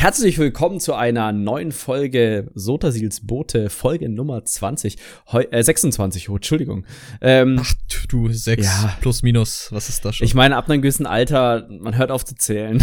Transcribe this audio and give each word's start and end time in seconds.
Herzlich 0.00 0.38
willkommen 0.38 0.80
zu 0.80 0.94
einer 0.94 1.30
neuen 1.30 1.72
Folge 1.72 2.50
Sotasils 2.54 3.26
Boote, 3.26 3.68
Folge 3.68 4.08
Nummer 4.08 4.42
20, 4.42 4.96
Heu 5.30 5.42
äh, 5.50 5.62
26, 5.62 6.30
oh, 6.30 6.36
Entschuldigung. 6.36 6.86
Ähm, 7.20 7.60
Ach 7.60 7.74
du, 8.08 8.32
6 8.32 8.64
ja. 8.64 8.96
plus 9.02 9.22
minus, 9.22 9.68
was 9.72 9.90
ist 9.90 10.02
das 10.06 10.16
schon? 10.16 10.24
Ich 10.24 10.32
meine, 10.34 10.56
ab 10.56 10.70
einem 10.70 10.80
gewissen 10.80 11.04
Alter, 11.04 11.68
man 11.68 11.98
hört 11.98 12.12
auf 12.12 12.24
zu 12.24 12.34
zählen. 12.34 12.78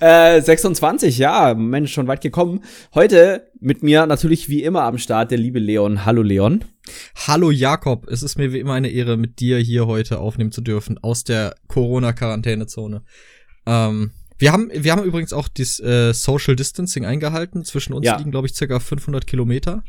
äh, 0.00 0.40
26, 0.40 1.18
ja, 1.18 1.52
Mensch, 1.54 1.92
schon 1.92 2.06
weit 2.06 2.20
gekommen. 2.20 2.62
Heute 2.94 3.50
mit 3.58 3.82
mir 3.82 4.06
natürlich 4.06 4.48
wie 4.48 4.62
immer 4.62 4.84
am 4.84 4.98
Start 4.98 5.32
der 5.32 5.38
liebe 5.38 5.58
Leon. 5.58 6.04
Hallo 6.04 6.22
Leon. 6.22 6.64
Hallo 7.26 7.50
Jakob, 7.50 8.06
es 8.06 8.22
ist 8.22 8.38
mir 8.38 8.52
wie 8.52 8.60
immer 8.60 8.74
eine 8.74 8.90
Ehre, 8.90 9.16
mit 9.16 9.40
dir 9.40 9.58
hier 9.58 9.88
heute 9.88 10.20
aufnehmen 10.20 10.52
zu 10.52 10.60
dürfen 10.60 10.96
aus 10.96 11.24
der 11.24 11.56
Corona-Quarantänezone. 11.66 13.02
Ähm, 13.66 14.12
wir 14.38 14.52
haben, 14.52 14.70
wir 14.72 14.92
haben 14.92 15.04
übrigens 15.04 15.32
auch 15.32 15.48
das 15.48 15.80
äh, 15.80 16.12
Social 16.12 16.56
Distancing 16.56 17.04
eingehalten. 17.04 17.64
Zwischen 17.64 17.92
uns 17.92 18.06
ja. 18.06 18.16
liegen, 18.16 18.30
glaube 18.30 18.46
ich, 18.46 18.54
circa 18.54 18.80
500 18.80 19.26
Kilometer. 19.26 19.82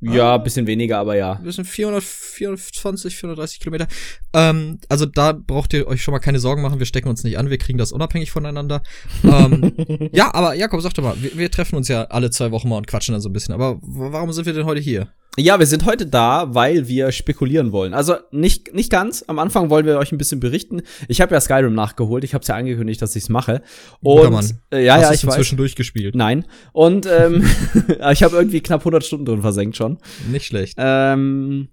Ja, 0.00 0.36
bisschen 0.36 0.66
weniger, 0.66 0.98
aber 0.98 1.16
ja. 1.16 1.40
Wir 1.42 1.52
sind 1.52 1.66
400, 1.66 2.02
420, 2.02 3.16
430 3.16 3.60
Kilometer. 3.60 3.86
Ähm, 4.34 4.78
also 4.88 5.06
da 5.06 5.32
braucht 5.32 5.72
ihr 5.72 5.86
euch 5.86 6.02
schon 6.02 6.12
mal 6.12 6.18
keine 6.18 6.40
Sorgen 6.40 6.62
machen. 6.62 6.78
Wir 6.78 6.86
stecken 6.86 7.08
uns 7.08 7.24
nicht 7.24 7.38
an. 7.38 7.48
Wir 7.48 7.58
kriegen 7.58 7.78
das 7.78 7.92
unabhängig 7.92 8.30
voneinander. 8.30 8.82
ähm, 9.22 9.72
ja, 10.12 10.34
aber 10.34 10.54
Jakob, 10.54 10.82
sag 10.82 10.92
doch 10.94 11.02
mal, 11.02 11.16
wir, 11.22 11.38
wir 11.38 11.50
treffen 11.50 11.76
uns 11.76 11.88
ja 11.88 12.04
alle 12.04 12.30
zwei 12.30 12.50
Wochen 12.50 12.68
mal 12.68 12.76
und 12.76 12.86
quatschen 12.86 13.12
dann 13.12 13.22
so 13.22 13.30
ein 13.30 13.32
bisschen. 13.32 13.54
Aber 13.54 13.78
warum 13.80 14.32
sind 14.32 14.44
wir 14.44 14.52
denn 14.52 14.66
heute 14.66 14.80
hier? 14.80 15.08
Ja, 15.36 15.58
wir 15.58 15.66
sind 15.66 15.84
heute 15.84 16.06
da, 16.06 16.54
weil 16.54 16.86
wir 16.86 17.10
spekulieren 17.10 17.72
wollen. 17.72 17.92
Also 17.92 18.14
nicht 18.30 18.72
nicht 18.72 18.90
ganz. 18.90 19.24
Am 19.26 19.40
Anfang 19.40 19.68
wollen 19.68 19.84
wir 19.84 19.98
euch 19.98 20.12
ein 20.12 20.18
bisschen 20.18 20.38
berichten. 20.38 20.82
Ich 21.08 21.20
habe 21.20 21.34
ja 21.34 21.40
Skyrim 21.40 21.74
nachgeholt. 21.74 22.22
Ich 22.22 22.34
habe 22.34 22.42
es 22.42 22.48
ja 22.48 22.54
angekündigt, 22.54 23.02
dass 23.02 23.16
ich's 23.16 23.28
mache. 23.28 23.62
Und. 24.00 24.54
Äh, 24.72 24.84
ja, 24.84 24.94
Hast 24.94 25.02
ja, 25.02 25.12
ich 25.12 25.26
weiß. 25.26 25.34
zwischendurch 25.34 25.74
gespielt. 25.74 26.14
Nein. 26.14 26.44
Und 26.72 27.06
ähm, 27.06 27.44
ich 28.12 28.22
habe 28.22 28.36
irgendwie 28.36 28.60
knapp 28.60 28.82
100 28.82 29.04
Stunden 29.04 29.24
drin 29.24 29.40
versenkt 29.40 29.76
schon. 29.76 29.98
Nicht 30.30 30.46
schlecht. 30.46 30.76
Ähm, 30.78 31.68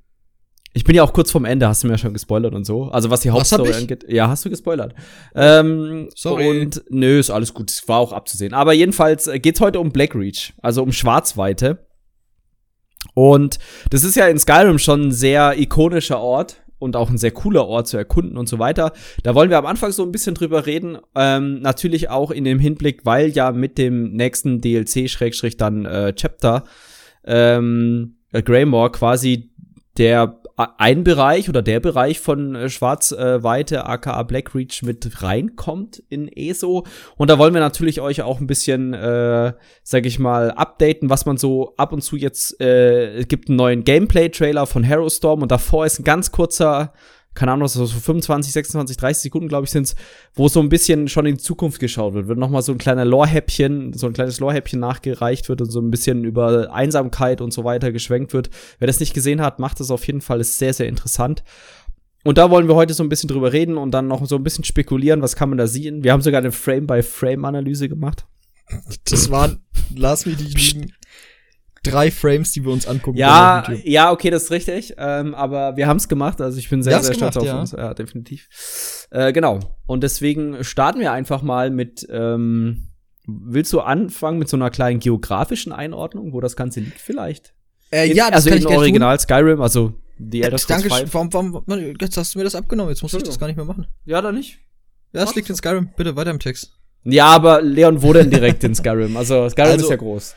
ich 0.73 0.83
bin 0.83 0.95
ja 0.95 1.03
auch 1.03 1.13
kurz 1.13 1.31
vorm 1.31 1.45
Ende, 1.45 1.67
hast 1.67 1.83
du 1.83 1.87
mir 1.87 1.93
ja 1.93 1.97
schon 1.97 2.13
gespoilert 2.13 2.55
und 2.55 2.65
so. 2.65 2.85
Also 2.85 3.09
was 3.09 3.21
die 3.21 3.29
Hauptstory 3.29 3.73
angeht. 3.73 4.05
Ja, 4.07 4.29
hast 4.29 4.45
du 4.45 4.49
gespoilert. 4.49 4.95
Ähm, 5.35 6.09
Sorry. 6.15 6.61
Und 6.61 6.81
nö, 6.89 7.19
ist 7.19 7.29
alles 7.29 7.53
gut. 7.53 7.71
War 7.87 7.99
auch 7.99 8.13
abzusehen. 8.13 8.53
Aber 8.53 8.73
jedenfalls 8.73 9.27
äh, 9.27 9.39
geht's 9.39 9.59
heute 9.59 9.79
um 9.79 9.91
Blackreach, 9.91 10.53
also 10.61 10.81
um 10.81 10.91
Schwarzweite. 10.91 11.85
Und 13.13 13.59
das 13.89 14.03
ist 14.03 14.15
ja 14.15 14.27
in 14.27 14.39
Skyrim 14.39 14.79
schon 14.79 15.07
ein 15.07 15.11
sehr 15.11 15.59
ikonischer 15.59 16.19
Ort 16.19 16.61
und 16.79 16.95
auch 16.95 17.09
ein 17.09 17.17
sehr 17.17 17.31
cooler 17.31 17.67
Ort 17.67 17.87
zu 17.87 17.97
erkunden 17.97 18.37
und 18.37 18.49
so 18.49 18.57
weiter. 18.57 18.91
Da 19.23 19.35
wollen 19.35 19.49
wir 19.49 19.57
am 19.57 19.67
Anfang 19.67 19.91
so 19.91 20.03
ein 20.03 20.11
bisschen 20.11 20.33
drüber 20.33 20.65
reden. 20.65 20.97
Ähm, 21.15 21.61
natürlich 21.61 22.09
auch 22.09 22.31
in 22.31 22.43
dem 22.43 22.59
Hinblick, 22.59 23.05
weil 23.05 23.29
ja 23.29 23.51
mit 23.51 23.77
dem 23.77 24.13
nächsten 24.13 24.61
DLC 24.61 25.09
Schrägstrich 25.09 25.57
dann 25.57 25.85
äh, 25.85 26.13
Chapter 26.13 26.63
ähm, 27.23 28.15
Greymore 28.33 28.91
quasi 28.91 29.51
der 29.97 30.40
ein 30.77 31.03
Bereich 31.03 31.49
oder 31.49 31.61
der 31.61 31.79
Bereich 31.79 32.19
von 32.19 32.55
äh, 32.55 32.69
Schwarzweite, 32.69 33.85
aka 33.85 34.21
Blackreach, 34.23 34.81
mit 34.83 35.21
reinkommt 35.21 36.03
in 36.09 36.27
ESO. 36.27 36.85
Und 37.17 37.29
da 37.29 37.37
wollen 37.37 37.53
wir 37.53 37.61
natürlich 37.61 38.01
euch 38.01 38.21
auch 38.21 38.39
ein 38.39 38.47
bisschen, 38.47 38.93
äh, 38.93 39.53
sag 39.83 40.05
ich 40.05 40.19
mal, 40.19 40.51
updaten, 40.51 41.09
was 41.09 41.25
man 41.25 41.37
so 41.37 41.73
ab 41.77 41.93
und 41.93 42.01
zu 42.01 42.15
jetzt, 42.15 42.59
äh, 42.61 43.23
gibt 43.25 43.49
einen 43.49 43.57
neuen 43.57 43.83
Gameplay-Trailer 43.83 44.65
von 44.65 44.87
Harrowstorm 44.87 45.41
und 45.41 45.51
davor 45.51 45.85
ist 45.85 45.99
ein 45.99 46.03
ganz 46.03 46.31
kurzer 46.31 46.93
keine 47.33 47.53
Ahnung, 47.53 47.67
so 47.67 47.85
25, 47.85 48.51
26, 48.51 48.97
30 48.97 49.23
Sekunden, 49.23 49.47
glaube 49.47 49.65
ich, 49.65 49.71
sind's, 49.71 49.95
wo 50.33 50.49
so 50.49 50.59
ein 50.59 50.69
bisschen 50.69 51.07
schon 51.07 51.25
in 51.25 51.37
die 51.37 51.43
Zukunft 51.43 51.79
geschaut 51.79 52.13
wird. 52.13 52.27
Wird 52.27 52.37
nochmal 52.37 52.61
so 52.61 52.73
ein 52.73 52.77
kleiner 52.77 53.05
Lore-Häppchen, 53.05 53.93
so 53.93 54.07
ein 54.07 54.13
kleines 54.13 54.39
Lore-Häppchen 54.39 54.79
nachgereicht 54.79 55.47
wird 55.47 55.61
und 55.61 55.71
so 55.71 55.79
ein 55.79 55.91
bisschen 55.91 56.25
über 56.25 56.73
Einsamkeit 56.73 57.39
und 57.39 57.53
so 57.53 57.63
weiter 57.63 57.91
geschwenkt 57.91 58.33
wird. 58.33 58.49
Wer 58.79 58.87
das 58.87 58.99
nicht 58.99 59.13
gesehen 59.13 59.41
hat, 59.41 59.59
macht 59.59 59.79
das 59.79 59.91
auf 59.91 60.05
jeden 60.07 60.21
Fall, 60.21 60.41
ist 60.41 60.57
sehr, 60.57 60.73
sehr 60.73 60.87
interessant. 60.87 61.43
Und 62.23 62.37
da 62.37 62.51
wollen 62.51 62.67
wir 62.67 62.75
heute 62.75 62.93
so 62.93 63.01
ein 63.01 63.09
bisschen 63.09 63.29
drüber 63.29 63.51
reden 63.51 63.77
und 63.77 63.91
dann 63.91 64.07
noch 64.07 64.25
so 64.25 64.35
ein 64.35 64.43
bisschen 64.43 64.63
spekulieren, 64.63 65.21
was 65.21 65.35
kann 65.35 65.49
man 65.49 65.57
da 65.57 65.67
sehen. 65.67 66.03
Wir 66.03 66.11
haben 66.11 66.21
sogar 66.21 66.39
eine 66.39 66.51
Frame-by-Frame-Analyse 66.51 67.89
gemacht. 67.89 68.25
Das 69.05 69.31
waren, 69.31 69.63
lass 69.95 70.25
mich 70.25 70.37
nicht 70.37 70.73
liegen, 70.73 70.93
drei 71.83 72.11
Frames, 72.11 72.51
die 72.51 72.63
wir 72.63 72.71
uns 72.71 72.87
angucken. 72.87 73.17
Ja, 73.17 73.65
ja, 73.83 74.11
okay, 74.11 74.29
das 74.29 74.43
ist 74.43 74.51
richtig. 74.51 74.93
Ähm, 74.97 75.33
aber 75.33 75.75
wir 75.77 75.87
haben 75.87 75.97
es 75.97 76.07
gemacht. 76.07 76.39
Also 76.41 76.57
ich 76.59 76.69
bin 76.69 76.83
sehr, 76.83 77.01
sehr 77.03 77.15
stolz 77.15 77.37
auf 77.37 77.45
ja. 77.45 77.59
uns. 77.59 77.71
Ja, 77.71 77.93
definitiv. 77.93 79.07
Äh, 79.09 79.33
genau. 79.33 79.59
Und 79.87 80.03
deswegen 80.03 80.63
starten 80.63 80.99
wir 80.99 81.11
einfach 81.11 81.41
mal 81.41 81.69
mit. 81.69 82.07
Ähm, 82.11 82.87
willst 83.25 83.71
du 83.73 83.81
anfangen 83.81 84.39
mit 84.39 84.49
so 84.49 84.57
einer 84.57 84.69
kleinen 84.69 84.99
geografischen 84.99 85.71
Einordnung, 85.71 86.33
wo 86.33 86.41
das 86.41 86.55
Ganze 86.55 86.79
liegt, 86.79 86.99
vielleicht? 86.99 87.53
Äh, 87.91 88.13
ja, 88.13 88.27
das 88.27 88.45
also 88.45 88.49
kann 88.49 88.57
in 88.59 88.67
ich 88.67 88.75
Original 88.75 89.17
tun. 89.17 89.23
Skyrim, 89.23 89.61
also 89.61 89.93
die 90.17 90.43
Elder 90.43 90.57
Scrolls 90.57 90.83
Danke, 90.87 91.13
warum, 91.13 91.53
warum, 91.53 91.95
jetzt 91.99 92.17
hast 92.17 92.35
du 92.35 92.39
mir 92.39 92.45
das 92.45 92.55
abgenommen, 92.55 92.89
jetzt 92.89 93.01
muss 93.01 93.13
ich 93.13 93.23
das 93.23 93.39
gar 93.39 93.47
nicht 93.47 93.57
mehr 93.57 93.65
machen. 93.65 93.87
Ja, 94.05 94.21
dann 94.21 94.35
nicht. 94.35 94.59
Ja, 95.13 95.23
es 95.23 95.35
liegt 95.35 95.49
in 95.49 95.55
Skyrim. 95.55 95.89
Bitte 95.97 96.15
weiter 96.15 96.31
im 96.31 96.39
Text. 96.39 96.73
Ja, 97.03 97.25
aber 97.25 97.61
Leon, 97.61 98.01
wo 98.01 98.13
denn 98.13 98.29
direkt 98.29 98.63
in 98.63 98.75
Skyrim? 98.75 99.17
Also 99.17 99.49
Skyrim 99.49 99.71
also, 99.71 99.85
ist 99.85 99.89
ja 99.91 99.97
groß 99.97 100.35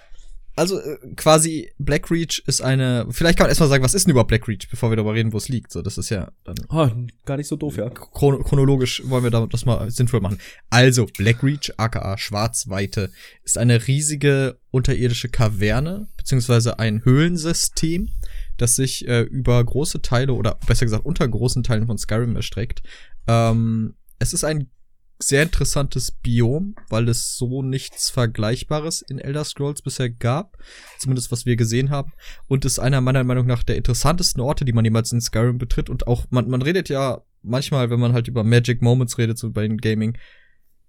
also 0.57 0.79
äh, 0.81 0.99
quasi 1.17 1.73
Blackreach 1.79 2.43
ist 2.47 2.61
eine. 2.61 3.07
Vielleicht 3.11 3.39
kann 3.39 3.45
man 3.45 3.51
erstmal 3.51 3.69
sagen, 3.69 3.83
was 3.83 3.95
ist 3.95 4.07
denn 4.07 4.13
überhaupt 4.13 4.29
Blackreach, 4.29 4.69
bevor 4.71 4.91
wir 4.91 4.97
darüber 4.97 5.15
reden, 5.15 5.33
wo 5.33 5.37
es 5.37 5.49
liegt. 5.49 5.73
So, 5.73 5.83
das 5.83 5.99
ist 5.99 6.11
ja 6.11 6.31
dann. 6.45 6.57
Oh, 6.69 6.89
gar 7.25 7.37
nicht 7.37 7.49
so 7.49 7.57
doof, 7.57 7.77
ja. 7.77 7.91
Chron 7.91 8.43
chronologisch 8.45 9.03
wollen 9.07 9.25
wir 9.25 9.31
das 9.31 9.65
mal 9.65 9.91
sinnvoll 9.91 10.21
machen. 10.21 10.39
Also, 10.71 11.07
Blackreach, 11.07 11.73
aka 11.77 12.17
Schwarzweite, 12.19 13.11
ist 13.43 13.59
eine 13.59 13.87
riesige 13.87 14.59
unterirdische 14.71 15.29
Kaverne, 15.29 16.09
beziehungsweise 16.17 16.79
ein 16.79 17.05
Höhlensystem, 17.05 18.11
das 18.57 18.77
sich 18.77 19.09
äh, 19.09 19.23
über 19.23 19.63
große 19.65 20.03
Teile 20.03 20.35
oder 20.35 20.59
besser 20.67 20.87
gesagt 20.87 21.05
unter 21.05 21.27
großen 21.27 21.65
Teilen 21.65 21.87
von 21.87 21.99
Skyrim 21.99 22.37
erstreckt. 22.37 22.83
Ähm, 23.27 23.95
es 24.21 24.33
ist 24.33 24.45
ein 24.45 24.71
sehr 25.19 25.43
interessantes 25.43 26.11
Biom, 26.11 26.75
weil 26.89 27.09
es 27.09 27.37
so 27.37 27.63
nichts 27.63 28.11
Vergleichbares 28.11 29.03
in 29.03 29.19
Elder 29.19 29.45
Scrolls 29.45 29.83
bisher 29.83 30.11
gab. 30.11 30.59
Zumindest 30.99 31.31
was 31.31 31.47
wir 31.47 31.57
gesehen 31.57 31.91
haben. 31.91 32.13
Und 32.47 32.65
ist 32.65 32.79
einer 32.79 33.01
meiner 33.01 33.25
Meinung 33.25 33.47
nach 33.47 33.63
der 33.63 33.77
interessantesten 33.77 34.41
Orte, 34.41 34.65
die 34.65 34.73
man 34.73 34.85
jemals 34.85 35.13
in 35.13 35.21
Skyrim 35.21 35.59
betritt. 35.59 35.89
Und 35.89 36.07
auch, 36.07 36.27
man, 36.31 36.49
man 36.49 36.63
redet 36.63 36.89
ja 36.89 37.23
manchmal, 37.43 37.91
wenn 37.91 38.01
man 38.01 38.13
halt 38.13 38.29
über 38.29 38.45
Magic 38.45 38.83
Moments 38.83 39.19
redet, 39.19 39.39
so 39.39 39.51
bei 39.51 39.67
den 39.67 39.79
Gaming, 39.79 40.17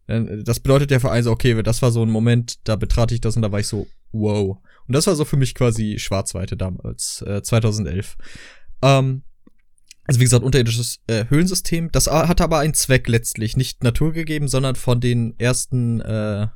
das 0.07 0.59
bedeutet 0.59 0.91
ja 0.91 0.99
für 0.99 1.11
einen 1.11 1.23
so, 1.23 1.31
okay, 1.31 1.61
das 1.63 1.81
war 1.81 1.91
so 1.91 2.03
ein 2.03 2.09
Moment, 2.09 2.67
da 2.67 2.75
betrat 2.75 3.11
ich 3.11 3.21
das 3.21 3.35
und 3.35 3.41
da 3.41 3.51
war 3.51 3.59
ich 3.59 3.67
so, 3.67 3.87
wow. 4.11 4.57
Und 4.87 4.95
das 4.95 5.07
war 5.07 5.15
so 5.15 5.25
für 5.25 5.37
mich 5.37 5.55
quasi 5.55 5.97
Schwarzweite 5.97 6.55
damals, 6.55 7.23
äh, 7.25 7.41
2011. 7.41 8.15
Ähm, 8.83 9.23
also 10.05 10.19
wie 10.19 10.23
gesagt, 10.23 10.43
unterirdisches 10.43 10.99
äh, 11.07 11.25
Höhlensystem. 11.29 11.91
Das 11.91 12.07
hat 12.07 12.41
aber 12.41 12.59
einen 12.59 12.73
Zweck 12.73 13.07
letztlich, 13.07 13.57
nicht 13.57 13.83
Natur 13.83 14.13
gegeben, 14.13 14.47
sondern 14.47 14.75
von 14.75 14.99
den 14.99 15.37
ersten 15.39 16.01
äh, 16.01 16.47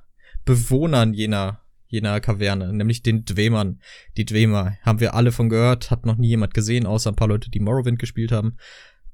Bewohnern 0.46 1.14
jener 1.14 1.62
jener 1.90 2.22
Kaverne, 2.22 2.72
nämlich 2.72 3.02
den 3.02 3.26
Dwemern. 3.26 3.82
Die 4.16 4.26
Dwemer 4.26 4.78
haben 4.84 5.00
wir 5.00 5.16
alle 5.16 5.32
von 5.32 5.50
gehört, 5.50 5.90
hat 5.90 6.06
noch 6.06 6.18
nie 6.18 6.28
jemand 6.30 6.54
gesehen, 6.54 6.86
außer 6.86 7.12
ein 7.12 7.16
paar 7.16 7.28
Leute, 7.28 7.50
die 7.50 7.60
Morrowind 7.60 8.00
gespielt 8.00 8.32
haben. 8.32 8.58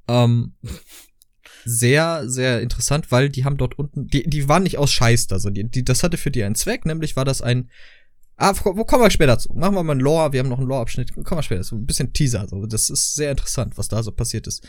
Ähm, 0.07 0.55
sehr, 1.65 2.29
sehr 2.29 2.61
interessant, 2.61 3.11
weil 3.11 3.29
die 3.29 3.45
haben 3.45 3.57
dort 3.57 3.79
unten, 3.79 4.07
die, 4.07 4.29
die 4.29 4.49
waren 4.49 4.63
nicht 4.63 4.77
aus 4.77 4.91
Scheiß 4.91 5.27
da, 5.27 5.39
so 5.39 5.49
die, 5.49 5.69
die, 5.69 5.83
das 5.83 6.03
hatte 6.03 6.17
für 6.17 6.31
die 6.31 6.43
einen 6.43 6.55
Zweck, 6.55 6.85
nämlich 6.85 7.15
war 7.15 7.25
das 7.25 7.41
ein 7.41 7.69
Ah, 8.37 8.53
wo 8.63 8.83
kommen 8.83 9.03
wir 9.03 9.09
später 9.09 9.39
zu? 9.39 9.53
Machen 9.53 9.75
wir 9.75 9.83
mal 9.83 9.95
ein 9.95 9.99
Lore, 9.99 10.33
wir 10.33 10.39
haben 10.39 10.49
noch 10.49 10.59
einen 10.59 10.67
Lore-Abschnitt. 10.67 11.13
Kommen 11.13 11.39
wir 11.39 11.43
später 11.43 11.63
zu. 11.63 11.75
Ein 11.75 11.85
bisschen 11.85 12.11
Teaser. 12.11 12.47
So. 12.49 12.65
Das 12.65 12.89
ist 12.89 13.15
sehr 13.15 13.31
interessant, 13.31 13.77
was 13.77 13.87
da 13.87 14.03
so 14.03 14.11
passiert 14.11 14.47
ist. 14.47 14.67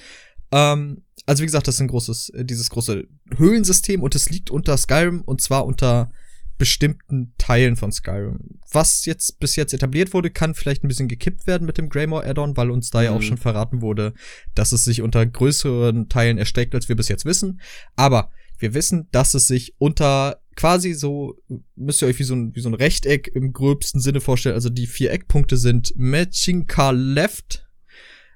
Ähm, 0.52 1.02
also 1.26 1.42
wie 1.42 1.46
gesagt, 1.46 1.66
das 1.66 1.76
ist 1.76 1.80
ein 1.80 1.88
großes, 1.88 2.28
äh, 2.30 2.44
dieses 2.44 2.70
große 2.70 3.08
Höhlensystem 3.36 4.02
und 4.02 4.14
es 4.14 4.30
liegt 4.30 4.50
unter 4.50 4.76
Skyrim 4.76 5.22
und 5.22 5.40
zwar 5.40 5.66
unter 5.66 6.12
bestimmten 6.58 7.34
Teilen 7.36 7.76
von 7.76 7.92
Skyrim. 7.92 8.60
Was 8.70 9.04
jetzt 9.04 9.38
bis 9.40 9.56
jetzt 9.56 9.74
etabliert 9.74 10.14
wurde, 10.14 10.30
kann 10.30 10.54
vielleicht 10.54 10.84
ein 10.84 10.88
bisschen 10.88 11.08
gekippt 11.08 11.46
werden 11.46 11.66
mit 11.66 11.76
dem 11.76 11.88
Greymore 11.88 12.24
Add-on, 12.24 12.56
weil 12.56 12.70
uns 12.70 12.90
da 12.90 13.02
ja 13.02 13.10
auch 13.10 13.20
mhm. 13.20 13.22
schon 13.22 13.36
verraten 13.36 13.82
wurde, 13.82 14.14
dass 14.54 14.72
es 14.72 14.84
sich 14.84 15.02
unter 15.02 15.24
größeren 15.26 16.08
Teilen 16.08 16.38
erstreckt, 16.38 16.74
als 16.74 16.88
wir 16.88 16.96
bis 16.96 17.08
jetzt 17.08 17.24
wissen. 17.24 17.60
Aber 17.94 18.30
wir 18.58 18.72
wissen, 18.72 19.08
dass 19.12 19.34
es 19.34 19.46
sich 19.48 19.74
unter 19.78 20.40
quasi 20.56 20.94
so, 20.94 21.36
müsst 21.76 22.02
ihr 22.02 22.08
euch 22.08 22.18
wie 22.18 22.24
so 22.24 22.34
ein, 22.34 22.54
wie 22.56 22.60
so 22.60 22.68
ein 22.68 22.74
Rechteck 22.74 23.30
im 23.34 23.52
gröbsten 23.52 24.00
Sinne 24.00 24.20
vorstellen. 24.20 24.54
Also 24.54 24.70
die 24.70 24.86
vier 24.86 25.12
Eckpunkte 25.12 25.56
sind 25.56 25.92
Machinka 25.96 26.90
Left, 26.90 27.68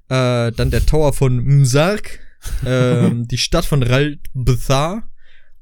äh, 0.08 0.52
dann 0.52 0.70
der 0.70 0.87
Tower 0.87 1.12
von 1.12 1.43
Mzark, 1.43 2.20
äh, 2.64 3.11
die 3.12 3.38
Stadt 3.38 3.64
von 3.64 3.82
Raldbthar 3.82 5.11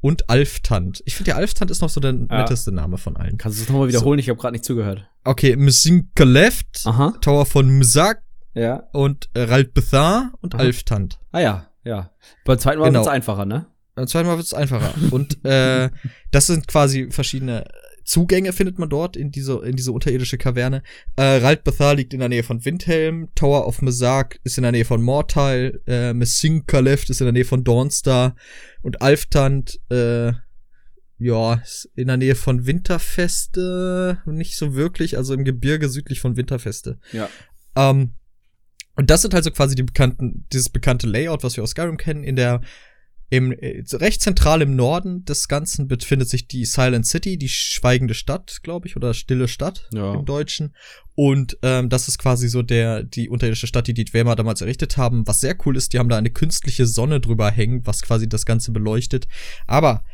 und 0.00 0.28
Alftant. 0.28 1.02
Ich 1.06 1.14
finde, 1.14 1.30
der 1.30 1.36
Alftant 1.36 1.70
ist 1.70 1.80
noch 1.80 1.90
so 1.90 2.00
der 2.00 2.12
ja. 2.12 2.42
netteste 2.42 2.72
Name 2.72 2.98
von 2.98 3.16
allen. 3.16 3.38
Kannst 3.38 3.58
du 3.58 3.62
es 3.62 3.68
nochmal 3.68 3.88
wiederholen? 3.88 4.18
So. 4.18 4.22
Ich 4.22 4.28
habe 4.28 4.38
gerade 4.38 4.52
nicht 4.52 4.64
zugehört. 4.64 5.08
Okay, 5.24 5.56
Mzinka 5.56 6.24
Left, 6.24 6.82
Aha. 6.84 7.14
Tower 7.20 7.46
von 7.46 7.68
Mzark 7.78 8.22
ja. 8.54 8.88
und 8.92 9.30
äh, 9.34 9.42
Raldbthar 9.42 10.32
und 10.40 10.54
Aha. 10.54 10.62
Alftant. 10.62 11.18
Ah 11.30 11.40
ja, 11.40 11.66
ja. 11.84 12.10
Beim 12.44 12.58
zweiten 12.58 12.80
Mal 12.80 12.86
genau. 12.86 13.02
es 13.02 13.08
einfacher, 13.08 13.46
ne? 13.46 13.66
Beim 13.98 14.06
zweiten 14.06 14.28
Mal 14.28 14.36
wird 14.36 14.46
es 14.46 14.54
einfacher. 14.54 14.94
Und 15.10 15.44
äh, 15.44 15.90
das 16.30 16.46
sind 16.46 16.68
quasi 16.68 17.10
verschiedene 17.10 17.64
Zugänge 18.04 18.52
findet 18.52 18.78
man 18.78 18.88
dort 18.88 19.16
in 19.16 19.32
diese, 19.32 19.60
in 19.66 19.74
diese 19.74 19.90
unterirdische 19.90 20.38
Kaverne. 20.38 20.84
Äh, 21.16 21.38
Ralt 21.38 21.64
Bethar 21.64 21.96
liegt 21.96 22.14
in 22.14 22.20
der 22.20 22.28
Nähe 22.28 22.44
von 22.44 22.64
Windhelm, 22.64 23.28
Tower 23.34 23.66
of 23.66 23.82
Mazak 23.82 24.38
ist 24.44 24.56
in 24.56 24.62
der 24.62 24.70
Nähe 24.70 24.84
von 24.84 25.02
Mortal, 25.02 25.80
äh, 25.86 26.14
Messinkaleft 26.14 27.10
ist 27.10 27.20
in 27.20 27.26
der 27.26 27.32
Nähe 27.32 27.44
von 27.44 27.64
Dawnstar 27.64 28.36
und 28.82 29.02
Alftand, 29.02 29.80
äh, 29.90 30.32
ja, 31.18 31.54
ist 31.54 31.90
in 31.96 32.06
der 32.06 32.18
Nähe 32.18 32.36
von 32.36 32.66
Winterfeste, 32.66 34.22
nicht 34.26 34.56
so 34.56 34.74
wirklich, 34.74 35.16
also 35.16 35.34
im 35.34 35.44
Gebirge 35.44 35.88
südlich 35.88 36.20
von 36.20 36.36
Winterfeste. 36.36 37.00
Ja. 37.12 37.28
Ähm, 37.74 38.12
und 38.94 39.10
das 39.10 39.22
sind 39.22 39.34
also 39.34 39.50
quasi 39.50 39.74
die 39.74 39.82
bekannten, 39.82 40.46
dieses 40.52 40.70
bekannte 40.70 41.06
Layout, 41.06 41.44
was 41.44 41.56
wir 41.56 41.62
aus 41.62 41.70
Skyrim 41.70 41.98
kennen, 41.98 42.24
in 42.24 42.36
der 42.36 42.62
im, 43.30 43.52
äh, 43.52 43.82
recht 43.92 44.22
zentral 44.22 44.62
im 44.62 44.74
Norden 44.74 45.24
des 45.24 45.48
Ganzen 45.48 45.86
befindet 45.86 46.28
sich 46.28 46.46
die 46.48 46.64
Silent 46.64 47.06
City, 47.06 47.36
die 47.36 47.48
schweigende 47.48 48.14
Stadt, 48.14 48.60
glaube 48.62 48.86
ich, 48.88 48.96
oder 48.96 49.12
stille 49.12 49.48
Stadt 49.48 49.88
Ja. 49.92 50.14
im 50.14 50.24
Deutschen. 50.24 50.74
Und 51.14 51.58
ähm, 51.62 51.88
das 51.88 52.08
ist 52.08 52.18
quasi 52.18 52.48
so 52.48 52.62
der 52.62 53.02
die 53.02 53.28
unterirdische 53.28 53.66
Stadt, 53.66 53.86
die 53.86 53.94
die 53.94 54.04
Dwemer 54.04 54.36
damals 54.36 54.60
errichtet 54.60 54.96
haben. 54.96 55.26
Was 55.26 55.40
sehr 55.40 55.56
cool 55.66 55.76
ist, 55.76 55.92
die 55.92 55.98
haben 55.98 56.08
da 56.08 56.16
eine 56.16 56.30
künstliche 56.30 56.86
Sonne 56.86 57.20
drüber 57.20 57.50
hängen, 57.50 57.86
was 57.86 58.02
quasi 58.02 58.28
das 58.28 58.46
Ganze 58.46 58.70
beleuchtet. 58.72 59.28
Aber 59.66 60.04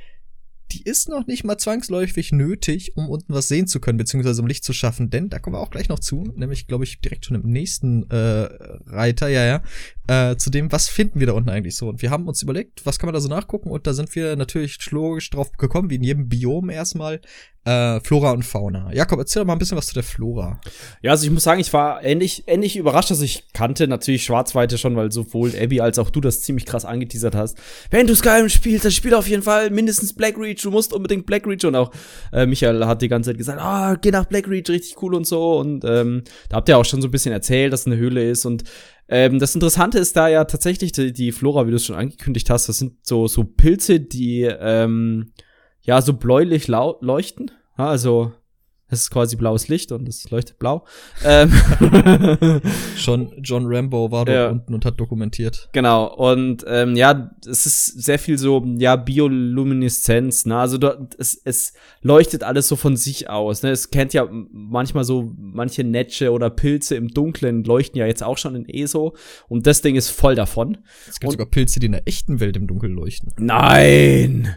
die 0.74 0.82
ist 0.82 1.08
noch 1.08 1.26
nicht 1.26 1.44
mal 1.44 1.56
zwangsläufig 1.56 2.32
nötig, 2.32 2.96
um 2.96 3.08
unten 3.08 3.32
was 3.32 3.48
sehen 3.48 3.66
zu 3.66 3.80
können, 3.80 3.98
beziehungsweise 3.98 4.42
um 4.42 4.48
Licht 4.48 4.64
zu 4.64 4.72
schaffen, 4.72 5.10
denn 5.10 5.28
da 5.28 5.38
kommen 5.38 5.54
wir 5.54 5.60
auch 5.60 5.70
gleich 5.70 5.88
noch 5.88 6.00
zu, 6.00 6.32
nämlich, 6.34 6.66
glaube 6.66 6.84
ich, 6.84 7.00
direkt 7.00 7.26
schon 7.26 7.36
im 7.36 7.48
nächsten 7.48 8.10
äh, 8.10 8.48
Reiter, 8.86 9.28
ja, 9.28 9.44
ja, 9.44 9.62
äh, 10.08 10.36
zu 10.36 10.50
dem, 10.50 10.72
was 10.72 10.88
finden 10.88 11.20
wir 11.20 11.28
da 11.28 11.32
unten 11.34 11.50
eigentlich 11.50 11.76
so. 11.76 11.88
Und 11.88 12.02
wir 12.02 12.10
haben 12.10 12.26
uns 12.26 12.42
überlegt, 12.42 12.84
was 12.84 12.98
kann 12.98 13.06
man 13.06 13.14
da 13.14 13.20
so 13.20 13.28
nachgucken, 13.28 13.70
und 13.70 13.86
da 13.86 13.92
sind 13.92 14.14
wir 14.14 14.36
natürlich 14.36 14.78
logisch 14.90 15.30
drauf 15.30 15.52
gekommen, 15.52 15.90
wie 15.90 15.96
in 15.96 16.02
jedem 16.02 16.28
Biom 16.28 16.70
erstmal, 16.70 17.20
äh, 17.64 18.00
Flora 18.00 18.32
und 18.32 18.44
Fauna. 18.44 18.92
Jakob, 18.92 19.18
erzähl 19.18 19.40
doch 19.40 19.46
mal 19.46 19.54
ein 19.54 19.58
bisschen 19.58 19.76
was 19.76 19.86
zu 19.86 19.94
der 19.94 20.02
Flora. 20.02 20.60
Ja, 21.02 21.12
also 21.12 21.24
ich 21.24 21.32
muss 21.32 21.44
sagen, 21.44 21.60
ich 21.60 21.72
war 21.72 22.04
ähnlich, 22.04 22.44
ähnlich 22.46 22.76
überrascht, 22.76 23.10
dass 23.10 23.22
ich 23.22 23.52
kannte 23.52 23.88
natürlich 23.88 24.24
Schwarzweite 24.24 24.76
schon, 24.76 24.96
weil 24.96 25.10
sowohl 25.10 25.54
Abby 25.58 25.80
als 25.80 25.98
auch 25.98 26.10
du 26.10 26.20
das 26.20 26.42
ziemlich 26.42 26.66
krass 26.66 26.84
angeteasert 26.84 27.34
hast. 27.34 27.56
Wenn 27.90 28.06
du 28.06 28.14
Skyrim 28.14 28.48
spielst, 28.48 28.84
dann 28.84 28.92
spiel 28.92 29.14
auf 29.14 29.28
jeden 29.28 29.42
Fall 29.42 29.70
mindestens 29.70 30.12
Blackreach, 30.12 30.63
du 30.64 30.70
musst 30.70 30.92
unbedingt 30.92 31.26
Blackreach 31.26 31.64
und 31.64 31.76
auch 31.76 31.92
äh, 32.32 32.46
Michael 32.46 32.84
hat 32.86 33.02
die 33.02 33.08
ganze 33.08 33.30
Zeit 33.30 33.38
gesagt, 33.38 33.60
ah, 33.60 33.94
geh 33.94 34.10
nach 34.10 34.24
Blackreach, 34.24 34.68
richtig 34.68 35.00
cool 35.02 35.14
und 35.14 35.26
so 35.26 35.58
und 35.58 35.84
ähm, 35.84 36.22
da 36.48 36.56
habt 36.56 36.68
ihr 36.68 36.78
auch 36.78 36.84
schon 36.84 37.02
so 37.02 37.08
ein 37.08 37.12
bisschen 37.12 37.32
erzählt, 37.32 37.72
dass 37.72 37.80
es 37.80 37.86
eine 37.86 37.96
Höhle 37.96 38.28
ist 38.28 38.44
und 38.44 38.64
ähm, 39.08 39.38
das 39.38 39.54
Interessante 39.54 39.98
ist 39.98 40.16
da 40.16 40.28
ja 40.28 40.44
tatsächlich 40.44 40.92
die, 40.92 41.12
die 41.12 41.32
Flora, 41.32 41.66
wie 41.66 41.70
du 41.70 41.76
es 41.76 41.84
schon 41.84 41.96
angekündigt 41.96 42.48
hast, 42.50 42.68
das 42.68 42.78
sind 42.78 42.94
so, 43.02 43.28
so 43.28 43.44
Pilze, 43.44 44.00
die 44.00 44.42
ähm, 44.42 45.32
ja 45.82 46.00
so 46.00 46.14
bläulich 46.14 46.68
leuchten. 46.68 47.50
Also 47.76 48.32
es 48.88 49.00
ist 49.02 49.10
quasi 49.10 49.36
blaues 49.36 49.68
Licht 49.68 49.92
und 49.92 50.08
es 50.08 50.30
leuchtet 50.30 50.58
blau. 50.58 50.84
Ähm, 51.24 51.50
Schon 52.96 53.32
John 53.42 53.64
Rambo 53.66 54.10
war 54.10 54.24
dort 54.24 54.36
Ja. 54.36 54.50
unten 54.50 54.74
und 54.74 54.84
hat 54.84 54.98
dokumentiert. 55.00 55.68
genau, 55.72 56.14
und 56.14 56.64
ähm, 56.68 56.94
ja, 56.96 57.30
es 57.48 57.66
ist 57.66 57.86
sehr 58.04 58.18
viel 58.18 58.38
so, 58.38 58.64
ja, 58.78 58.96
Biolumineszenz, 58.96 60.46
ne? 60.46 60.56
Also 60.56 60.78
dort, 60.78 61.14
es, 61.18 61.40
es 61.44 61.72
leuchtet 62.02 62.42
alles 62.42 62.68
so 62.68 62.76
von 62.76 62.96
sich 62.96 63.28
aus. 63.30 63.62
Ne? 63.62 63.70
Es 63.70 63.90
kennt 63.90 64.12
ja 64.12 64.28
manchmal 64.30 65.04
so, 65.04 65.32
manche 65.36 65.84
Netsche 65.84 66.30
oder 66.32 66.50
Pilze 66.50 66.94
im 66.96 67.08
Dunklen 67.08 67.64
leuchten 67.64 67.98
ja 67.98 68.06
jetzt 68.06 68.22
auch 68.22 68.38
schon 68.38 68.54
in 68.54 68.68
ESO. 68.68 69.16
Und 69.48 69.66
das 69.66 69.82
Ding 69.82 69.96
ist 69.96 70.10
voll 70.10 70.34
davon. 70.34 70.78
Es 71.08 71.20
gibt 71.20 71.24
Und- 71.24 71.32
sogar 71.32 71.46
Pilze, 71.46 71.80
die 71.80 71.86
in 71.86 71.92
der 71.92 72.06
echten 72.06 72.40
Welt 72.40 72.56
im 72.56 72.66
Dunkeln 72.66 72.92
leuchten. 72.94 73.32
Nein! 73.38 74.54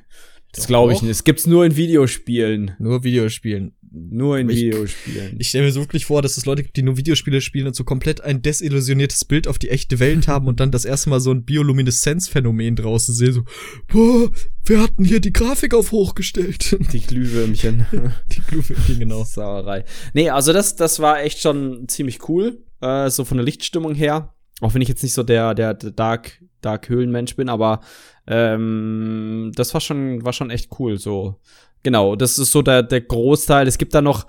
Das 0.53 0.65
glaube 0.65 0.91
ich 0.93 1.01
nicht. 1.03 1.11
Es 1.11 1.23
gibt's 1.23 1.45
nur 1.45 1.65
in 1.65 1.75
Videospielen. 1.75 2.71
Nur 2.79 3.03
Videospielen. 3.03 3.73
Nur 3.91 4.37
in 4.37 4.49
Ich- 4.49 4.57
Videospielen. 4.57 5.35
Ich 5.39 5.49
stelle 5.49 5.65
mir 5.65 5.71
so 5.71 5.79
wirklich 5.79 6.05
vor, 6.05 6.21
dass 6.21 6.35
es 6.37 6.45
Leute 6.45 6.63
gibt, 6.63 6.75
die 6.75 6.83
nur 6.83 6.97
Videospiele 6.97 7.39
spielen 7.41 7.67
und 7.67 7.75
so 7.75 7.83
komplett 7.83 8.21
ein 8.21 8.41
desillusioniertes 8.41 9.23
Bild 9.25 9.47
auf 9.47 9.57
die 9.57 9.69
echte 9.69 9.99
Welt 9.99 10.27
haben 10.27 10.47
und 10.47 10.59
dann 10.59 10.71
das 10.71 10.83
erste 10.85 11.09
Mal 11.09 11.19
so 11.21 11.31
ein 11.31 11.45
Biolumineszenzphänomen 11.45 12.75
draußen 12.75 13.13
sehen. 13.15 13.33
So, 13.33 13.43
boah, 13.87 14.29
wir 14.65 14.81
hatten 14.81 15.05
hier 15.05 15.21
die 15.21 15.31
Grafik 15.33 15.73
auf 15.73 15.91
hochgestellt. 15.91 16.77
die 16.91 16.99
Glühwürmchen. 16.99 17.85
die 18.31 18.41
Glühwürmchen, 18.41 18.99
genau. 18.99 19.23
Sauerei. 19.23 19.85
Nee, 20.13 20.29
also 20.29 20.51
das, 20.53 20.75
das 20.75 20.99
war 20.99 21.21
echt 21.21 21.39
schon 21.39 21.87
ziemlich 21.87 22.27
cool, 22.27 22.59
äh, 22.81 23.09
so 23.09 23.23
von 23.25 23.37
der 23.37 23.45
Lichtstimmung 23.45 23.95
her. 23.95 24.33
Auch 24.59 24.73
wenn 24.73 24.81
ich 24.81 24.89
jetzt 24.89 25.03
nicht 25.03 25.13
so 25.13 25.23
der, 25.23 25.53
der, 25.53 25.75
der 25.75 25.91
Dark, 25.91 26.43
Dark 26.61 26.89
Höhlenmensch 26.89 27.35
bin, 27.35 27.47
aber 27.47 27.81
ähm, 28.25 29.51
das 29.55 29.73
war 29.73 29.81
schon, 29.81 30.25
war 30.25 30.33
schon 30.33 30.49
echt 30.49 30.71
cool. 30.79 30.97
So, 30.97 31.39
genau, 31.83 32.15
das 32.15 32.37
ist 32.37 32.51
so 32.51 32.61
der, 32.61 32.83
der 32.83 33.01
Großteil. 33.01 33.67
Es 33.67 33.77
gibt 33.77 33.93
da 33.93 34.01
noch, 34.01 34.27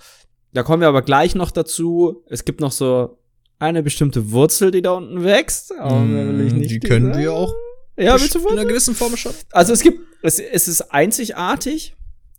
da 0.52 0.62
kommen 0.62 0.80
wir 0.80 0.88
aber 0.88 1.02
gleich 1.02 1.34
noch 1.34 1.50
dazu. 1.50 2.24
Es 2.28 2.44
gibt 2.44 2.60
noch 2.60 2.72
so 2.72 3.18
eine 3.58 3.82
bestimmte 3.82 4.30
Wurzel, 4.30 4.70
die 4.70 4.82
da 4.82 4.92
unten 4.92 5.24
wächst. 5.24 5.72
Mm, 5.72 6.60
die 6.60 6.80
können 6.80 7.16
wir 7.16 7.32
auch 7.32 7.52
Ja, 7.96 8.14
willst 8.20 8.34
du 8.34 8.40
in 8.40 8.58
einer 8.58 8.64
gewissen 8.64 8.94
Form 8.94 9.16
schon. 9.16 9.32
Also 9.50 9.72
es 9.72 9.82
gibt, 9.82 10.00
es, 10.22 10.38
es 10.38 10.68
ist 10.68 10.92
einzigartig 10.92 11.96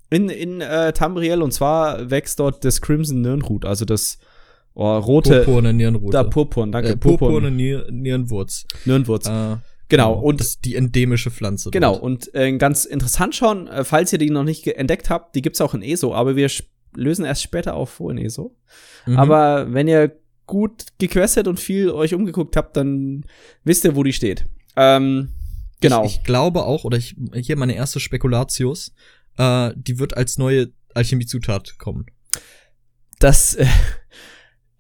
in, 0.10 0.30
in 0.30 0.62
äh, 0.62 0.94
Tamriel 0.94 1.42
und 1.42 1.52
zwar 1.52 2.10
wächst 2.10 2.40
dort 2.40 2.64
das 2.66 2.82
Crimson 2.82 3.22
Nirnroot, 3.22 3.66
also 3.66 3.86
das 3.86 4.18
oh, 4.74 4.98
rote, 4.98 5.44
Purpurne 5.44 5.74
Nierenrute. 5.74 6.12
da 6.12 6.24
Purpurn, 6.24 6.72
danke, 6.72 6.92
äh, 6.92 6.98
purpurne 6.98 7.52
Nier 7.52 7.86
Nierenwurz. 7.92 8.66
Nirnwurz. 8.86 9.28
Äh, 9.28 9.58
genau, 9.90 10.14
und 10.14 10.40
das 10.40 10.48
ist 10.48 10.66
die 10.66 10.76
endemische 10.76 11.32
Pflanze. 11.32 11.72
genau, 11.72 11.94
dort. 11.94 12.04
und 12.04 12.36
äh, 12.36 12.52
ganz 12.58 12.86
interessant 12.86 13.36
schon, 13.36 13.68
äh, 13.68 13.84
falls 13.84 14.14
ihr 14.14 14.20
die 14.20 14.30
noch 14.30 14.44
nicht 14.44 14.66
entdeckt 14.68 15.10
habt, 15.10 15.36
die 15.36 15.42
gibt's 15.42 15.62
auch 15.62 15.74
in 15.74 15.82
ESO, 15.82 16.14
aber 16.14 16.36
wir 16.36 16.50
lösen 16.96 17.26
erst 17.26 17.44
später 17.44 17.76
auf, 17.76 18.00
wo 18.00 18.10
in 18.10 18.18
ESO. 18.18 18.56
Mhm. 19.06 19.18
Aber 19.18 19.74
wenn 19.74 19.88
ihr 19.88 20.16
gut 20.46 20.86
gequestet 20.98 21.48
und 21.48 21.60
viel 21.60 21.92
euch 21.92 22.14
umgeguckt 22.14 22.56
habt, 22.56 22.76
dann 22.76 23.26
wisst 23.64 23.86
ihr, 23.86 23.96
wo 23.96 24.04
die 24.04 24.14
steht. 24.14 24.46
Ähm, 24.76 25.30
genau. 25.80 26.04
Ich, 26.06 26.18
ich 26.18 26.24
glaube 26.24 26.64
auch, 26.64 26.86
oder 26.86 26.98
ich, 26.98 27.16
hier 27.34 27.56
meine 27.56 27.76
erste 27.76 28.00
Spekulatius, 28.00 28.94
äh, 29.38 29.72
die 29.76 30.00
wird 30.00 30.18
als 30.18 30.38
neue 30.38 30.72
Alchemiezutat 30.96 31.78
kommen. 31.78 32.08
Das 33.20 33.56
äh, 33.56 33.68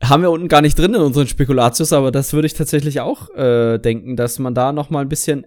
haben 0.02 0.24
wir 0.24 0.32
unten 0.32 0.48
gar 0.48 0.62
nicht 0.62 0.78
drin 0.78 0.94
in 0.94 1.02
unseren 1.02 1.28
Spekulatius, 1.28 1.94
aber 1.94 2.12
das 2.12 2.34
würde 2.34 2.46
ich 2.46 2.54
tatsächlich 2.54 3.02
auch 3.02 3.30
äh, 3.36 3.78
denken, 3.80 4.16
dass 4.16 4.40
man 4.40 4.56
da 4.56 4.72
noch 4.72 4.90
mal 4.90 5.02
ein 5.02 5.10
bisschen 5.10 5.46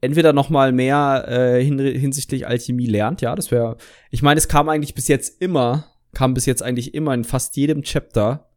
entweder 0.00 0.34
noch 0.34 0.50
mal 0.50 0.72
mehr 0.72 1.24
äh, 1.28 1.64
hin, 1.64 1.78
hinsichtlich 1.78 2.46
Alchemie 2.46 2.86
lernt. 2.86 3.22
Ja, 3.22 3.34
das 3.34 3.50
wäre. 3.50 3.78
Ich 4.10 4.22
meine, 4.22 4.38
es 4.38 4.48
kam 4.48 4.68
eigentlich 4.68 4.94
bis 4.94 5.08
jetzt 5.08 5.40
immer, 5.40 5.86
kam 6.12 6.34
bis 6.34 6.44
jetzt 6.44 6.62
eigentlich 6.62 6.92
immer 6.94 7.14
in 7.14 7.24
fast 7.24 7.56
jedem 7.56 7.82
Chapter. 7.82 8.50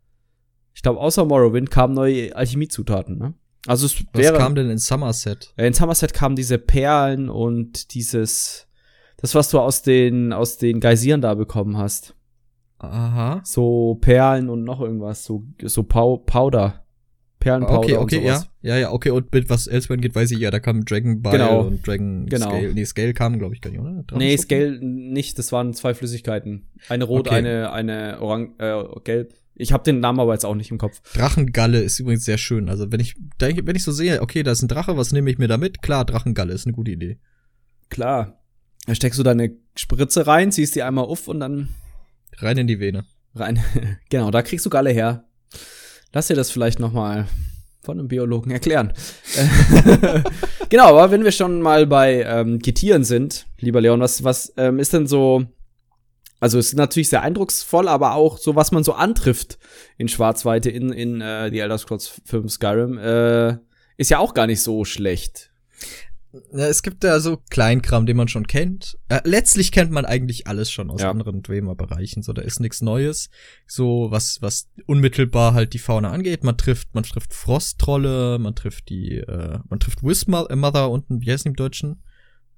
Ich 0.74 0.82
glaube, 0.82 1.00
außer 1.00 1.24
Morrowind 1.24 1.72
kamen 1.72 1.94
neue 1.94 2.36
Alchemiezutaten. 2.36 3.18
Ne? 3.18 3.34
Also 3.66 3.86
es 3.86 3.96
Was 4.12 4.22
wäre. 4.22 4.38
kam 4.38 4.56
denn 4.56 4.70
in 4.70 4.78
Somerset? 4.78 5.54
In 5.56 5.74
Somerset 5.74 6.14
kamen 6.14 6.36
diese 6.36 6.58
Perlen 6.58 7.30
und 7.30 7.94
dieses, 7.94 8.68
das 9.16 9.34
was 9.34 9.50
du 9.50 9.60
aus 9.60 9.82
den 9.82 10.34
aus 10.34 10.58
den 10.58 10.82
Geysiren 10.82 11.22
da 11.22 11.34
bekommen 11.34 11.78
hast. 11.78 12.17
Aha. 12.80 13.42
So 13.44 13.96
Perlen 14.02 14.50
und 14.50 14.64
noch 14.64 14.82
irgendwas, 14.82 15.24
so, 15.24 15.44
so 15.64 15.84
Pau 15.84 16.18
Powder. 16.18 16.84
Perlenpowder 17.40 17.78
Okay, 17.80 17.98
okay, 17.98 18.26
ja. 18.26 18.44
Ja, 18.62 18.78
ja, 18.78 18.92
okay, 18.92 19.12
und 19.12 19.32
mit 19.32 19.50
was 19.50 19.68
Elsewhere 19.68 20.00
geht, 20.00 20.16
weiß 20.16 20.32
ich 20.32 20.40
ja, 20.40 20.50
da 20.52 20.60
kam 20.60 20.86
Dragon 20.86 21.22
Bile 21.22 21.38
Genau. 21.38 21.62
und 21.62 21.86
Dragon 21.86 22.26
Genau. 22.26 22.50
Scale. 22.50 22.74
Nee, 22.74 22.86
Scale 22.86 23.14
kam, 23.14 23.38
glaube 23.38 23.54
ich, 23.56 23.62
gar 23.62 23.70
nicht, 23.70 23.80
oder? 23.80 23.92
Nee, 23.92 24.04
Drachenschuppen? 24.08 24.38
Scale 24.40 24.80
nicht, 24.82 25.38
das 25.38 25.52
waren 25.52 25.74
zwei 25.74 25.94
Flüssigkeiten. 25.94 26.68
Eine 26.90 27.04
rot, 27.04 27.28
Okay. 27.28 27.36
eine, 27.36 27.72
eine 27.72 28.20
orang 28.22 28.56
äh, 28.58 28.84
gelb. 29.04 29.34
Ich 29.54 29.72
habe 29.72 29.84
den 29.84 30.00
Namen 30.00 30.20
aber 30.20 30.34
jetzt 30.34 30.46
auch 30.46 30.56
nicht 30.56 30.72
im 30.72 30.78
Kopf. 30.78 31.02
Drachengalle 31.14 31.80
ist 31.82 32.00
übrigens 32.00 32.26
sehr 32.26 32.38
schön. 32.38 32.70
Also, 32.70 32.92
wenn 32.92 33.00
ich, 33.00 33.16
denke, 33.42 33.66
wenn 33.66 33.76
ich 33.76 33.84
so 33.84 33.92
sehe, 33.92 34.22
okay, 34.22 34.44
da 34.44 34.52
ist 34.52 34.62
ein 34.62 34.68
Drache, 34.68 34.98
was 34.98 35.12
nehme 35.14 35.30
ich 35.32 35.38
mir 35.40 35.48
da 35.48 35.58
mit? 35.58 35.82
Klar, 35.82 36.06
Drachengalle 36.06 36.54
ist 36.54 36.66
eine 36.68 36.74
gute 36.74 36.92
Idee. 36.92 37.18
Klar. 37.90 38.40
Da 38.86 38.94
steckst 38.96 39.20
du 39.20 39.24
deine 39.24 39.52
Spritze 39.76 40.28
rein, 40.28 40.52
ziehst 40.52 40.76
die 40.76 40.84
einmal 40.84 41.06
auf 41.06 41.28
und 41.28 41.40
dann 41.40 41.70
Rein 42.38 42.58
in 42.58 42.68
die 42.68 42.80
Vene. 42.80 43.06
rein. 43.36 43.64
genau, 44.10 44.32
da 44.32 44.42
kriegst 44.42 44.66
du 44.66 44.70
Galle 44.70 44.92
her. 44.92 45.26
Lass 46.14 46.28
dir 46.28 46.36
das 46.36 46.52
vielleicht 46.52 46.80
noch 46.80 46.94
mal 46.94 47.28
von 47.82 48.00
einem 48.00 48.08
Biologen 48.08 48.52
erklären. 48.52 48.94
Genau, 50.70 50.90
aber 50.90 51.12
wenn 51.12 51.24
wir 51.24 51.32
schon 51.32 51.62
mal 51.62 51.88
bei 51.88 52.24
ähm, 52.24 52.60
Getieren 52.60 53.04
sind, 53.04 53.48
lieber 53.60 53.80
Leon, 53.80 54.02
was, 54.02 54.24
was 54.24 54.54
ähm, 54.58 54.80
ist 54.80 54.92
denn 54.92 55.08
so, 55.08 55.46
also 56.40 56.60
es 56.60 56.68
ist 56.68 56.76
natürlich 56.76 57.10
sehr 57.10 57.22
eindrucksvoll, 57.22 57.88
aber 57.88 58.16
auch 58.16 58.38
so, 58.38 58.56
was 58.56 58.72
man 58.72 58.84
so 58.84 58.94
antrifft 58.94 59.60
in 59.98 60.10
Schwarzweite 60.10 60.70
in, 60.70 60.92
in 60.92 61.22
äh, 61.22 61.50
die 61.52 61.60
Elder 61.60 61.78
Scrolls 61.78 62.22
5 62.26 62.52
Skyrim, 62.52 62.98
äh, 62.98 63.58
ist 63.96 64.12
ja 64.12 64.20
auch 64.20 64.34
gar 64.34 64.46
nicht 64.46 64.62
so 64.62 64.84
schlecht. 64.84 65.52
Ja, 66.52 66.68
es 66.68 66.84
gibt 66.84 67.04
da 67.04 67.20
so 67.20 67.38
Kleinkram, 67.50 68.06
den 68.06 68.18
man 68.18 68.28
schon 68.28 68.48
kennt. 68.48 68.98
Äh, 69.08 69.22
letztlich 69.24 69.72
kennt 69.72 69.92
man 69.92 70.06
eigentlich 70.06 70.46
alles 70.46 70.70
schon 70.70 70.90
aus 70.92 71.02
Ja. 71.02 71.10
anderen 71.10 71.42
Dwemer-Bereichen. 71.42 72.22
So, 72.22 72.34
da 72.34 72.42
ist 72.42 72.60
nichts 72.60 72.82
Neues. 72.82 73.30
So, 73.66 74.12
was, 74.12 74.42
was 74.42 74.70
unmittelbar 74.86 75.54
halt 75.54 75.74
die 75.74 75.80
Fauna 75.80 76.12
angeht. 76.12 76.44
Man 76.44 76.58
trifft, 76.58 76.94
man 76.94 77.04
trifft 77.04 77.34
Frosttrolle, 77.34 78.40
man 78.40 78.56
trifft 78.56 78.90
die, 78.90 79.18
äh, 79.20 79.60
man 79.70 79.80
trifft 79.80 80.04
Wismother 80.04 80.90
unten, 80.92 81.22
wie 81.22 81.32
heißt 81.32 81.46
die 81.46 81.50
im 81.50 81.56
Deutschen? 81.56 82.04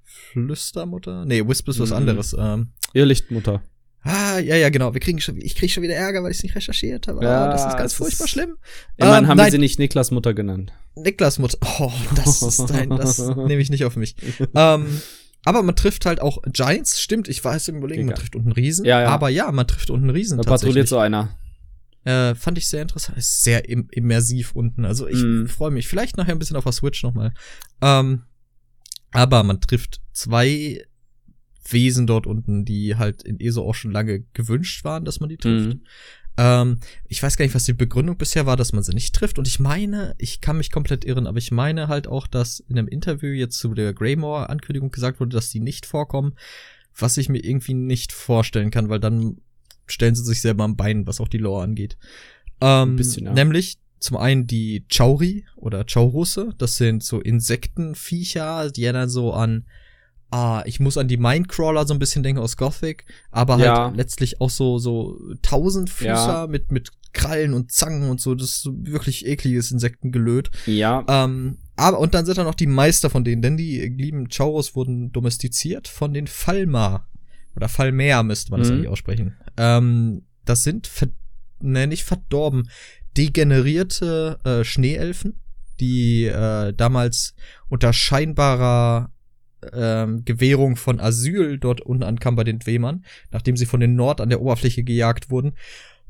Flüstermutter? 0.04 1.26
Nee, 1.26 1.48
Wisp 1.48 1.68
ist 1.70 1.80
was 1.80 1.92
Mhm. 1.92 1.96
anderes. 1.98 2.36
Ähm, 2.38 2.70
Irrlichtmutter. 2.94 3.62
Ah, 4.04 4.40
ja, 4.40 4.56
ja, 4.56 4.70
genau. 4.70 4.94
Wir 4.94 5.02
kriegen 5.02 5.20
schon, 5.22 5.38
ich 5.42 5.56
krieg 5.56 5.72
schon 5.72 5.84
wieder 5.84 5.96
Ärger, 5.96 6.24
weil 6.24 6.32
ich 6.32 6.38
es 6.38 6.44
nicht 6.44 6.56
recherchiert 6.56 7.08
habe. 7.08 7.24
Ja, 7.24 7.46
ah, 7.46 7.52
das 7.52 7.66
ist 7.66 7.78
ganz 7.78 7.94
furchtbar 7.94 8.26
ist- 8.26 8.32
schlimm. 8.32 8.58
Immerhin 8.98 9.24
Ähm, 9.26 9.30
haben 9.30 9.38
nein. 9.38 9.52
sie 9.52 9.58
nicht 9.58 9.80
Niklas 9.80 10.12
Mutter 10.12 10.34
genannt. 10.34 10.74
Niklas 10.96 11.40
Mutter. 11.40 11.58
Oh, 11.80 11.92
das 12.16 12.42
ist 12.42 12.72
ein, 12.72 12.90
das 12.90 13.20
nehme 13.36 13.58
ich 13.62 13.70
nicht 13.70 13.86
auf 13.86 13.96
mich. 13.96 14.16
ähm, 14.56 15.02
aber 15.46 15.64
man 15.64 15.76
trifft 15.76 16.06
halt 16.06 16.22
auch 16.22 16.40
Giants, 16.52 17.00
stimmt. 17.02 17.28
Ich 17.30 17.44
weiß 17.44 17.70
im 17.70 17.78
Überlegen, 17.78 18.06
man 18.08 18.16
trifft 18.16 18.36
unten 18.36 18.52
Riesen. 18.52 18.86
Ja, 18.86 19.02
ja. 19.02 19.08
Aber 19.10 19.30
ja, 19.30 19.52
man 19.52 19.68
trifft 19.68 19.90
unten 19.90 20.10
Riesen. 20.10 20.38
Da 20.38 20.44
patrouilliert 20.44 20.88
so 20.90 20.98
einer. 20.98 21.38
Äh, 22.06 22.36
fand 22.36 22.58
ich 22.58 22.68
sehr 22.68 22.82
interessant. 22.82 23.18
Ist 23.18 23.44
sehr 23.44 23.68
im 23.70 23.88
immersiv 23.92 24.54
unten. 24.54 24.86
Also 24.86 25.08
ich 25.08 25.22
Mm. 25.22 25.46
freue 25.48 25.72
mich. 25.72 25.88
Vielleicht 25.88 26.18
nachher 26.18 26.32
ein 26.34 26.40
bisschen 26.40 26.56
auf 26.58 26.64
der 26.64 26.74
Switch 26.74 27.04
nochmal. 27.04 27.34
Ähm, 27.82 28.24
aber 29.12 29.44
man 29.44 29.60
trifft 29.62 30.02
zwei 30.14 30.84
Wesen 31.68 32.08
dort 32.08 32.28
unten, 32.28 32.66
die 32.66 32.96
halt 32.96 33.24
in 33.24 33.40
ESO 33.40 33.68
auch 33.68 33.76
schon 33.76 33.92
lange 33.92 34.22
gewünscht 34.34 34.84
waren, 34.84 35.06
dass 35.06 35.20
man 35.20 35.30
die 35.30 35.38
trifft. 35.38 35.76
Mhm. 35.76 35.82
Ähm, 36.38 36.80
ich 37.08 37.22
weiß 37.22 37.36
gar 37.36 37.44
nicht, 37.44 37.56
was 37.56 37.66
die 37.66 37.74
Begründung 37.74 38.18
bisher 38.18 38.46
war, 38.46 38.56
dass 38.56 38.72
man 38.72 38.82
sie 38.82 38.94
nicht 38.94 39.14
trifft. 39.14 39.38
Und 39.38 39.48
ich 39.48 39.60
meine, 39.60 40.16
ich 40.18 40.40
kann 40.40 40.58
mich 40.58 40.72
komplett 40.72 41.04
irren, 41.04 41.28
aber 41.28 41.38
ich 41.38 41.52
meine 41.52 41.90
halt 41.90 42.08
auch, 42.08 42.28
dass 42.28 42.62
in 42.62 42.78
einem 42.78 42.88
Interview 42.88 43.32
jetzt 43.32 43.60
zu 43.60 43.74
der 43.74 43.94
Greymore-Ankündigung 43.94 44.92
gesagt 44.92 45.20
wurde, 45.20 45.36
dass 45.36 45.50
die 45.50 45.60
nicht 45.60 45.86
vorkommen, 45.86 46.36
was 46.98 47.18
ich 47.18 47.28
mir 47.28 47.44
irgendwie 47.44 47.74
nicht 47.74 48.14
vorstellen 48.14 48.72
kann, 48.72 48.88
weil 48.90 49.02
dann 49.02 49.38
stellen 49.86 50.16
sie 50.16 50.24
sich 50.24 50.42
selber 50.42 50.64
am 50.64 50.78
Bein, 50.78 51.08
was 51.08 51.20
auch 51.20 51.28
die 51.28 51.38
Lore 51.38 51.64
angeht. 51.64 51.98
Ähm, 52.62 52.94
Ein 52.94 52.96
bisschen, 52.96 53.26
ja. 53.26 53.34
Nämlich 53.34 53.78
zum 54.00 54.16
einen 54.16 54.48
die 54.48 54.86
Chauri 54.90 55.46
oder 55.58 55.86
Chaurusse, 55.86 56.54
das 56.58 56.78
sind 56.78 57.04
so 57.04 57.20
Insektenviecher, 57.20 58.72
die 58.72 58.86
erinnern 58.86 59.10
so 59.10 59.34
an 59.34 59.66
Ah, 60.32 60.62
ich 60.66 60.80
muss 60.80 60.98
an 60.98 61.08
die 61.08 61.18
Mindcrawler 61.18 61.88
so 61.88 61.94
ein 61.94 62.00
bisschen 62.00 62.22
denken 62.24 62.42
aus 62.42 62.56
Gothic, 62.58 63.06
aber 63.32 63.54
halt 63.56 63.66
Ja. 63.66 63.88
letztlich 63.96 64.40
auch 64.42 64.50
so 64.52 64.78
so 64.78 65.20
Tausendfüßer 65.42 66.10
Ja. 66.44 66.48
mit 66.48 66.72
mit 66.72 66.92
Krallen 67.14 67.54
und 67.56 67.72
Zangen 67.72 68.08
und 68.10 68.22
so, 68.22 68.36
das 68.36 68.50
ist 68.50 68.62
so 68.62 68.74
wirklich 68.86 69.26
ekliges 69.26 69.72
Insektengelöt. 69.72 70.52
Ja. 70.68 71.04
Ähm, 71.08 71.58
aber 71.76 71.98
und 72.00 72.14
dann 72.14 72.26
sind 72.26 72.38
da 72.38 72.44
noch 72.44 72.54
die 72.54 72.68
Meister 72.68 73.10
von 73.10 73.24
denen, 73.24 73.42
denn 73.42 73.58
die 73.58 73.80
lieben 73.88 74.30
Chaurus 74.30 74.76
wurden 74.76 75.12
domestiziert 75.12 75.88
von 75.88 76.14
den 76.14 76.28
Falma 76.28 77.08
oder 77.56 77.68
Falmer 77.68 78.22
müsste 78.22 78.52
man 78.52 78.60
das 78.60 78.70
Mhm. 78.70 78.76
eigentlich 78.76 78.90
aussprechen. 78.90 79.36
Ähm, 79.58 80.22
das 80.46 80.62
sind 80.64 80.86
ver 80.86 81.08
ne, 81.62 81.88
nicht 81.88 82.04
verdorben, 82.04 82.70
degenerierte 83.18 84.40
äh, 84.44 84.64
Schneeelfen, 84.64 85.40
die 85.80 86.26
äh, 86.26 86.74
damals 86.74 87.34
unter 87.70 87.94
scheinbarer 87.94 89.12
ähm, 89.74 90.24
Gewährung 90.26 90.76
von 90.76 91.00
Asyl 91.00 91.58
dort 91.58 91.82
unten 91.82 92.04
ankamen 92.04 92.36
bei 92.36 92.44
den 92.44 92.60
Dwemern, 92.60 93.06
nachdem 93.32 93.58
sie 93.58 93.66
von 93.66 93.80
den 93.80 93.96
Nord 93.96 94.22
an 94.22 94.30
der 94.30 94.42
Oberfläche 94.42 94.84
gejagt 94.84 95.30
wurden. 95.30 95.54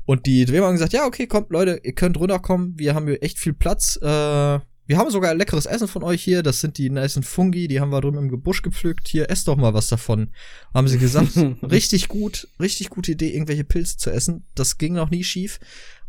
Und 0.06 0.26
die 0.26 0.44
Dwemer 0.44 0.66
haben 0.66 0.74
gesagt, 0.74 0.92
ja, 0.92 1.06
okay, 1.06 1.26
kommt 1.26 1.50
Leute, 1.50 1.80
ihr 1.82 1.92
könnt 1.92 2.18
runterkommen, 2.18 2.78
wir 2.78 2.94
haben 2.94 3.06
hier 3.06 3.22
echt 3.22 3.38
viel 3.38 3.52
Platz. 3.52 3.96
Äh, 4.02 4.58
wir 4.90 4.98
haben 4.98 5.10
sogar 5.10 5.34
leckeres 5.34 5.66
Essen 5.66 5.86
von 5.86 6.02
euch 6.02 6.20
hier, 6.20 6.42
das 6.42 6.60
sind 6.60 6.76
die 6.76 6.90
nicen 6.90 7.22
Fungi, 7.22 7.68
die 7.68 7.80
haben 7.80 7.92
wir 7.92 8.00
drüben 8.00 8.18
im 8.18 8.28
Gebusch 8.28 8.62
gepflückt. 8.62 9.06
Hier, 9.06 9.30
esst 9.30 9.46
doch 9.46 9.56
mal 9.56 9.72
was 9.72 9.86
davon. 9.86 10.30
Haben 10.74 10.88
sie 10.88 10.98
gesagt, 10.98 11.36
richtig 11.62 12.08
gut, 12.08 12.48
richtig 12.58 12.90
gute 12.90 13.12
Idee, 13.12 13.30
irgendwelche 13.30 13.62
Pilze 13.62 13.98
zu 13.98 14.10
essen. 14.10 14.42
Das 14.56 14.78
ging 14.78 14.94
noch 14.94 15.10
nie 15.10 15.22
schief. 15.22 15.60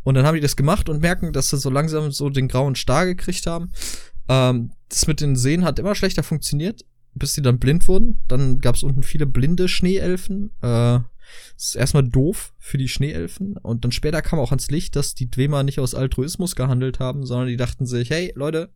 Und 0.02 0.16
dann 0.16 0.26
haben 0.26 0.34
die 0.34 0.40
das 0.40 0.56
gemacht 0.56 0.88
und 0.88 1.00
merken, 1.00 1.32
dass 1.32 1.50
sie 1.50 1.58
so 1.58 1.70
langsam 1.70 2.10
so 2.10 2.28
den 2.28 2.48
grauen 2.48 2.74
Star 2.74 3.06
gekriegt 3.06 3.46
haben. 3.46 3.70
Ähm, 4.28 4.72
das 4.88 5.06
mit 5.06 5.20
den 5.20 5.36
Seen 5.36 5.64
hat 5.64 5.78
immer 5.78 5.94
schlechter 5.94 6.22
funktioniert, 6.24 6.84
bis 7.14 7.34
sie 7.34 7.42
dann 7.42 7.58
blind 7.58 7.88
wurden. 7.88 8.18
Dann 8.28 8.58
gab 8.60 8.74
es 8.74 8.82
unten 8.82 9.02
viele 9.02 9.26
blinde 9.26 9.68
Schneeelfen. 9.68 10.50
Äh, 10.60 11.00
das 11.54 11.68
ist 11.68 11.74
erstmal 11.76 12.08
doof 12.08 12.52
für 12.58 12.78
die 12.78 12.88
Schneeelfen. 12.88 13.56
Und 13.56 13.84
dann 13.84 13.92
später 13.92 14.22
kam 14.22 14.38
auch 14.38 14.50
ans 14.50 14.70
Licht, 14.70 14.96
dass 14.96 15.14
die 15.14 15.30
Dwemer 15.30 15.62
nicht 15.62 15.80
aus 15.80 15.94
Altruismus 15.94 16.56
gehandelt 16.56 17.00
haben, 17.00 17.24
sondern 17.24 17.48
die 17.48 17.56
dachten 17.56 17.86
sich, 17.86 18.10
hey, 18.10 18.32
Leute, 18.34 18.70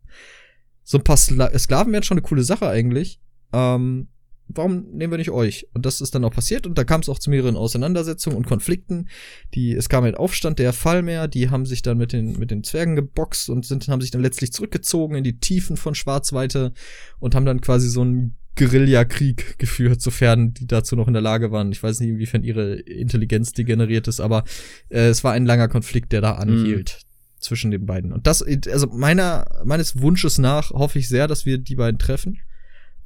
so 0.83 0.99
ein 0.99 1.05
paar 1.05 1.17
Skla 1.17 1.57
Sklaven 1.59 1.93
wären 1.93 2.03
schon 2.03 2.19
eine 2.19 2.27
coole 2.27 2.45
Sache 2.45 2.69
eigentlich. 2.69 3.21
Ähm, 3.53 4.09
warum 4.49 4.91
nehmen 4.93 5.13
wir 5.13 5.19
nicht 5.19 5.31
euch? 5.31 5.67
Und 5.75 5.87
das 5.87 6.01
ist 6.01 6.15
dann 6.15 6.25
auch 6.25 6.33
passiert 6.33 6.67
und 6.67 6.79
da 6.79 6.85
kam 6.85 7.01
es 7.01 7.09
auch 7.09 7.19
zu 7.19 7.31
mehreren 7.31 7.57
Auseinandersetzungen 7.57 8.37
und 8.37 8.47
Konflikten. 8.47 9.09
Die, 9.55 9.73
es 9.73 9.89
kam 9.89 10.05
halt 10.05 10.17
Aufstand 10.17 10.59
der 10.59 10.73
Fallmeer, 10.73 11.29
die 11.29 11.51
haben 11.51 11.67
sich 11.67 11.83
dann 11.83 11.99
mit 11.99 12.13
den, 12.13 12.39
mit 12.39 12.51
den 12.51 12.65
Zwergen 12.65 12.97
geboxt 12.97 13.51
und 13.51 13.67
sind, 13.67 13.89
haben 13.89 14.01
sich 14.01 14.11
dann 14.11 14.23
letztlich 14.23 14.53
zurückgezogen 14.53 15.17
in 15.17 15.25
die 15.25 15.39
Tiefen 15.39 15.77
von 15.77 15.95
Schwarzweite 15.95 16.73
und 17.19 17.35
haben 17.35 17.47
dann 17.47 17.61
quasi 17.61 17.89
so 17.89 18.03
einen 18.03 18.37
Guerillakrieg 18.57 19.59
geführt, 19.59 20.01
sofern 20.01 20.55
die 20.55 20.67
dazu 20.67 20.97
noch 20.97 21.09
in 21.09 21.13
der 21.13 21.23
Lage 21.23 21.53
waren. 21.53 21.71
Ich 21.73 21.83
weiß 21.83 22.01
nicht, 22.01 22.09
inwiefern 22.09 22.43
ihre 22.43 22.75
Intelligenz 22.75 23.53
degeneriert 23.53 24.09
ist, 24.09 24.21
aber 24.21 24.45
äh, 24.89 25.09
es 25.09 25.23
war 25.25 25.33
ein 25.33 25.45
langer 25.45 25.69
Konflikt, 25.69 26.13
der 26.13 26.23
da 26.23 26.33
anhielt 26.33 27.01
zwischen 27.39 27.71
den 27.71 27.85
beiden. 27.85 28.13
Und 28.13 28.27
das, 28.27 28.43
also 28.43 28.87
meiner, 28.89 29.47
meines 29.65 30.01
Wunsches 30.01 30.39
nach 30.39 30.71
hoffe 30.71 30.99
ich 30.99 31.09
sehr, 31.09 31.29
dass 31.29 31.45
wir 31.45 31.59
die 31.59 31.77
beiden 31.77 31.99
treffen. 31.99 32.39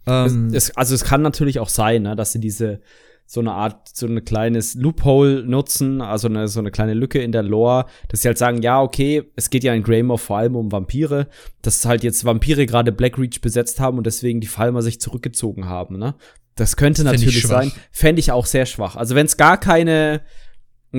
Ähm, 0.07 0.49
Es, 0.53 0.69
es, 0.69 0.77
also 0.77 0.95
es 0.95 1.05
kann 1.05 1.23
natürlich 1.23 1.59
auch 1.59 1.69
sein, 1.69 2.03
ne, 2.03 2.17
dass 2.17 2.33
sie 2.33 2.41
diese 2.41 2.81
so 3.27 3.39
eine 3.39 3.53
Art, 3.53 3.89
so 3.95 4.09
ein 4.09 4.25
kleines 4.25 4.75
Loophole 4.75 5.45
nutzen, 5.45 6.01
also 6.01 6.27
eine, 6.27 6.49
so 6.49 6.59
eine 6.59 6.73
kleine 6.73 6.95
Lücke 6.95 7.23
in 7.23 7.31
der 7.31 7.45
Lore, 7.45 7.87
dass 8.09 8.23
sie 8.23 8.29
halt 8.29 8.39
sagen, 8.39 8.61
ja, 8.61 8.83
okay, 8.83 9.23
es 9.37 9.51
geht 9.51 9.63
ja 9.63 9.73
in 9.73 9.85
Greymore 9.85 10.19
vor 10.19 10.39
allem 10.39 10.57
um 10.57 10.73
Vampire, 10.73 11.29
dass 11.63 11.85
halt 11.85 12.03
jetzt 12.03 12.25
Vampire 12.25 12.67
gerade 12.67 12.91
Blackreach 12.91 13.41
besetzt 13.41 13.79
haben 13.79 13.99
und 13.99 14.05
deswegen 14.05 14.41
die 14.41 14.49
Falmer 14.49 14.83
sich 14.83 15.01
zurückgezogen 15.01 15.67
haben, 15.67 15.97
ne? 15.97 16.17
Das 16.57 16.75
könnte 16.77 17.03
Fänd 17.05 17.15
ich 17.15 17.21
natürlich 17.21 17.47
sein. 17.47 17.71
Fände 17.93 18.19
ich 18.19 18.33
auch 18.33 18.47
sehr 18.47 18.67
schwach. 18.67 18.97
Also 18.97 19.15
wenn 19.15 19.27
es 19.27 19.37
gar 19.37 19.59
keine, 19.59 20.23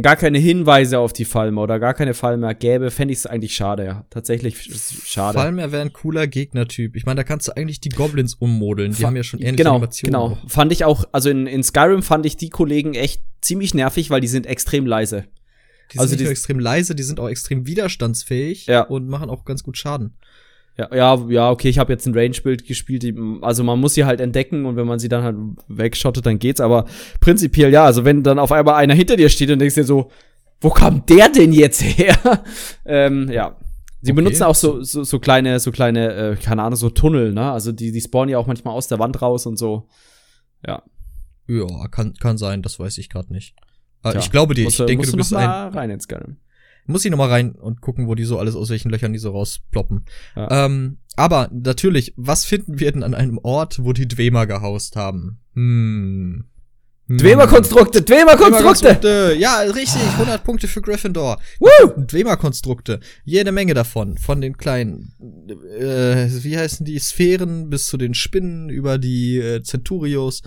gar 0.02 0.16
keine 0.16 0.38
Hinweise 0.38 1.00
auf 1.00 1.12
die 1.12 1.26
Falmer 1.26 1.64
oder 1.64 1.78
gar 1.80 1.94
keine 1.94 2.14
Falmer 2.14 2.54
gäbe, 2.54 2.92
fände 2.92 3.12
ich 3.12 3.20
es 3.20 3.26
eigentlich 3.26 3.54
schade, 3.56 3.84
ja. 3.86 4.06
Tatsächlich 4.10 4.56
sch- 4.56 5.06
schade. 5.06 5.38
Falmer 5.38 5.72
wäre 5.74 5.82
ein 5.82 5.92
cooler 5.92 6.28
Gegnertyp. 6.28 6.96
Ich 6.96 7.06
meine, 7.06 7.18
da 7.18 7.24
kannst 7.24 7.48
du 7.50 7.58
eigentlich 7.58 7.82
die 7.82 7.90
Goblins 7.90 8.36
ummodeln. 8.36 8.92
Die 8.94 9.02
Fa- 9.02 9.08
haben 9.08 9.16
ja 9.18 9.24
schon 9.24 9.40
ähnliche 9.42 9.58
genau, 9.58 9.72
Animationen. 9.76 10.14
Genau, 10.14 10.34
auch. 10.46 10.50
fand 10.50 10.72
ich 10.72 10.86
auch, 10.86 11.04
also 11.12 11.30
in, 11.30 11.46
in 11.46 11.62
Skyrim 11.64 12.04
fand 12.04 12.26
ich 12.26 12.38
die 12.38 12.50
Kollegen 12.50 12.94
echt 12.94 13.22
ziemlich 13.42 13.74
nervig, 13.74 14.10
weil 14.10 14.22
die 14.22 14.28
sind 14.30 14.46
extrem 14.46 14.86
leise. 14.86 15.26
Die 15.92 16.00
Also 16.00 16.10
sind 16.12 16.12
nicht 16.12 16.20
die- 16.22 16.24
nur 16.26 16.32
extrem 16.32 16.60
leise, 16.60 16.96
die 16.96 17.04
sind 17.04 17.20
auch 17.20 17.28
extrem 17.28 17.68
widerstandsfähig 17.68 18.68
Ja. 18.68 18.84
und 18.84 19.10
machen 19.10 19.30
auch 19.30 19.44
ganz 19.44 19.62
gut 19.62 19.78
Schaden. 19.78 20.14
Ja, 20.78 20.90
ja, 20.96 21.26
ja 21.30 21.50
okay, 21.52 21.70
ich 21.70 21.80
habe 21.80 21.92
jetzt 21.92 22.06
ein 22.08 22.14
Range-Bild 22.14 22.66
gespielt, 22.66 23.04
die, 23.04 23.14
also 23.42 23.64
man 23.64 23.80
muss 23.80 23.94
sie 23.94 24.06
halt 24.06 24.22
entdecken 24.22 24.66
und 24.66 24.76
wenn 24.78 24.88
man 24.88 25.00
sie 25.00 25.10
dann 25.10 25.24
halt 25.24 25.36
wegschottet, 25.68 26.26
dann 26.26 26.40
geht's, 26.40 26.62
aber 26.62 26.86
prinzipiell 27.20 27.72
ja, 27.72 27.84
also 27.86 28.06
wenn 28.06 28.24
dann 28.24 28.40
auf 28.40 28.52
einmal 28.52 28.76
einer 28.76 28.94
hinter 28.94 29.16
dir 29.18 29.30
steht 29.30 29.52
und 29.52 29.60
denkst 29.60 29.76
dir 29.76 29.84
so, 29.84 30.10
wo 30.62 30.70
kam 30.70 31.06
der 31.08 31.30
denn 31.30 31.54
jetzt 31.54 31.82
her? 31.82 32.18
ähm, 32.86 33.30
ja. 33.32 33.58
Sie 34.04 34.12
Okay. 34.12 34.16
benutzen 34.16 34.44
auch 34.44 34.56
so, 34.56 34.82
so, 34.82 35.04
so 35.04 35.20
kleine, 35.20 35.60
so 35.60 35.72
kleine, 35.72 36.14
äh, 36.14 36.36
keine 36.36 36.64
Ahnung, 36.64 36.76
so 36.76 36.90
Tunnel, 36.90 37.34
ne? 37.34 37.52
Also 37.52 37.72
die, 37.72 37.92
die 37.92 38.02
spawnen 38.02 38.30
ja 38.30 38.38
auch 38.40 38.48
manchmal 38.48 38.74
aus 38.74 38.88
der 38.88 38.98
Wand 38.98 39.22
raus 39.22 39.46
und 39.46 39.58
so. 39.58 39.88
Ja. 40.66 40.82
Ja, 41.48 41.88
kann, 41.90 42.14
kann 42.16 42.38
sein, 42.38 42.62
das 42.64 42.80
weiß 42.80 42.98
ich 42.98 43.10
gerade 43.10 43.32
nicht. 43.32 43.56
Äh, 44.04 44.12
Tja, 44.12 44.20
ich 44.20 44.32
glaube 44.32 44.54
dir, 44.56 44.68
ich 44.68 44.78
denke, 44.78 44.98
musst 44.98 45.14
du 45.14 45.18
bist 45.18 45.34
ein. 45.36 45.48
rein 45.50 45.90
in 45.92 46.00
Skyrim. 46.00 46.38
Muss 46.86 47.06
ich 47.06 47.12
noch 47.12 47.18
mal 47.18 47.30
rein 47.30 47.52
und 47.54 47.82
gucken, 47.82 48.08
wo 48.08 48.16
die 48.16 48.24
so 48.24 48.40
alles, 48.40 48.56
aus 48.56 48.70
welchen 48.70 48.90
Löchern 48.90 49.14
die 49.14 49.20
so 49.20 49.32
rausploppen. 49.32 50.06
Ja. 50.36 50.66
Ähm, 50.66 50.98
aber 51.16 51.50
natürlich, 51.52 52.14
was 52.18 52.46
finden 52.46 52.80
wir 52.80 52.92
denn 52.92 53.04
an 53.04 53.14
einem 53.14 53.40
Ort, 53.44 53.84
wo 53.84 53.94
die 53.94 54.08
Dwemer 54.08 54.48
gehaust 54.48 54.96
haben? 54.96 55.40
Hm. 55.54 56.46
Hm. 57.08 57.18
Dwemer-Konstrukte, 57.18 58.02
Dwemer-Konstrukte! 58.04 59.00
Dwemer-Konstrukte. 59.02 59.36
Ja, 59.38 59.60
richtig. 59.60 60.02
100 60.02 60.44
Punkte 60.44 60.68
für 60.70 60.82
Gryffindor. 60.82 61.40
Woo! 61.60 61.92
Dwemer-Konstrukte. 61.98 63.02
Jede 63.26 63.52
Menge 63.52 63.74
davon. 63.74 64.18
Von 64.18 64.40
den 64.40 64.58
kleinen, 64.58 65.14
äh, 65.78 66.28
wie 66.44 66.58
heißen 66.58 66.86
die, 66.86 67.00
Sphären 67.00 67.70
bis 67.70 67.88
zu 67.88 67.98
den 67.98 68.14
Spinnen 68.14 68.70
über 68.70 68.98
die 68.98 69.40
äh, 69.40 69.62
Centurios. 69.62 70.42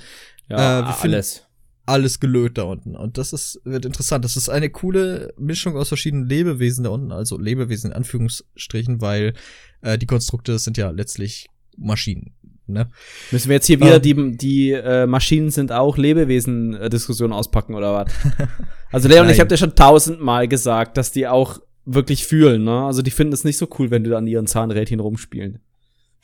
Ja, 0.48 0.80
Äh, 0.80 0.94
alles. 1.02 1.46
Alles 1.86 2.20
gelöt 2.20 2.56
da 2.56 2.62
unten. 2.62 2.96
Und 2.96 3.18
das 3.18 3.32
ist, 3.32 3.60
wird 3.64 3.84
interessant. 3.84 4.24
Das 4.24 4.36
ist 4.36 4.48
eine 4.48 4.70
coole 4.70 5.34
Mischung 5.38 5.76
aus 5.76 5.88
verschiedenen 5.88 6.26
Lebewesen 6.26 6.84
da 6.84 6.90
unten. 6.90 7.12
Also 7.12 7.38
Lebewesen 7.38 7.90
in 7.90 7.96
Anführungsstrichen, 7.96 9.00
weil 9.00 9.34
äh, 9.82 9.98
die 9.98 10.06
Konstrukte 10.06 10.58
sind 10.58 10.78
ja 10.78 10.90
letztlich 10.90 11.48
Maschinen. 11.76 12.34
Ne? 12.66 12.88
Müssen 13.30 13.48
wir 13.48 13.56
jetzt 13.56 13.66
hier 13.66 13.80
wieder 13.80 14.02
Ähm. 14.02 14.02
die, 14.02 14.36
die 14.38 14.72
äh, 14.72 15.06
Maschinen 15.06 15.50
sind 15.50 15.70
auch 15.72 15.98
Lebewesen-Diskussion 15.98 17.32
auspacken 17.32 17.74
oder 17.74 17.94
was? 17.94 18.12
Also 18.90 19.08
Leon, 19.08 19.28
ich 19.28 19.40
habe 19.40 19.48
dir 19.48 19.56
schon 19.56 19.74
tausendmal 19.74 20.46
gesagt, 20.46 20.96
dass 20.96 21.10
die 21.10 21.26
auch 21.26 21.58
wirklich 21.84 22.26
fühlen, 22.26 22.62
ne? 22.62 22.84
Also 22.84 23.02
die 23.02 23.10
finden 23.10 23.32
es 23.32 23.42
nicht 23.42 23.58
so 23.58 23.68
cool, 23.76 23.90
wenn 23.90 24.04
du 24.04 24.16
an 24.16 24.28
ihren 24.28 24.46
Zahnrädchen 24.46 25.00
rumspielen. 25.00 25.58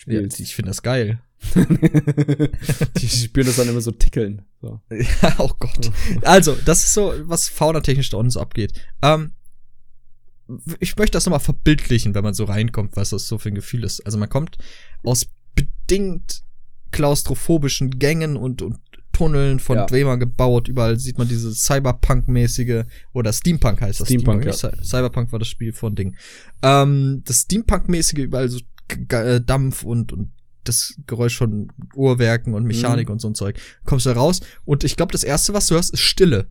Ja, 0.07 0.19
Spielst. 0.19 0.41
ich 0.41 0.55
finde 0.55 0.71
das 0.71 0.83
geil. 0.83 1.21
die 1.55 3.09
spüren 3.09 3.47
das 3.47 3.57
dann 3.57 3.69
immer 3.69 3.81
so 3.81 3.91
tickeln. 3.93 4.43
So. 4.61 4.81
Ja, 4.91 5.35
oh 5.39 5.51
Gott. 5.59 5.91
Also, 6.23 6.55
das 6.65 6.85
ist 6.85 6.95
so, 6.95 7.15
was 7.23 7.49
faunatechnisch 7.49 8.11
da 8.11 8.19
unten 8.19 8.31
so 8.31 8.41
abgeht. 8.41 8.73
Ähm, 9.03 9.33
ich 10.81 10.97
möchte 10.97 11.17
das 11.17 11.27
nochmal 11.27 11.41
verbildlichen, 11.41 12.15
wenn 12.15 12.25
man 12.25 12.35
so 12.35 12.45
reinkommt, 12.45 12.97
was 12.97 13.11
das 13.11 13.27
so 13.27 13.39
für 13.39 13.49
ein 13.51 13.55
Gefühl 13.55 13.85
ist. 13.85 14.01
Also 14.05 14.19
man 14.19 14.29
kommt 14.29 14.59
aus 15.05 15.27
bedingt 15.55 16.43
klaustrophobischen 16.91 17.99
Gängen 17.99 18.37
und, 18.37 18.61
und 18.63 18.79
Tunneln 19.13 19.61
von 19.61 19.77
Ja. 19.77 19.87
Dwemer 19.87 20.17
gebaut. 20.17 20.67
Überall 20.69 20.99
sieht 20.99 21.19
man 21.19 21.29
diese 21.29 21.53
Cyberpunk-mäßige 21.55 22.85
oder 23.13 23.33
Steampunk 23.33 23.81
heißt 23.81 24.01
das. 24.01 24.09
Steampunk, 24.09 24.45
nicht 24.45 24.59
Cy- 24.59 24.85
Cyberpunk 24.85 25.31
war 25.33 25.39
das 25.39 25.49
Spiel 25.49 25.73
von 25.73 25.95
Ding. 25.95 26.17
Ähm, 26.63 27.23
das 27.27 27.43
Steampunk-mäßige, 27.43 28.19
überall 28.21 28.49
so 28.49 28.61
G- 29.09 29.17
äh, 29.17 29.41
Dampf 29.41 29.83
und, 29.83 30.13
und 30.13 30.31
das 30.65 30.95
Geräusch 31.07 31.37
von 31.37 31.73
Uhrwerken 31.95 32.55
und 32.55 32.65
Mechanik 32.65 33.09
Mhm. 33.09 33.13
und 33.15 33.19
so 33.21 33.29
ein 33.29 33.35
Zeug. 33.35 33.59
Kommst 33.85 34.07
da 34.07 34.13
raus 34.13 34.41
und 34.65 34.85
ich 34.85 34.97
glaube, 34.97 35.13
das 35.13 35.25
erste, 35.25 35.55
was 35.55 35.67
du 35.69 35.75
hörst, 35.75 35.93
ist 35.95 36.01
Stille. 36.01 36.49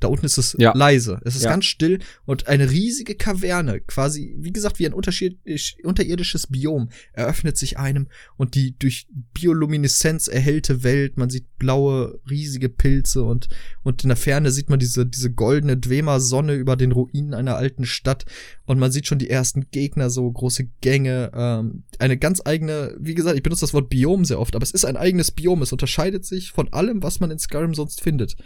Da 0.00 0.08
unten 0.08 0.26
ist 0.26 0.38
es 0.38 0.56
Ja. 0.58 0.72
leise. 0.74 1.20
Es 1.24 1.36
ist 1.36 1.44
Ja. 1.44 1.50
ganz 1.50 1.66
still 1.66 2.00
und 2.24 2.48
eine 2.48 2.70
riesige 2.70 3.14
Kaverne, 3.14 3.80
quasi, 3.80 4.34
wie 4.38 4.52
gesagt, 4.52 4.78
wie 4.78 4.86
ein 4.86 4.94
unterirdisches 4.94 6.46
Biom, 6.48 6.88
eröffnet 7.12 7.56
sich 7.56 7.78
einem 7.78 8.08
und 8.36 8.54
die 8.54 8.76
durch 8.78 9.06
Biolumineszenz 9.34 10.28
erhellte 10.28 10.82
Welt, 10.82 11.16
man 11.16 11.30
sieht 11.30 11.46
blaue, 11.58 12.18
riesige 12.28 12.68
Pilze 12.68 13.22
und, 13.22 13.48
und 13.82 14.02
in 14.02 14.08
der 14.08 14.16
Ferne 14.16 14.50
sieht 14.50 14.70
man 14.70 14.78
diese, 14.78 15.06
diese 15.06 15.30
goldene 15.30 15.76
Dwemer-Sonne 15.76 16.54
über 16.54 16.76
den 16.76 16.92
Ruinen 16.92 17.34
einer 17.34 17.56
alten 17.56 17.84
Stadt 17.84 18.24
und 18.64 18.78
man 18.78 18.92
sieht 18.92 19.06
schon 19.06 19.18
die 19.18 19.30
ersten 19.30 19.66
Gegner, 19.70 20.10
so 20.10 20.30
große 20.30 20.68
Gänge, 20.80 21.30
ähm, 21.34 21.84
eine 21.98 22.16
ganz 22.16 22.40
eigene, 22.44 22.96
wie 22.98 23.14
gesagt, 23.14 23.36
ich 23.36 23.42
benutze 23.42 23.62
das 23.62 23.74
Wort 23.74 23.90
Biom 23.90 24.24
sehr 24.24 24.40
oft, 24.40 24.54
aber 24.56 24.62
es 24.62 24.70
ist 24.70 24.84
ein 24.84 24.96
eigenes 24.96 25.30
Biom, 25.30 25.62
es 25.62 25.72
unterscheidet 25.72 26.24
sich 26.24 26.52
von 26.52 26.72
allem, 26.72 27.02
was 27.02 27.20
man 27.20 27.30
in 27.30 27.38
Skyrim 27.38 27.74
sonst 27.74 28.00
findet. 28.00 28.36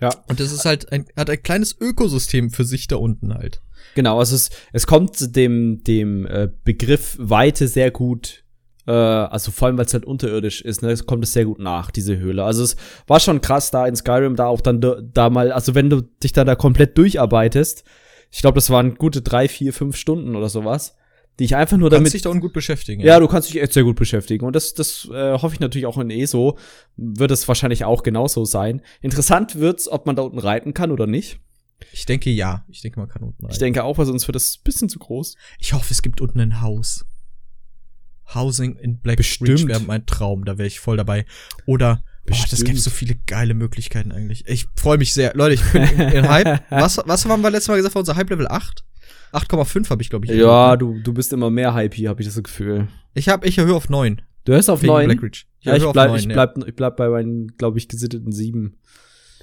Ja. 0.00 0.10
Und 0.28 0.40
das 0.40 0.52
ist 0.52 0.64
halt 0.64 0.92
ein, 0.92 1.06
hat 1.16 1.30
ein 1.30 1.42
kleines 1.42 1.76
Ökosystem 1.80 2.50
für 2.50 2.64
sich 2.64 2.86
da 2.88 2.96
unten 2.96 3.34
halt. 3.34 3.60
Genau, 3.94 4.18
also 4.18 4.34
es, 4.34 4.50
es 4.72 4.86
kommt 4.86 5.36
dem, 5.36 5.82
dem 5.84 6.26
äh, 6.26 6.48
Begriff 6.64 7.16
Weite 7.18 7.68
sehr 7.68 7.90
gut, 7.90 8.44
äh, 8.86 8.92
also 8.92 9.50
vor 9.50 9.66
allem, 9.66 9.78
weil 9.78 9.86
es 9.86 9.94
halt 9.94 10.04
unterirdisch 10.04 10.62
ist, 10.62 10.82
ne, 10.82 10.90
es 10.90 11.06
kommt 11.06 11.24
es 11.24 11.32
sehr 11.32 11.44
gut 11.44 11.58
nach, 11.58 11.90
diese 11.90 12.18
Höhle. 12.18 12.44
Also 12.44 12.64
es 12.64 12.76
war 13.06 13.20
schon 13.20 13.40
krass 13.40 13.70
da 13.70 13.86
in 13.86 13.96
Skyrim, 13.96 14.36
da 14.36 14.46
auch 14.46 14.60
dann 14.60 14.80
da, 14.80 15.00
da 15.00 15.30
mal, 15.30 15.52
also 15.52 15.74
wenn 15.74 15.90
du 15.90 16.02
dich 16.02 16.32
da, 16.32 16.44
da 16.44 16.54
komplett 16.54 16.98
durcharbeitest, 16.98 17.84
ich 18.30 18.40
glaube, 18.40 18.56
das 18.56 18.70
waren 18.70 18.96
gute 18.96 19.22
drei, 19.22 19.48
vier, 19.48 19.72
fünf 19.72 19.96
Stunden 19.96 20.34
oder 20.34 20.48
sowas, 20.48 20.96
die 21.38 21.44
ich 21.44 21.56
einfach 21.56 21.76
nur 21.76 21.90
Kannst 21.90 22.00
damit 22.00 22.12
dich 22.14 22.22
da 22.22 22.30
unten 22.30 22.42
gut 22.42 22.52
beschäftigen. 22.52 23.02
Ja, 23.02 23.18
du 23.18 23.26
kannst 23.26 23.48
dich 23.48 23.60
echt 23.60 23.72
sehr 23.72 23.82
gut 23.82 23.96
beschäftigen. 23.96 24.46
Und 24.46 24.54
das, 24.54 24.74
das 24.74 25.08
äh, 25.12 25.32
hoffe 25.32 25.54
ich 25.54 25.60
natürlich 25.60 25.86
auch 25.86 25.98
in 25.98 26.10
ESO. 26.10 26.58
Wird 26.96 27.30
es 27.30 27.48
wahrscheinlich 27.48 27.84
auch 27.84 28.02
genauso 28.02 28.44
sein. 28.44 28.82
Interessant 29.00 29.56
wird's, 29.56 29.88
ob 29.88 30.06
man 30.06 30.14
da 30.14 30.22
unten 30.22 30.38
reiten 30.38 30.74
kann 30.74 30.92
oder 30.92 31.06
nicht. 31.06 31.40
Ich 31.92 32.06
denke 32.06 32.30
ja. 32.30 32.64
Ich 32.68 32.82
denke, 32.82 33.00
man 33.00 33.08
kann 33.08 33.22
unten 33.22 33.44
rein. 33.44 33.52
Ich 33.52 33.58
denke 33.58 33.84
auch, 33.84 33.98
weil 33.98 34.06
sonst 34.06 34.28
wird 34.28 34.36
das 34.36 34.58
ein 34.58 34.64
bisschen 34.64 34.88
zu 34.88 34.98
groß. 34.98 35.36
Ich 35.58 35.72
hoffe, 35.72 35.92
es 35.92 36.02
gibt 36.02 36.20
unten 36.20 36.40
ein 36.40 36.60
Haus. 36.60 37.04
Housing 38.34 38.76
in 38.76 39.00
Black 39.00 39.16
Bestimmt. 39.16 39.50
Ridge 39.50 39.68
wäre 39.68 39.80
mein 39.80 40.06
Traum, 40.06 40.44
da 40.44 40.56
wäre 40.56 40.66
ich 40.66 40.80
voll 40.80 40.96
dabei. 40.96 41.26
Oder, 41.66 42.02
boah, 42.26 42.36
das 42.36 42.50
Bestimmt. 42.50 42.70
gibt 42.70 42.80
so 42.80 42.90
viele 42.90 43.16
geile 43.26 43.54
Möglichkeiten 43.54 44.12
eigentlich. 44.12 44.46
Ich 44.46 44.66
freue 44.76 44.98
mich 44.98 45.12
sehr. 45.12 45.34
Leute, 45.34 45.54
ich 45.54 45.72
bin 45.72 45.82
in, 45.82 46.28
Hype. 46.28 46.62
Was, 46.70 47.00
was 47.04 47.26
haben 47.26 47.42
wir 47.42 47.50
letztes 47.50 47.68
Mal 47.68 47.76
gesagt, 47.76 47.94
war 47.94 48.00
unser 48.00 48.16
Hype 48.16 48.30
Level 48.30 48.48
8? 48.48 48.84
8,5 49.34 49.90
habe 49.90 50.02
ich, 50.02 50.10
glaube 50.10 50.26
ich. 50.26 50.32
Ja, 50.32 50.76
du, 50.76 50.98
du 51.00 51.12
bist 51.12 51.32
immer 51.32 51.50
mehr 51.50 51.74
Hype 51.74 51.94
hier, 51.94 52.08
habe 52.08 52.22
ich 52.22 52.28
das 52.28 52.42
Gefühl. 52.42 52.88
Ich 53.14 53.28
habe, 53.28 53.46
ich 53.46 53.58
erhöhe 53.58 53.74
auf 53.74 53.88
9. 53.88 54.22
Du 54.44 54.52
hörst 54.52 54.68
auf 54.70 54.82
wegen 54.82 54.92
neun. 54.92 55.06
Black 55.06 55.22
Ridge. 55.22 55.44
Ja, 55.60 55.74
ich 55.76 55.82
bleib, 55.82 56.10
neun, 56.10 56.18
ich, 56.18 56.28
bleib, 56.28 56.58
ich 56.66 56.74
bleib 56.76 56.96
bei 56.96 57.08
meinen, 57.08 57.48
glaube 57.56 57.78
ich, 57.78 57.88
gesitteten 57.88 58.30
sieben. 58.32 58.76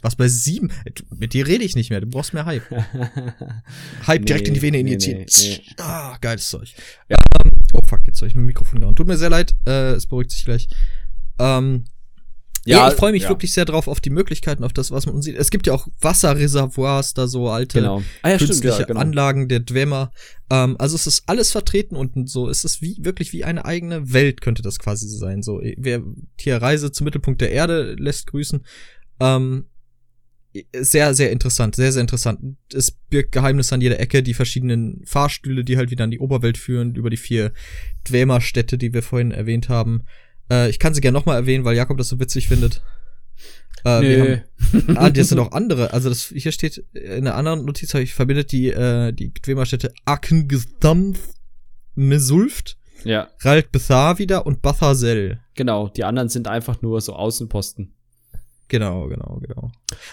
Was 0.04 0.16
bei 0.16 0.28
7? 0.28 0.72
Mit 1.16 1.34
dir 1.34 1.46
rede 1.46 1.64
ich 1.64 1.76
nicht 1.76 1.90
mehr, 1.90 2.02
du 2.02 2.08
brauchst 2.08 2.34
mehr 2.34 2.46
Hype. 2.46 2.64
Hype 4.08 4.26
direkt 4.26 4.44
Nee, 4.44 4.48
in 4.50 4.54
die 4.56 4.62
Vene 4.62 4.80
injizieren. 4.80 5.20
nee, 5.22 5.62
nee. 5.68 5.76
Ah, 5.78 6.18
geiles 6.22 6.50
Zeug. 6.50 6.74
Ja. 7.10 7.18
Ähm, 7.44 7.52
oh 7.74 7.82
fuck, 7.88 8.02
jetzt 8.08 8.18
soll 8.20 8.28
ich 8.28 8.36
mein 8.36 8.46
Mikrofon 8.46 8.80
gehauen. 8.80 8.96
Tut 8.96 9.08
mir 9.08 9.18
sehr 9.18 9.30
leid, 9.30 9.54
äh, 9.68 9.92
es 9.94 10.08
beruhigt 10.08 10.32
sich 10.32 10.46
gleich. 10.46 10.68
Ähm, 11.40 11.86
ja, 12.66 12.90
ich 12.90 12.96
freue 12.96 13.12
mich 13.12 13.24
ja. 13.24 13.30
wirklich 13.30 13.54
sehr 13.54 13.66
drauf 13.66 13.88
auf 13.88 14.00
die 14.00 14.12
Möglichkeiten, 14.12 14.64
auf 14.64 14.74
das, 14.74 14.92
was 14.92 15.08
man 15.08 15.22
sieht. 15.22 15.36
Es 15.36 15.50
gibt 15.50 15.66
ja 15.68 15.74
auch 15.74 15.88
Wasserreservoirs, 16.00 17.14
da 17.14 17.28
so 17.28 17.50
alte 17.50 17.80
Genau. 17.80 18.04
Ah, 18.22 18.30
ja, 18.30 18.36
stimmt, 18.36 18.52
künstliche 18.52 18.82
ja, 18.82 18.86
genau. 18.86 19.00
Anlagen 19.00 19.48
der 19.48 19.62
Dwemer. 19.62 20.12
Ähm, 20.52 20.76
also 20.78 20.96
es 20.96 21.08
ist 21.08 21.24
alles 21.26 21.52
vertreten 21.52 21.96
unten 21.96 22.28
so. 22.28 22.50
Es 22.50 22.64
ist 22.64 22.82
wie 22.82 22.98
wirklich 23.00 23.34
wie 23.34 23.44
eine 23.44 23.66
eigene 23.66 24.14
Welt 24.14 24.42
könnte 24.42 24.62
das 24.62 24.78
quasi 24.78 25.08
sein. 25.08 25.42
So, 25.42 25.62
wer 25.78 26.04
hier 26.40 26.62
Reise 26.62 26.92
zum 26.92 27.06
Mittelpunkt 27.06 27.42
der 27.42 27.52
Erde 27.52 27.96
lässt 27.98 28.28
grüßen. 28.28 28.64
Ähm, 29.20 29.66
sehr, 30.78 31.14
sehr 31.14 31.32
interessant, 31.32 31.76
sehr, 31.76 31.92
sehr 31.92 32.02
interessant. 32.02 32.58
Es 32.74 32.92
birgt 32.92 33.32
Geheimnisse 33.32 33.74
an 33.74 33.82
jeder 33.82 34.00
Ecke, 34.00 34.22
die 34.22 34.34
verschiedenen 34.34 35.02
Fahrstühle, 35.06 35.64
die 35.64 35.78
halt 35.78 35.92
wieder 35.92 36.04
an 36.04 36.12
die 36.12 36.20
Oberwelt 36.20 36.58
führen, 36.58 36.96
über 36.96 37.10
die 37.10 37.18
vier 37.18 37.54
Dwemer-Städte, 38.04 38.78
die 38.78 38.94
wir 38.94 39.02
vorhin 39.02 39.32
erwähnt 39.32 39.70
haben. 39.70 40.04
Äh, 40.52 40.70
ich 40.70 40.78
kann 40.78 40.94
sie 40.94 41.02
gerne 41.02 41.18
nochmal 41.18 41.38
erwähnen, 41.38 41.64
weil 41.64 41.76
Jakob 41.76 41.98
das 41.98 42.10
so 42.10 42.20
witzig 42.20 42.50
findet. 42.50 42.82
Äh, 43.84 44.02
wir 44.02 44.20
haben, 44.22 44.42
Nö. 44.88 44.96
ah, 44.98 45.10
das 45.10 45.30
sind 45.30 45.40
auch 45.40 45.54
andere. 45.54 45.94
Also 45.94 46.10
das 46.10 46.34
hier 46.36 46.52
steht 46.52 46.86
in 46.94 47.28
einer 47.28 47.36
anderen 47.36 47.66
Notiz 47.66 47.94
habe 47.94 48.04
ich 48.04 48.14
verbindet 48.14 48.52
die 48.52 48.68
äh, 48.68 49.12
die 49.14 49.34
Dwemer-Städte 49.34 49.94
Akengestamf 50.06 51.20
Mesulft, 51.96 52.78
ja, 53.04 53.30
Ralt 53.40 53.72
Bethar 53.72 54.20
wieder 54.20 54.46
und 54.46 54.62
Bathasel. 54.62 55.40
genau. 55.56 55.88
Die 55.90 56.04
anderen 56.04 56.30
sind 56.30 56.48
einfach 56.48 56.82
nur 56.82 57.02
so 57.02 57.14
Außenposten. 57.14 57.94
Genau, 58.72 59.10
genau, 59.10 59.42
genau. 59.46 59.70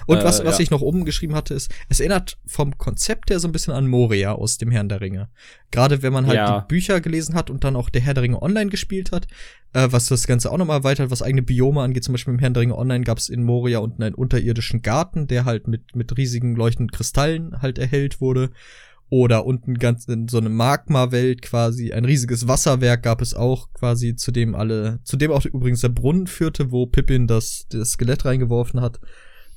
Und 0.07 0.19
Äh, 0.19 0.25
was, 0.25 0.45
was 0.45 0.59
ja. 0.59 0.63
ich 0.65 0.73
noch 0.73 0.81
oben 0.81 1.05
geschrieben 1.05 1.37
hatte, 1.37 1.55
ist, 1.55 1.71
es 1.89 2.01
erinnert 2.01 2.39
vom 2.45 2.77
Konzept 2.77 3.31
her 3.31 3.39
so 3.39 3.47
ein 3.47 3.53
bisschen 3.53 3.73
an 3.73 3.87
Moria 3.87 4.33
aus 4.33 4.59
dem 4.59 4.73
Herrn 4.73 4.89
der 4.89 5.01
Ringe. 5.01 5.29
Gerade 5.71 6.03
wenn 6.03 6.13
man 6.13 6.27
halt 6.27 6.35
Ja. 6.39 6.61
die 6.61 6.67
Bücher 6.67 7.01
gelesen 7.01 7.37
hat 7.37 7.51
und 7.51 7.63
dann 7.63 7.77
auch 7.77 7.89
der 7.89 8.01
Herr 8.01 8.15
der 8.15 8.25
Ringe 8.25 8.43
online 8.43 8.69
gespielt 8.69 9.13
hat, 9.13 9.29
äh, 9.75 9.87
was 9.93 10.07
das 10.07 10.27
Ganze 10.27 10.51
auch 10.51 10.59
nochmal 10.59 10.79
erweitert, 10.79 11.13
was 11.13 11.23
eigene 11.23 11.43
Biome 11.43 11.83
angeht. 11.83 12.03
Zum 12.03 12.15
Beispiel 12.15 12.35
im 12.35 12.41
Herrn 12.41 12.53
der 12.53 12.63
Ringe 12.63 12.77
online 12.77 13.05
gab 13.05 13.19
es 13.19 13.29
in 13.29 13.45
Moria 13.45 13.79
unten 13.79 14.03
einen 14.03 14.17
unterirdischen 14.17 14.83
Garten, 14.83 15.29
der 15.29 15.45
halt 15.45 15.69
mit, 15.69 15.95
mit 15.95 16.17
riesigen 16.17 16.57
leuchtenden 16.57 16.91
Kristallen 16.91 17.63
halt 17.63 17.79
erhellt 17.79 18.21
wurde. 18.21 18.51
Oder 19.11 19.47
unten 19.47 19.75
ganz 19.79 20.05
in 20.07 20.29
so 20.29 20.37
eine 20.37 20.51
Magma-Welt 20.51 21.41
quasi, 21.41 21.93
ein 21.93 22.05
riesiges 22.05 22.47
Wasserwerk 22.47 23.03
gab 23.03 23.23
es 23.23 23.33
auch 23.33 23.73
quasi, 23.73 24.15
zu 24.17 24.33
dem 24.33 24.55
alle, 24.55 25.01
zu 25.05 25.17
dem 25.17 25.31
auch 25.31 25.47
übrigens 25.47 25.81
der 25.81 25.89
Brunnen 25.89 26.27
führte, 26.27 26.71
wo 26.73 26.87
Pippin 26.87 27.27
das, 27.27 27.67
das 27.71 27.93
Skelett 27.93 28.27
reingeworfen 28.27 28.83
hat. 28.83 29.01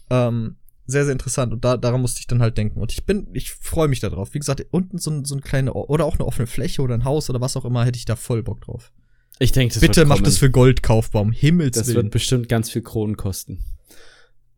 Ähm, 0.10 0.56
sehr, 0.88 1.04
sehr 1.04 1.12
interessant. 1.12 1.52
Und 1.52 1.66
da, 1.66 1.76
daran 1.76 2.00
musste 2.02 2.22
ich 2.22 2.28
dann 2.28 2.42
halt 2.42 2.58
denken. 2.58 2.80
Und 2.80 2.94
ich 2.94 3.06
bin, 3.06 3.28
ich 3.34 3.52
freue 3.52 3.88
mich 3.90 4.00
da 4.00 4.10
drauf. 4.10 4.34
Wie 4.34 4.40
gesagt, 4.40 4.66
unten 4.72 4.98
so, 5.00 5.12
ein- 5.12 5.26
so 5.26 5.36
eine 5.36 5.42
kleine, 5.42 5.74
oder 5.74 6.06
auch 6.06 6.16
eine 6.16 6.26
offene 6.26 6.48
Fläche 6.48 6.82
oder 6.82 6.94
ein 6.94 7.04
Haus 7.04 7.30
oder 7.30 7.42
was 7.42 7.58
auch 7.58 7.66
immer, 7.66 7.84
hätte 7.86 7.98
ich 7.98 8.06
da 8.06 8.16
voll 8.16 8.44
Bock 8.44 8.62
drauf. 8.62 8.94
Ich 9.40 9.52
denke, 9.52 9.74
das 9.74 9.82
Bitte 9.82 10.02
wird 10.02 10.08
macht 10.08 10.28
es 10.28 10.38
für 10.38 10.50
Goldkaufbaum. 10.52 11.32
Himmels 11.34 11.78
Das 11.78 11.88
Willen. 11.88 11.98
wird 11.98 12.12
bestimmt 12.12 12.48
ganz 12.48 12.70
viel 12.70 12.84
Kronen 12.84 13.18
kosten. 13.18 13.66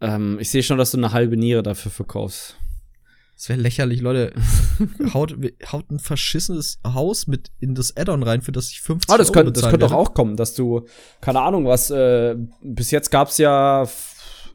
Ähm, 0.02 0.38
ich 0.40 0.50
sehe 0.50 0.62
schon, 0.62 0.78
dass 0.78 0.92
du 0.92 0.98
eine 0.98 1.14
halbe 1.14 1.38
Niere 1.38 1.64
dafür 1.64 1.90
verkaufst. 1.92 2.58
Das 3.36 3.50
wäre 3.50 3.60
lächerlich, 3.60 4.02
Leute. 4.02 4.34
haut, 5.14 5.36
haut 5.72 5.92
ein 5.92 6.00
verschissenes 6.00 6.80
Haus 6.86 7.28
mit 7.28 7.52
in 7.60 7.76
das 7.76 7.98
Add-on 7.98 8.24
rein, 8.24 8.42
für 8.42 8.52
das 8.52 8.70
ich 8.70 8.82
50 8.82 9.12
Ah, 9.12 9.18
das 9.18 9.30
Euro 9.30 9.34
könnte, 9.34 9.52
das 9.54 9.64
könnte 9.64 9.80
doch 9.80 9.92
auch 9.92 10.14
kommen, 10.14 10.38
dass 10.38 10.54
du, 10.54 10.86
keine 11.20 11.42
Ahnung, 11.42 11.66
was, 11.66 11.90
äh, 11.90 12.36
bis 12.62 12.92
jetzt 12.92 13.10
gab's 13.10 13.38
ja, 13.38 13.88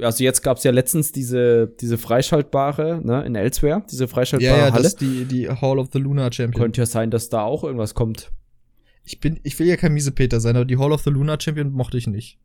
also 0.01 0.25
jetzt 0.25 0.43
gab's 0.43 0.63
ja 0.63 0.71
letztens 0.71 1.13
diese, 1.13 1.75
diese 1.81 1.99
freischaltbare, 1.99 3.01
ne, 3.05 3.25
in 3.27 3.35
Elsewhere, 3.35 3.85
diese 3.91 4.07
freischaltbare 4.07 4.57
Ja, 4.57 4.67
ja, 4.67 4.73
Halle. 4.73 4.83
das 4.83 4.93
ist 4.93 5.01
die, 5.01 5.25
die 5.25 5.51
Hall 5.51 5.79
of 5.79 5.89
the 5.93 5.99
Lunar 5.99 6.33
Champion. 6.33 6.63
Könnte 6.63 6.81
ja 6.81 6.87
sein, 6.87 7.11
dass 7.11 7.29
da 7.29 7.43
auch 7.43 7.65
irgendwas 7.65 7.95
kommt. 7.95 8.31
Ich 9.05 9.21
bin, 9.21 9.41
ich 9.43 9.59
will 9.59 9.67
ja 9.67 9.77
kein 9.77 9.95
Miesepeter 9.95 10.39
sein, 10.39 10.55
aber 10.55 10.65
die 10.65 10.79
Hall 10.79 10.93
of 10.93 11.03
the 11.03 11.11
Lunar 11.11 11.41
Champion 11.41 11.73
mochte 11.73 11.99
ich 11.99 12.07
nicht. 12.07 12.39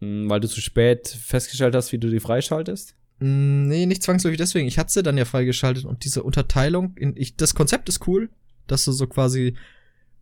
Hm, 0.00 0.30
weil 0.30 0.40
du 0.40 0.48
zu 0.48 0.60
spät 0.60 1.08
festgestellt 1.08 1.74
hast, 1.74 1.92
wie 1.92 1.98
du 1.98 2.08
die 2.08 2.20
freischaltest. 2.20 2.96
Mm, 3.20 3.68
Nee, 3.68 3.86
nicht 3.86 4.02
zwangsläufig 4.02 4.38
deswegen. 4.38 4.66
Ich 4.68 4.78
hatte 4.78 4.92
sie 4.92 5.02
dann 5.02 5.16
ja 5.18 5.24
freigeschaltet 5.24 5.84
und 5.84 6.04
diese 6.04 6.22
Unterteilung 6.22 6.96
in, 6.96 7.14
ich, 7.16 7.36
das 7.36 7.54
Konzept 7.54 7.88
ist 7.88 8.06
cool, 8.06 8.28
dass 8.66 8.84
du 8.84 8.92
so 8.92 9.06
quasi 9.06 9.56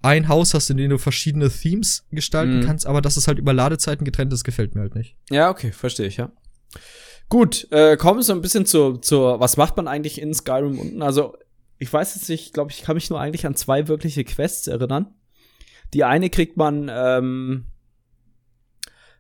ein 0.03 0.29
Haus 0.29 0.53
hast, 0.55 0.69
in 0.71 0.77
dem 0.79 0.91
du 0.91 0.99
verschiedene 0.99 1.49
Themes 1.49 2.07
gestalten 2.11 2.59
Mhm. 2.59 2.65
kannst, 2.65 2.87
aber 2.87 3.01
dass 3.01 3.17
es 3.17 3.29
halt 3.29 3.39
über 3.39 3.53
Ladezeiten 3.53 4.05
getrennt 4.05 4.33
ist, 4.33 4.43
gefällt 4.45 4.75
mir 4.75 4.81
halt 4.83 4.95
nicht. 4.97 5.17
Ja, 5.31 5.49
okay, 5.51 5.71
verstehe 5.73 6.07
ich, 6.07 6.17
ja. 6.17 6.31
Gut, 7.29 7.69
äh, 7.71 7.97
kommen 7.97 8.19
wir 8.19 8.25
so 8.25 8.33
ein 8.33 8.41
bisschen 8.43 8.67
zur, 8.67 9.01
zur, 9.01 9.39
was 9.41 9.57
macht 9.57 9.77
man 9.77 9.87
eigentlich 9.89 10.21
in 10.21 10.35
Skyrim 10.35 10.79
unten? 10.79 11.03
Also, 11.03 11.37
ich 11.79 11.91
weiß 11.93 12.15
jetzt 12.17 12.29
nicht, 12.29 12.47
ich 12.47 12.53
glaube, 12.53 12.73
ich 12.73 12.83
kann 12.83 12.95
mich 12.97 13.11
nur 13.11 13.21
eigentlich 13.21 13.47
an 13.47 13.55
zwei 13.55 13.89
wirkliche 13.89 14.25
Quests 14.25 14.67
erinnern. 14.67 15.07
Die 15.95 16.05
eine 16.05 16.31
kriegt 16.31 16.57
man 16.57 16.91
ähm, 16.93 17.67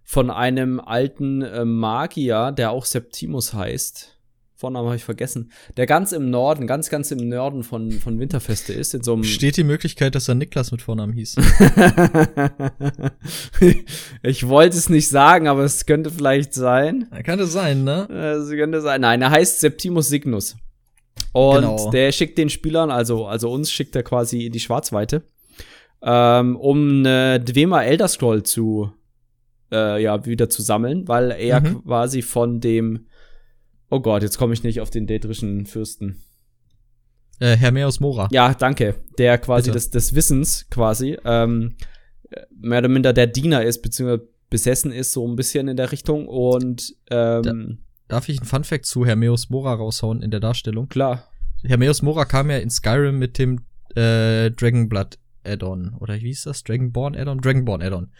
von 0.05 0.31
einem 0.31 0.81
alten 0.81 1.43
äh, 1.43 1.65
Magier, 1.65 2.53
der 2.53 2.71
auch 2.71 2.85
Septimus 2.85 3.55
heißt. 3.55 4.19
Vornamen 4.63 4.87
habe 4.87 4.97
ich 4.97 5.03
vergessen. 5.03 5.51
Der 5.77 5.87
ganz 5.87 6.13
im 6.13 6.31
Norden, 6.31 6.69
ganz, 6.69 6.89
ganz 6.89 7.11
im 7.11 7.29
Norden 7.29 7.65
von, 7.65 7.91
von 7.91 8.21
Winterfeste 8.21 8.73
ist, 8.73 8.95
in 8.95 9.03
so 9.03 9.15
einem. 9.15 9.25
Steht 9.25 9.57
die 9.57 9.65
Möglichkeit, 9.65 10.15
dass 10.15 10.29
er 10.29 10.37
Niklas 10.37 10.71
mit 10.71 10.83
Vornamen 10.83 11.13
hieß? 11.15 11.35
ich 14.23 14.47
wollte 14.47 14.77
es 14.77 14.89
nicht 14.89 15.09
sagen, 15.09 15.49
aber 15.49 15.65
es 15.65 15.85
könnte 15.85 16.11
vielleicht 16.11 16.55
sein. 16.55 17.09
Kann 17.25 17.41
das 17.41 17.53
sein, 17.53 17.83
ne? 17.83 18.09
Es 18.09 18.51
könnte 18.51 18.81
sein. 18.81 19.01
Nein, 19.01 19.21
er 19.21 19.31
heißt 19.31 19.59
Septimus 19.59 20.09
Signus. 20.09 20.57
Und 21.33 21.57
Genau. 21.57 21.91
der 21.91 22.13
schickt 22.13 22.39
den 22.39 22.49
Spielern, 22.49 22.93
also, 22.93 23.27
also 23.27 23.51
uns 23.51 23.73
schickt 23.73 23.97
er 23.97 24.05
quasi 24.05 24.47
in 24.47 24.53
die 24.53 24.61
Schwarzweite, 24.61 25.23
ähm, 26.03 26.57
um 26.57 27.01
eine 27.01 27.41
Dwemer 27.41 27.85
Elder 27.85 28.07
Scroll 28.07 28.45
zu 28.45 28.93
äh, 29.73 30.01
ja 30.03 30.25
wieder 30.27 30.49
zu 30.49 30.63
sammeln, 30.63 31.09
weil 31.09 31.31
er 31.33 31.61
Mhm. 31.61 31.83
quasi 31.85 32.23
von 32.23 32.61
dem 32.61 33.07
Oh 33.91 34.01
Gott, 34.01 34.23
jetzt 34.23 34.39
komme 34.39 34.55
ich 34.55 34.63
nicht 34.63 34.81
auf 34.81 34.89
den 34.91 35.07
dätrischen 35.07 35.67
Fürsten. 35.67 36.23
Äh, 37.41 37.57
Hermeus 37.57 38.01
Mora. 38.01 38.29
Ja, 38.31 38.55
danke. 38.55 38.95
Der 39.19 39.37
quasi 39.39 39.71
des, 39.71 39.91
des 39.91 40.15
Wissens 40.15 40.67
quasi 40.71 41.19
ähm, 41.25 41.75
mehr 42.59 42.79
oder 42.79 42.89
minder 42.89 43.13
der 43.13 43.27
Diener 43.27 43.63
ist, 43.65 43.83
beziehungsweise 43.83 44.29
besessen 44.49 44.93
ist, 44.93 45.13
so 45.13 45.27
ein 45.29 45.37
bisschen 45.37 45.69
in 45.69 45.77
der 45.77 45.93
Richtung. 45.93 46.27
Und 46.27 46.95
ähm, 47.11 47.79
Darf 48.09 48.29
ich 48.29 48.39
einen 48.39 48.47
Funfact 48.47 48.87
zu 48.87 49.05
Hermeus 49.05 49.51
Mora 49.51 49.75
raushauen 49.75 50.23
in 50.23 50.31
der 50.31 50.41
Darstellung? 50.41 50.89
klar. 50.89 51.29
Hermeus 51.65 52.03
Mora 52.03 52.25
kam 52.25 52.51
ja 52.51 52.59
in 52.59 52.71
Skyrim 52.71 53.19
mit 53.19 53.39
dem 53.39 53.61
äh, 53.95 54.51
Dragonblood 54.51 55.19
Add-on. 55.45 55.95
Oder 56.01 56.15
wie 56.15 56.29
hieß 56.29 56.45
das? 56.45 56.65
Dragonborn 56.65 57.15
Add-on? 57.15 57.39
Dragonborn 57.41 57.83
Add-on. 57.83 58.11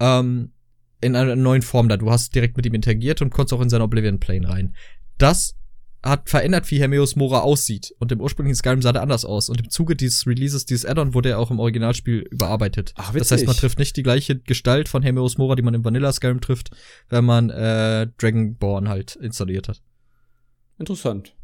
Ähm, 0.00 0.52
in 1.00 1.16
einer 1.16 1.36
neuen 1.36 1.62
Form 1.62 1.88
da. 1.88 1.96
Du 1.96 2.10
hast 2.10 2.34
direkt 2.34 2.56
mit 2.56 2.66
ihm 2.66 2.74
interagiert 2.74 3.22
und 3.22 3.30
konntest 3.30 3.52
auch 3.54 3.60
in 3.62 3.70
seinen 3.70 3.82
Oblivion 3.82 4.20
Plane 4.20 4.48
rein. 4.48 4.74
Das 5.18 5.54
hat 6.02 6.30
verändert, 6.30 6.70
wie 6.70 6.80
Hermeus 6.80 7.14
Mora 7.14 7.40
aussieht. 7.40 7.94
Und 7.98 8.10
im 8.10 8.20
ursprünglichen 8.20 8.56
Skyrim 8.56 8.80
sah 8.80 8.92
der 8.92 9.02
anders 9.02 9.24
aus. 9.26 9.50
Und 9.50 9.60
im 9.60 9.68
Zuge 9.68 9.96
dieses 9.96 10.26
Releases, 10.26 10.64
dieses 10.64 10.86
Add-on, 10.86 11.12
wurde 11.12 11.30
er 11.30 11.38
auch 11.38 11.50
im 11.50 11.58
Originalspiel 11.58 12.20
überarbeitet. 12.30 12.94
Ach, 12.96 13.12
das 13.12 13.30
heißt, 13.30 13.44
man 13.44 13.50
witzig. 13.50 13.60
trifft 13.60 13.78
nicht 13.78 13.96
die 13.96 14.02
gleiche 14.02 14.38
Gestalt 14.38 14.88
von 14.88 15.02
Hermeus 15.02 15.36
Mora, 15.36 15.56
die 15.56 15.62
man 15.62 15.74
im 15.74 15.84
Vanilla 15.84 16.10
Skyrim 16.12 16.40
trifft, 16.40 16.70
wenn 17.10 17.24
man 17.26 17.50
äh, 17.50 18.06
Dragonborn 18.16 18.88
halt 18.88 19.16
installiert 19.16 19.68
hat. 19.68 19.82
Interessant. 20.78 21.34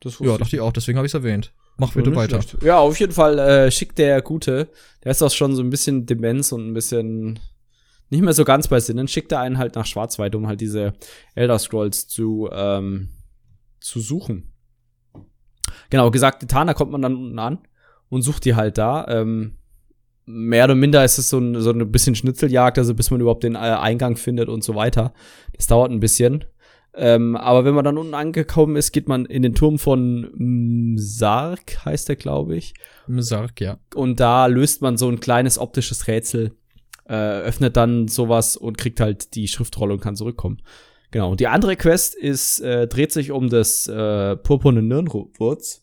Das 0.00 0.18
Ja, 0.18 0.36
dachte 0.36 0.56
ich 0.56 0.60
auch, 0.60 0.72
deswegen 0.72 0.98
habe 0.98 1.06
ich 1.06 1.10
es 1.10 1.14
erwähnt. 1.14 1.52
Mach 1.78 1.94
bitte 1.94 2.14
weiter. 2.14 2.42
schlecht. 2.42 2.62
Ja, 2.62 2.78
auf 2.78 3.00
jeden 3.00 3.12
Fall 3.12 3.38
äh, 3.38 3.70
schickt 3.70 3.96
der 3.98 4.20
Gute, 4.20 4.68
der 5.02 5.12
ist 5.12 5.22
auch 5.22 5.30
schon 5.30 5.56
so 5.56 5.62
ein 5.62 5.70
bisschen 5.70 6.04
Demenz 6.04 6.52
und 6.52 6.68
ein 6.68 6.74
bisschen 6.74 7.38
nicht 8.12 8.22
mehr 8.22 8.34
so 8.34 8.44
ganz 8.44 8.68
bei 8.68 8.78
Sinnen, 8.78 9.08
schickt 9.08 9.32
er 9.32 9.40
einen 9.40 9.58
halt 9.58 9.74
nach 9.74 9.86
Schwarzwald, 9.86 10.34
um 10.34 10.46
halt 10.46 10.60
diese 10.60 10.92
Elder 11.34 11.58
Scrolls 11.58 12.06
zu, 12.06 12.48
ähm, 12.52 13.08
zu 13.80 14.00
suchen. 14.00 14.52
Genau, 15.88 16.10
gesagt, 16.10 16.40
getan, 16.40 16.66
da 16.66 16.74
kommt 16.74 16.92
man 16.92 17.00
dann 17.00 17.16
unten 17.16 17.38
an 17.38 17.58
und 18.10 18.20
sucht 18.20 18.44
die 18.44 18.54
halt 18.54 18.76
da. 18.76 19.06
Ähm, 19.08 19.56
mehr 20.26 20.66
oder 20.66 20.74
minder 20.74 21.02
ist 21.04 21.16
es 21.16 21.30
so 21.30 21.38
ein, 21.38 21.58
so 21.60 21.70
ein 21.70 21.90
bisschen 21.90 22.14
Schnitzeljagd, 22.14 22.78
also 22.78 22.94
bis 22.94 23.10
man 23.10 23.20
überhaupt 23.22 23.44
den 23.44 23.54
äh, 23.54 23.58
Eingang 23.58 24.16
findet 24.16 24.50
und 24.50 24.62
so 24.62 24.74
weiter. 24.74 25.14
Das 25.56 25.66
dauert 25.66 25.90
ein 25.90 26.00
bisschen. 26.00 26.44
Ähm, 26.94 27.34
aber 27.34 27.64
wenn 27.64 27.74
man 27.74 27.84
dann 27.86 27.96
unten 27.96 28.12
angekommen 28.12 28.76
ist, 28.76 28.92
geht 28.92 29.08
man 29.08 29.24
in 29.24 29.42
den 29.42 29.54
Turm 29.54 29.78
von 29.78 30.94
Sarg, 30.98 31.82
heißt 31.86 32.10
der, 32.10 32.16
glaube 32.16 32.56
ich. 32.56 32.74
Sarg, 33.08 33.58
ja. 33.62 33.78
Und 33.94 34.20
da 34.20 34.44
löst 34.44 34.82
man 34.82 34.98
so 34.98 35.08
ein 35.08 35.20
kleines 35.20 35.58
optisches 35.58 36.06
Rätsel, 36.06 36.52
äh, 37.12 37.42
öffnet 37.42 37.76
dann 37.76 38.08
sowas 38.08 38.56
und 38.56 38.78
kriegt 38.78 38.98
halt 38.98 39.34
die 39.34 39.46
Schriftrolle 39.46 39.92
und 39.92 40.00
kann 40.00 40.16
zurückkommen. 40.16 40.62
Genau. 41.10 41.30
Und 41.30 41.40
die 41.40 41.46
andere 41.46 41.76
Quest 41.76 42.14
ist, 42.14 42.60
äh, 42.60 42.88
dreht 42.88 43.12
sich 43.12 43.32
um 43.32 43.50
das 43.50 43.86
äh, 43.86 44.34
purpurne 44.36 44.80
Nirnwurz. 44.80 45.82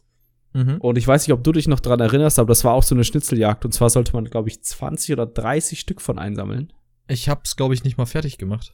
Mhm. 0.53 0.77
Und 0.77 0.97
ich 0.97 1.07
weiß 1.07 1.27
nicht, 1.27 1.33
ob 1.33 1.43
du 1.43 1.51
dich 1.51 1.67
noch 1.67 1.81
dran 1.81 1.99
erinnerst, 1.99 2.39
aber 2.39 2.47
das 2.47 2.63
war 2.63 2.73
auch 2.73 2.81
so 2.81 2.95
eine 2.95 3.03
Schnitzeljagd. 3.03 3.63
Und 3.63 3.73
zwar 3.73 3.91
sollte 3.91 4.13
man, 4.13 4.25
glaube 4.25 4.49
ich, 4.49 4.63
20 4.63 5.13
oder 5.13 5.27
30 5.27 5.79
Stück 5.79 6.01
von 6.01 6.17
einsammeln. 6.17 6.73
Ich 7.07 7.29
hab's, 7.29 7.55
glaube 7.55 7.75
ich, 7.75 7.83
nicht 7.83 7.99
mal 7.99 8.07
fertig 8.07 8.39
gemacht. 8.39 8.73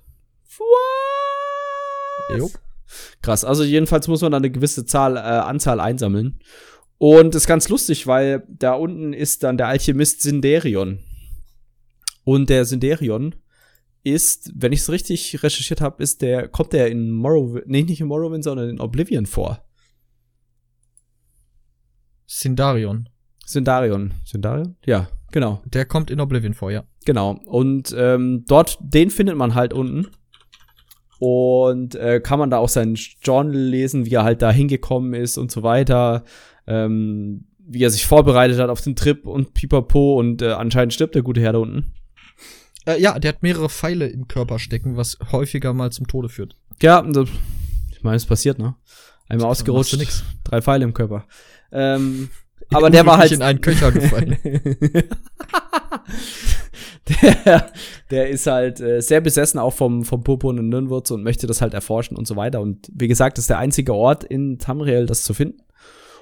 Was? 2.30 2.40
Jo. 2.40 2.50
Krass. 3.22 3.44
Also 3.44 3.66
jedenfalls 3.66 4.08
muss 4.08 4.22
man 4.22 4.32
dann 4.32 4.44
eine 4.44 4.52
gewisse 4.52 4.86
Zahl, 4.86 5.18
äh, 5.18 5.20
Anzahl 5.20 5.82
einsammeln. 5.82 6.40
Und 6.98 7.36
ist 7.36 7.48
ganz 7.48 7.68
lustig, 7.68 8.08
weil 8.08 8.48
da 8.48 8.76
unten 8.76 9.12
ist 9.12 9.44
dann 9.44 9.58
der 9.58 9.68
Alchemist 9.68 10.22
Sinderion. 10.22 11.04
Und 12.26 12.50
der 12.50 12.66
Sinderion 12.66 13.36
ist, 14.04 14.52
wenn 14.56 14.74
ich 14.74 14.82
es 14.82 14.92
richtig 14.92 15.42
recherchiert 15.42 15.80
habe, 15.80 16.04
ist 16.04 16.22
der, 16.22 16.50
kommt 16.50 16.74
der 16.74 16.92
in 16.92 17.12
Morrowind, 17.12 17.68
nee, 17.68 17.84
nicht 17.84 18.02
in 18.02 18.08
Morrowind, 18.08 18.44
sondern 18.44 18.70
in 18.70 18.82
Oblivion 18.82 19.26
vor. 19.26 19.64
Sindarion. 22.26 23.08
Sindarion. 23.46 24.14
Sindarion? 24.26 24.76
Ja, 24.86 25.08
genau. 25.32 25.62
Der 25.66 25.86
kommt 25.86 26.12
in 26.12 26.20
Oblivion 26.20 26.54
vor, 26.54 26.72
ja. 26.72 26.84
Genau. 27.06 27.40
Und 27.46 27.96
ähm, 27.98 28.44
dort, 28.48 28.78
den 28.82 29.10
findet 29.12 29.38
man 29.38 29.56
halt 29.56 29.74
unten. 29.74 30.08
Und 31.20 31.96
äh, 31.96 32.20
kann 32.20 32.40
man 32.40 32.50
da 32.50 32.58
auch 32.58 32.70
sein 32.70 32.96
Journal 33.24 33.56
lesen, 33.56 34.06
wie 34.06 34.16
er 34.16 34.24
halt 34.24 34.42
da 34.42 34.52
hingekommen 34.52 35.14
ist 35.14 35.38
und 35.38 35.52
so 35.52 35.64
weiter. 35.64 36.24
Ähm, 36.68 37.48
wie 37.58 37.84
er 37.84 37.90
sich 37.90 38.06
vorbereitet 38.06 38.60
hat 38.60 38.70
auf 38.70 38.82
den 38.82 38.96
Trip 38.96 39.26
und 39.26 39.54
pipapo. 39.54 40.20
Und 40.20 40.42
äh, 40.42 40.52
anscheinend 40.52 40.94
stirbt 40.94 41.16
der 41.16 41.24
gute 41.24 41.42
Herr 41.42 41.54
da 41.54 41.60
unten. 41.60 41.94
Äh, 42.86 43.02
ja, 43.02 43.18
der 43.20 43.30
hat 43.30 43.44
mehrere 43.44 43.70
Pfeile 43.70 44.08
im 44.08 44.28
Körper 44.28 44.60
stecken, 44.60 44.98
was 44.98 45.18
häufiger 45.32 45.74
mal 45.74 45.92
zum 45.92 46.08
Tode 46.08 46.30
führt. 46.30 46.56
Ja, 46.82 47.02
das, 47.02 47.30
ich 47.92 48.04
meine, 48.04 48.18
es 48.18 48.26
passiert, 48.26 48.60
ne? 48.60 48.76
Einmal 49.28 49.50
ausgerutscht, 49.50 49.98
nix. 49.98 50.24
drei 50.44 50.62
Pfeile 50.62 50.84
im 50.86 50.94
Körper. 50.94 51.26
Ähm, 51.72 52.30
aber 52.72 52.90
der 52.90 53.06
war 53.06 53.18
halt 53.18 53.32
in 53.32 53.42
einen 53.42 53.62
Köcher 53.62 53.92
gefallen. 53.92 54.38
der, 57.22 57.72
der 58.12 58.30
ist 58.30 58.48
halt 58.48 58.80
äh, 58.80 59.02
sehr 59.02 59.22
besessen 59.22 59.60
auch 59.60 59.74
vom, 59.74 60.04
vom 60.04 60.24
purpurnen 60.24 60.70
Nirnwurz 60.70 61.12
und 61.12 61.24
möchte 61.24 61.48
das 61.48 61.62
halt 61.62 61.74
erforschen 61.74 62.18
und 62.18 62.28
so 62.28 62.36
weiter. 62.36 62.62
Und 62.62 62.90
wie 62.94 63.08
gesagt, 63.08 63.38
das 63.38 63.44
ist 63.44 63.50
der 63.50 63.60
einzige 63.60 63.94
Ort 63.94 64.24
in 64.24 64.60
Tamriel, 64.60 65.06
das 65.06 65.24
zu 65.24 65.34
finden. 65.34 65.62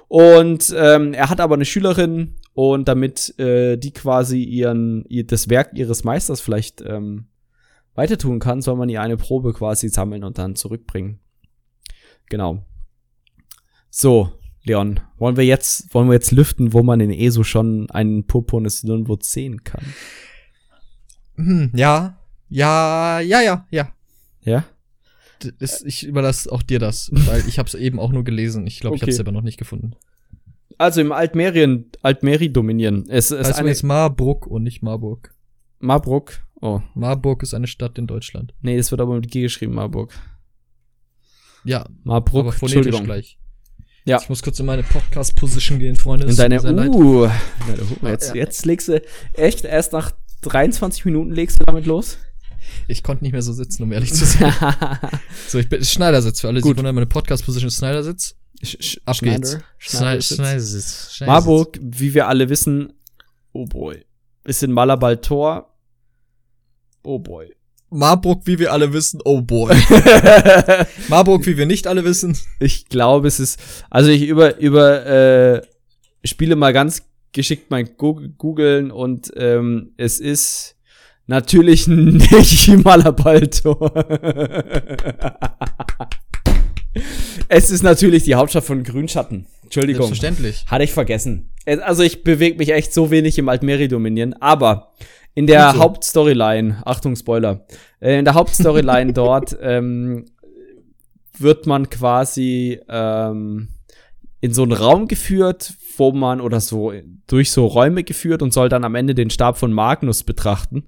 Und 0.08 0.74
ähm, 0.76 1.14
er 1.14 1.30
hat 1.30 1.40
aber 1.40 1.54
eine 1.54 1.64
Schülerin 1.64 2.36
und 2.54 2.88
damit 2.88 3.38
äh, 3.38 3.76
die 3.76 3.92
quasi 3.92 4.42
ihren, 4.42 5.04
ihr, 5.06 5.26
das 5.26 5.48
Werk 5.50 5.72
ihres 5.74 6.04
Meisters 6.04 6.40
vielleicht 6.40 6.80
ähm, 6.80 7.26
weiter 7.94 8.16
tun 8.16 8.38
kann, 8.38 8.62
soll 8.62 8.76
man 8.76 8.88
ihr 8.88 9.02
eine 9.02 9.16
Probe 9.16 9.52
quasi 9.52 9.88
sammeln 9.88 10.24
und 10.24 10.38
dann 10.38 10.56
zurückbringen. 10.56 11.18
Genau. 12.30 12.64
So, 13.90 14.32
Leon, 14.64 15.00
wollen 15.18 15.36
wir 15.36 15.44
jetzt, 15.44 15.92
wollen 15.94 16.08
wir 16.08 16.14
jetzt 16.14 16.32
lüften, 16.32 16.72
wo 16.72 16.82
man 16.82 17.00
in 17.00 17.10
ESO 17.10 17.44
schon 17.44 17.90
einen 17.90 18.26
purpurnes 18.26 18.82
Nirnwurz 18.82 19.30
sehen 19.30 19.62
kann? 19.64 19.84
hm, 21.36 21.72
ja, 21.74 22.18
ja, 22.48 23.20
ja, 23.20 23.40
ja, 23.42 23.66
ja. 23.70 23.92
Ja? 24.42 24.64
Das, 25.58 25.82
ich 25.82 26.06
überlasse 26.06 26.50
auch 26.50 26.62
dir 26.62 26.78
das, 26.78 27.10
weil 27.12 27.46
ich 27.48 27.58
hab's 27.58 27.74
eben 27.74 27.98
auch 27.98 28.12
nur 28.12 28.24
gelesen. 28.24 28.66
Ich 28.66 28.80
glaube, 28.80 28.96
ich 28.96 29.02
Okay. 29.02 29.10
hab's 29.10 29.16
selber 29.16 29.32
noch 29.32 29.42
nicht 29.42 29.58
gefunden. 29.58 29.94
Also 30.84 31.00
im 31.00 31.12
Altmerien, 31.12 31.90
Altmeri 32.02 32.52
dominieren. 32.52 33.06
Es 33.08 33.30
ist 33.30 33.48
heißt 33.48 33.58
eine 33.58 33.74
Marburg 33.84 34.46
und 34.46 34.64
nicht 34.64 34.82
Marburg. 34.82 35.34
Marburg. 35.78 36.44
Oh, 36.60 36.82
Marburg 36.94 37.42
ist 37.42 37.54
eine 37.54 37.66
Stadt 37.66 37.96
in 37.96 38.06
Deutschland. 38.06 38.52
nee, 38.60 38.76
das 38.76 38.90
wird 38.90 39.00
aber 39.00 39.14
mit 39.14 39.30
G 39.30 39.40
geschrieben, 39.40 39.72
Marburg. 39.72 40.12
Ja, 41.64 41.88
Marburg, 42.02 42.40
aber 42.40 42.52
phonetisch 42.52 42.76
Entschuldigung. 42.76 43.04
gleich. 43.04 43.38
Ja. 44.04 44.18
Ich 44.20 44.28
muss 44.28 44.42
kurz 44.42 44.60
in 44.60 44.66
meine 44.66 44.82
Podcast-Position 44.82 45.78
gehen, 45.78 45.96
Freunde. 45.96 46.26
In 46.26 46.32
Es 46.32 46.36
deine, 46.36 46.60
uh, 46.60 47.30
jetzt, 48.02 48.34
jetzt 48.34 48.66
legst 48.66 48.88
du, 48.88 49.02
echt, 49.32 49.64
erst 49.64 49.94
nach 49.94 50.12
23 50.42 51.06
Minuten 51.06 51.30
legst 51.30 51.60
du 51.60 51.64
damit 51.64 51.86
los? 51.86 52.18
Ich 52.88 53.02
konnte 53.02 53.24
nicht 53.24 53.32
mehr 53.32 53.40
so 53.40 53.54
sitzen, 53.54 53.84
um 53.84 53.92
ehrlich 53.92 54.12
zu 54.12 54.26
sein. 54.26 54.52
so, 55.48 55.58
ich 55.58 55.70
bin 55.70 55.82
Schneidersitz 55.82 56.42
für 56.42 56.48
alle, 56.48 56.60
die 56.60 56.66
wundern. 56.66 56.94
Meine 56.94 57.06
Podcast-Position 57.06 57.68
ist 57.68 57.78
Schneidersitz. 57.78 58.36
Sch- 58.64 59.00
Ab 59.04 59.18
geht's. 59.18 59.58
Schneider, 59.78 59.80
Schneider- 60.20 60.22
Schneidersitz. 60.22 61.20
Marburg, 61.26 61.78
wie 61.82 62.14
wir 62.14 62.28
alle 62.28 62.48
wissen, 62.48 62.92
oh 63.52 63.66
boy, 63.66 64.04
ist 64.44 64.62
in 64.62 64.72
Malabal 64.72 65.18
Tor. 65.18 65.74
Oh 67.02 67.18
boy. 67.18 67.54
Marburg, 67.90 68.42
wie 68.46 68.58
wir 68.58 68.72
alle 68.72 68.92
wissen, 68.92 69.20
oh 69.24 69.40
boy. 69.42 69.74
Marburg, 71.08 71.46
wie 71.46 71.56
wir 71.56 71.66
nicht 71.66 71.86
alle 71.86 72.04
wissen. 72.04 72.36
ich 72.58 72.88
glaube, 72.88 73.28
es 73.28 73.38
ist, 73.38 73.60
also 73.90 74.10
ich 74.10 74.22
über, 74.22 74.56
über, 74.58 75.06
äh, 75.06 75.62
spiele 76.24 76.56
mal 76.56 76.72
ganz 76.72 77.02
geschickt 77.32 77.70
mein 77.70 77.96
googeln 77.96 78.90
und 78.90 79.30
ähm, 79.36 79.92
es 79.96 80.18
ist 80.20 80.76
natürlich 81.26 81.86
nicht 81.88 82.68
Malabaltor. 82.84 83.92
es 87.54 87.70
ist 87.70 87.82
natürlich 87.82 88.24
die 88.24 88.34
Hauptstadt 88.34 88.64
von 88.64 88.82
Grünschatten. 88.82 89.46
Entschuldigung. 89.62 90.06
Selbstverständlich. 90.06 90.64
Hatte 90.66 90.84
ich 90.84 90.92
vergessen. 90.92 91.50
Es- 91.64 91.78
Also 91.80 92.02
ich 92.02 92.22
bewege 92.24 92.58
mich 92.58 92.70
echt 92.72 92.92
so 92.92 93.10
wenig 93.10 93.38
im 93.38 93.48
Altmeri 93.48 93.88
dominieren, 93.88 94.34
aber 94.40 94.92
in 95.34 95.46
der 95.46 95.72
so. 95.72 95.78
Hauptstoryline, 95.80 96.82
Achtung 96.84 97.16
Spoiler, 97.16 97.66
äh, 98.00 98.18
in 98.18 98.24
der 98.24 98.34
Hauptstoryline 98.34 99.12
dort 99.14 99.56
ähm, 99.60 100.26
wird 101.38 101.66
man 101.66 101.90
quasi 101.90 102.78
ähm, 102.88 103.68
in 104.40 104.52
so 104.54 104.62
einen 104.62 104.72
Raum 104.72 105.08
geführt, 105.08 105.74
wo 105.96 106.12
man 106.12 106.40
oder 106.40 106.60
so 106.60 106.92
durch 107.26 107.50
so 107.50 107.66
Räume 107.66 108.04
geführt 108.04 108.42
und 108.42 108.52
soll 108.52 108.68
dann 108.68 108.84
am 108.84 108.94
Ende 108.94 109.14
den 109.14 109.30
Stab 109.30 109.58
von 109.58 109.72
Magnus 109.72 110.22
betrachten. 110.22 110.84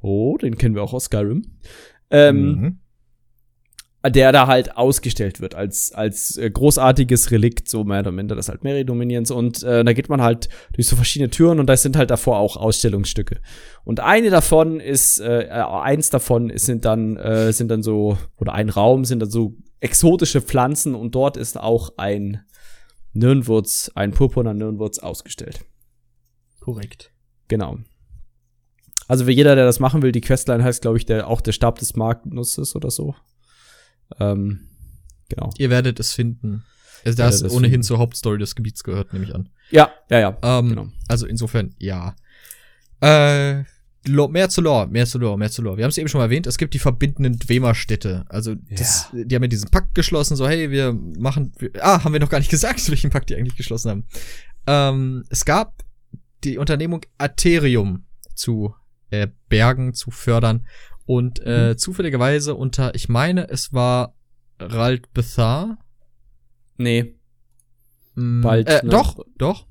Oh, 0.00 0.36
den 0.38 0.56
kennen 0.58 0.74
wir 0.74 0.82
auch 0.82 0.92
aus 0.94 1.04
Skyrim. 1.06 1.42
Ähm, 2.10 2.36
Mhm. 2.46 2.78
Der 4.10 4.32
da 4.32 4.46
halt 4.46 4.76
ausgestellt 4.76 5.40
wird 5.40 5.54
als, 5.54 5.92
als 5.92 6.36
äh, 6.36 6.50
großartiges 6.50 7.30
Relikt, 7.30 7.68
so 7.68 7.84
mehr 7.84 8.00
oder 8.00 8.12
minder 8.12 8.36
das 8.36 8.48
halt 8.48 8.62
Mary 8.62 8.84
Dominions. 8.84 9.30
Und 9.30 9.62
äh, 9.62 9.82
da 9.82 9.92
geht 9.92 10.08
man 10.08 10.20
halt 10.20 10.48
durch 10.74 10.86
so 10.86 10.96
verschiedene 10.96 11.30
Türen 11.30 11.58
und 11.58 11.66
da 11.66 11.76
sind 11.76 11.96
halt 11.96 12.10
davor 12.10 12.38
auch 12.38 12.56
Ausstellungsstücke. 12.56 13.40
Und 13.84 14.00
eine 14.00 14.30
davon 14.30 14.80
ist, 14.80 15.20
äh, 15.20 15.48
eins 15.48 16.10
davon 16.10 16.50
ist, 16.50 16.66
sind 16.66 16.84
dann, 16.84 17.16
äh, 17.16 17.52
sind 17.52 17.70
dann 17.70 17.82
so, 17.82 18.18
oder 18.36 18.52
ein 18.52 18.68
Raum 18.68 19.04
sind 19.04 19.20
dann 19.20 19.30
so 19.30 19.54
exotische 19.80 20.40
Pflanzen 20.40 20.94
und 20.94 21.14
dort 21.14 21.36
ist 21.36 21.58
auch 21.58 21.92
ein 21.96 22.44
Nirnwurz, 23.14 23.90
ein 23.94 24.12
purpurner 24.12 24.54
Nirnwurz 24.54 24.98
ausgestellt. 24.98 25.64
Korrekt. 26.60 27.12
Genau. 27.48 27.78
Also 29.06 29.26
für 29.26 29.32
jeder, 29.32 29.54
der 29.54 29.64
das 29.64 29.80
machen 29.80 30.02
will, 30.02 30.12
die 30.12 30.20
Questline 30.20 30.64
heißt, 30.64 30.82
glaube 30.82 30.96
ich, 30.96 31.06
der, 31.06 31.28
auch 31.28 31.40
der 31.40 31.52
Stab 31.52 31.78
des 31.78 31.94
Magnusses 31.94 32.74
oder 32.74 32.90
so. 32.90 33.14
Ähm, 34.18 34.60
genau. 35.28 35.50
Ihr 35.58 35.70
werdet 35.70 36.00
es 36.00 36.12
finden. 36.12 36.64
Also 37.04 37.18
das 37.18 37.42
ohnehin 37.44 37.62
finden. 37.62 37.82
zur 37.82 37.98
Hauptstory 37.98 38.38
des 38.38 38.54
Gebiets 38.54 38.82
gehört, 38.82 39.12
nehme 39.12 39.24
ich 39.24 39.34
an. 39.34 39.50
Ja, 39.70 39.90
ja, 40.10 40.20
ja. 40.20 40.38
Ähm, 40.42 40.70
genau. 40.70 40.88
Also 41.08 41.26
insofern, 41.26 41.74
ja. 41.78 42.14
Äh, 43.00 43.64
mehr 44.06 44.48
zu 44.48 44.60
Lore, 44.60 44.86
mehr 44.88 45.06
zu 45.06 45.18
Lore, 45.18 45.38
mehr 45.38 45.50
zu 45.50 45.62
Lore. 45.62 45.76
Wir 45.76 45.84
haben 45.84 45.90
es 45.90 45.98
eben 45.98 46.08
schon 46.08 46.18
mal 46.18 46.26
erwähnt, 46.26 46.46
es 46.46 46.58
gibt 46.58 46.74
die 46.74 46.78
verbindenden 46.78 47.38
Dwemer-Städte. 47.38 48.24
Also, 48.28 48.54
das, 48.70 49.08
ja. 49.12 49.24
die 49.24 49.34
haben 49.34 49.42
ja 49.42 49.48
diesen 49.48 49.70
Pakt 49.70 49.94
geschlossen, 49.94 50.36
so, 50.36 50.48
hey, 50.48 50.70
wir 50.70 50.92
machen, 50.92 51.52
wir, 51.58 51.70
ah, 51.80 52.04
haben 52.04 52.12
wir 52.12 52.20
noch 52.20 52.28
gar 52.28 52.38
nicht 52.38 52.50
gesagt, 52.50 52.88
welchen 52.90 53.10
Pakt 53.10 53.30
die 53.30 53.36
eigentlich 53.36 53.56
geschlossen 53.56 53.90
haben. 53.90 54.04
Ähm, 54.66 55.24
es 55.30 55.44
gab 55.44 55.82
die 56.44 56.58
Unternehmung 56.58 57.02
Aetherium 57.18 58.04
zu 58.34 58.74
äh, 59.10 59.28
bergen, 59.48 59.94
zu 59.94 60.10
fördern 60.10 60.66
und 61.06 61.40
äh, 61.44 61.70
mhm. 61.70 61.78
zufälligerweise 61.78 62.54
unter, 62.54 62.94
ich 62.94 63.08
meine, 63.08 63.48
es 63.48 63.72
war 63.72 64.14
Rald 64.58 65.12
Bethar. 65.12 65.78
Nee. 66.76 67.14
Mm, 68.14 68.40
Bald. 68.40 68.68
Äh, 68.68 68.80
ne? 68.82 68.90
Doch, 68.90 69.18
doch. 69.36 69.66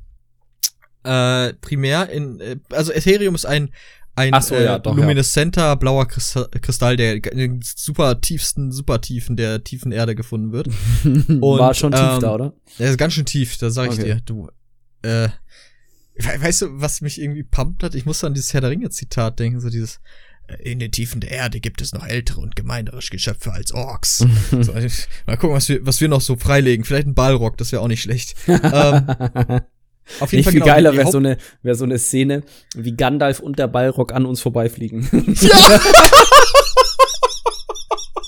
Äh, 1.04 1.54
primär 1.56 2.10
in, 2.10 2.40
äh, 2.40 2.58
also 2.72 2.92
Ethereum 2.92 3.36
ist 3.36 3.46
ein 3.46 3.72
ein 4.16 4.40
so, 4.42 4.54
ja, 4.56 4.76
äh, 4.76 4.80
doch, 4.80 4.96
lumineszenter 4.96 5.62
ja. 5.62 5.76
blauer 5.76 6.08
Kristall, 6.08 6.98
der 6.98 7.16
in 7.16 7.38
den 7.38 7.62
super 7.64 8.22
tiefsten, 8.22 8.72
super 8.72 9.02
tiefen 9.02 9.36
der 9.36 9.64
tiefen 9.64 9.92
Erde 9.92 10.14
gefunden 10.14 10.52
wird. 10.52 10.68
Und, 11.04 11.42
War 11.42 11.74
schon 11.74 11.92
tief 11.92 12.02
ähm, 12.02 12.20
da, 12.20 12.36
oder? 12.36 12.54
Der 12.78 12.92
ist 12.92 12.98
ganz 12.98 13.14
schön 13.14 13.26
tief, 13.26 13.58
da 13.58 13.72
sag 13.72 13.92
ich 13.92 14.00
okay. 14.00 14.04
dir. 14.04 14.22
Du, 14.24 14.50
äh, 15.02 15.30
weißt 16.16 16.62
du, 16.62 16.68
was 16.80 17.02
mich 17.02 17.20
irgendwie 17.20 17.44
pumpt 17.44 17.82
hat? 17.82 17.96
Ich 17.96 18.06
muss 18.06 18.24
an 18.24 18.36
dieses 18.36 18.54
Herr 18.54 18.62
der 18.62 18.70
Ringe 18.70 18.92
Zitat 18.92 19.40
denken, 19.40 19.60
so 19.60 19.70
dieses, 19.70 20.00
in 20.60 20.80
den 20.80 20.92
Tiefen 20.92 21.22
der 21.22 21.32
Erde 21.32 21.60
gibt 21.60 21.82
es 21.82 21.94
noch 21.94 22.06
ältere 22.06 22.42
und 22.42 22.56
gemeinerische 22.56 23.12
Geschöpfe 23.12 23.52
als 23.52 23.74
Orks. 23.74 24.18
so, 24.52 24.74
mal 25.26 25.38
gucken, 25.38 25.56
was 25.56 25.70
wir, 25.70 25.86
was 25.86 26.02
wir 26.02 26.08
noch 26.08 26.22
so 26.22 26.36
freilegen. 26.36 26.86
Vielleicht 26.86 27.08
ein 27.08 27.16
Ballrock, 27.16 27.58
das 27.58 27.72
wäre 27.72 27.82
auch 27.82 27.88
nicht 27.88 28.02
schlecht. 28.02 28.36
ähm, 28.48 28.62
auf 30.20 30.32
jeden 30.32 30.40
Nicht 30.40 30.46
Fall 30.46 30.52
viel 30.52 30.62
genau, 30.62 30.66
geiler 30.66 30.98
wäre 30.98 31.10
so 31.10 31.18
eine 31.18 31.38
wäre 31.62 31.76
so 31.76 31.86
eine 31.86 31.98
Szene, 31.98 32.44
wie 32.76 32.96
Gandalf 32.96 33.40
und 33.40 33.58
der 33.58 33.68
Ballrock 33.68 34.12
an 34.14 34.26
uns 34.26 34.42
vorbeifliegen. 34.42 35.08
Ja. 35.40 35.80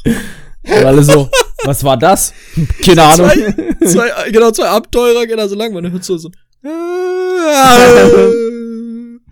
und 0.78 0.86
alle 0.86 1.04
so, 1.04 1.30
was 1.65 1.84
war 1.84 1.97
das? 1.97 2.34
Keine 2.84 3.04
Ahnung. 3.04 3.30
Zwei, 3.30 3.88
zwei, 3.88 4.32
genau, 4.32 4.51
zwei 4.51 4.69
Abenteurer, 4.69 5.28
genau, 5.28 5.47
so 5.47 5.56
lang 5.56 5.73
man 5.73 5.91
hört 5.91 6.06
so 6.06 6.17
so. 6.17 6.32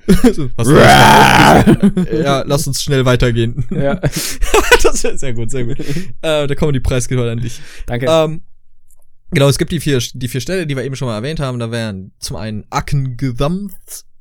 so, 0.33 0.49
ja, 2.17 2.43
lass 2.45 2.67
uns 2.67 2.83
schnell 2.83 3.05
weitergehen. 3.05 3.65
Ja. 3.71 3.95
das 4.83 5.03
wäre 5.03 5.17
sehr 5.17 5.33
gut, 5.33 5.51
sehr 5.51 5.65
gut. 5.65 5.79
Äh, 6.21 6.47
da 6.47 6.55
kommen 6.55 6.73
die 6.73 6.79
Preisgehör 6.79 7.31
an 7.31 7.39
dich. 7.39 7.61
Danke. 7.85 8.07
Ähm, 8.09 8.41
Genau, 9.33 9.49
es 9.49 9.57
gibt 9.57 9.71
die 9.71 9.79
vier, 9.79 9.97
die 10.13 10.27
vier 10.27 10.41
Städte, 10.41 10.67
die 10.67 10.75
wir 10.77 10.83
eben 10.83 10.95
schon 10.95 11.07
mal 11.07 11.15
erwähnt 11.15 11.39
haben. 11.39 11.57
Da 11.57 11.71
wären 11.71 12.11
zum 12.19 12.37
einen 12.37 12.65
Akengesamt, 12.69 13.73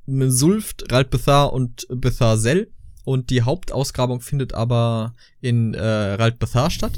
Sulft, 0.07 0.90
Raldbethar 0.90 1.53
und 1.53 1.87
Betharsel. 1.90 2.73
Und 3.05 3.29
die 3.29 3.42
Hauptausgrabung 3.42 4.23
findet 4.23 4.55
aber 4.55 5.12
in 5.42 5.75
äh, 5.75 5.85
Raldbethar 5.85 6.71
statt. 6.71 6.92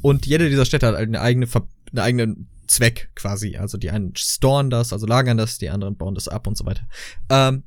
Und 0.00 0.26
jede 0.26 0.48
dieser 0.48 0.64
Städte 0.64 0.88
hat 0.88 0.96
eine 0.96 1.20
eigene, 1.20 1.46
eine 1.92 2.02
eigene 2.02 2.36
Zweck 2.66 3.10
quasi. 3.14 3.56
Also 3.56 3.78
die 3.78 3.90
einen 3.90 4.16
storen 4.16 4.70
das, 4.70 4.92
also 4.92 5.06
lagern 5.06 5.36
das, 5.36 5.58
die 5.58 5.70
anderen 5.70 5.96
bauen 5.96 6.14
das 6.16 6.26
ab 6.26 6.46
und 6.48 6.56
so 6.56 6.66
weiter. 6.66 6.82
Ähm, 7.28 7.62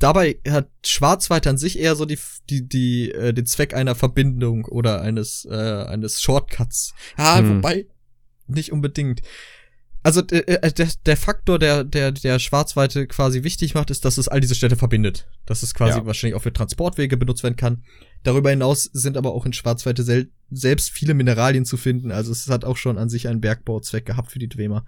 dabei 0.00 0.40
hat 0.48 0.68
Schwarzwald 0.84 1.46
an 1.46 1.58
sich 1.58 1.78
eher 1.78 1.94
so 1.94 2.04
die, 2.04 2.18
die, 2.48 2.68
die, 2.68 3.12
äh, 3.12 3.32
den 3.32 3.46
Zweck 3.46 3.74
einer 3.74 3.94
Verbindung 3.94 4.64
oder 4.64 5.00
eines, 5.00 5.46
äh, 5.48 5.54
eines 5.54 6.20
Shortcuts. 6.20 6.94
Ja, 7.16 7.38
hm. 7.38 7.56
wobei, 7.56 7.86
nicht 8.48 8.72
unbedingt. 8.72 9.22
Also 10.02 10.22
äh, 10.28 10.38
äh, 10.38 10.72
der, 10.72 10.88
der 11.04 11.16
Faktor, 11.16 11.58
der, 11.58 11.84
der, 11.84 12.12
der 12.12 12.38
Schwarzweite 12.38 13.06
quasi 13.06 13.42
wichtig 13.42 13.74
macht, 13.74 13.90
ist, 13.90 14.04
dass 14.04 14.16
es 14.16 14.28
all 14.28 14.40
diese 14.40 14.54
Städte 14.54 14.76
verbindet. 14.76 15.28
Dass 15.44 15.62
es 15.62 15.74
quasi 15.74 15.98
ja. 15.98 16.06
wahrscheinlich 16.06 16.36
auch 16.36 16.42
für 16.42 16.52
Transportwege 16.52 17.18
benutzt 17.18 17.42
werden 17.42 17.56
kann. 17.56 17.84
Darüber 18.22 18.50
hinaus 18.50 18.84
sind 18.84 19.18
aber 19.18 19.32
auch 19.34 19.44
in 19.44 19.52
Schwarzweite 19.52 20.02
sel 20.02 20.30
selbst 20.50 20.90
viele 20.90 21.14
Mineralien 21.14 21.64
zu 21.64 21.76
finden. 21.76 22.10
Also 22.10 22.32
es 22.32 22.48
hat 22.48 22.64
auch 22.64 22.76
schon 22.76 22.98
an 22.98 23.10
sich 23.10 23.28
einen 23.28 23.40
Bergbauzweck 23.40 24.06
gehabt 24.06 24.32
für 24.32 24.38
die 24.38 24.48
Dwemer. 24.48 24.84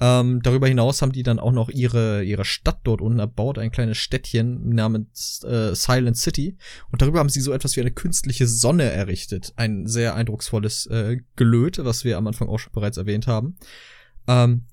Ähm, 0.00 0.40
darüber 0.42 0.68
hinaus 0.68 1.02
haben 1.02 1.12
die 1.12 1.22
dann 1.22 1.40
auch 1.40 1.52
noch 1.52 1.68
ihre, 1.68 2.22
ihre 2.22 2.44
Stadt 2.44 2.80
dort 2.84 3.00
unten 3.00 3.18
erbaut, 3.18 3.58
ein 3.58 3.72
kleines 3.72 3.98
Städtchen 3.98 4.70
namens 4.70 5.42
äh, 5.44 5.74
Silent 5.74 6.16
City. 6.16 6.56
Und 6.90 7.02
darüber 7.02 7.18
haben 7.18 7.28
sie 7.28 7.40
so 7.40 7.52
etwas 7.52 7.76
wie 7.76 7.80
eine 7.80 7.90
künstliche 7.90 8.46
Sonne 8.46 8.84
errichtet. 8.84 9.52
Ein 9.56 9.86
sehr 9.86 10.14
eindrucksvolles 10.14 10.86
äh, 10.86 11.18
Gelöte, 11.36 11.84
was 11.84 12.04
wir 12.04 12.16
am 12.16 12.26
Anfang 12.26 12.48
auch 12.48 12.58
schon 12.58 12.72
bereits 12.72 12.96
erwähnt 12.96 13.26
haben. 13.26 13.56
Ähm, 14.28 14.66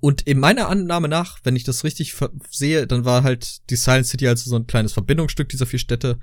und 0.00 0.22
in 0.22 0.38
meiner 0.38 0.68
Annahme 0.68 1.08
nach, 1.08 1.38
wenn 1.44 1.56
ich 1.56 1.64
das 1.64 1.84
richtig 1.84 2.14
sehe, 2.50 2.86
dann 2.86 3.04
war 3.04 3.22
halt 3.22 3.70
die 3.70 3.76
Silent 3.76 4.06
City 4.06 4.28
also 4.28 4.48
so 4.48 4.56
ein 4.56 4.66
kleines 4.66 4.92
Verbindungsstück 4.92 5.48
dieser 5.48 5.66
vier 5.66 5.78
Städte 5.78 6.18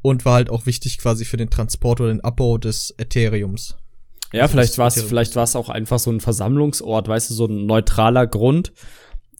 und 0.00 0.24
war 0.24 0.34
halt 0.34 0.50
auch 0.50 0.66
wichtig 0.66 0.98
quasi 0.98 1.24
für 1.24 1.36
den 1.36 1.50
Transport 1.50 2.00
oder 2.00 2.10
den 2.10 2.20
Abbau 2.20 2.58
des 2.58 2.94
Ethereums. 2.96 3.76
Ja, 4.32 4.42
also 4.42 4.52
vielleicht 4.52 4.78
war 4.78 4.88
es 4.88 5.02
vielleicht 5.02 5.36
war 5.36 5.44
es 5.44 5.56
auch 5.56 5.68
einfach 5.68 5.98
so 5.98 6.10
ein 6.10 6.20
Versammlungsort, 6.20 7.08
weißt 7.08 7.30
du, 7.30 7.34
so 7.34 7.46
ein 7.46 7.66
neutraler 7.66 8.26
Grund, 8.26 8.72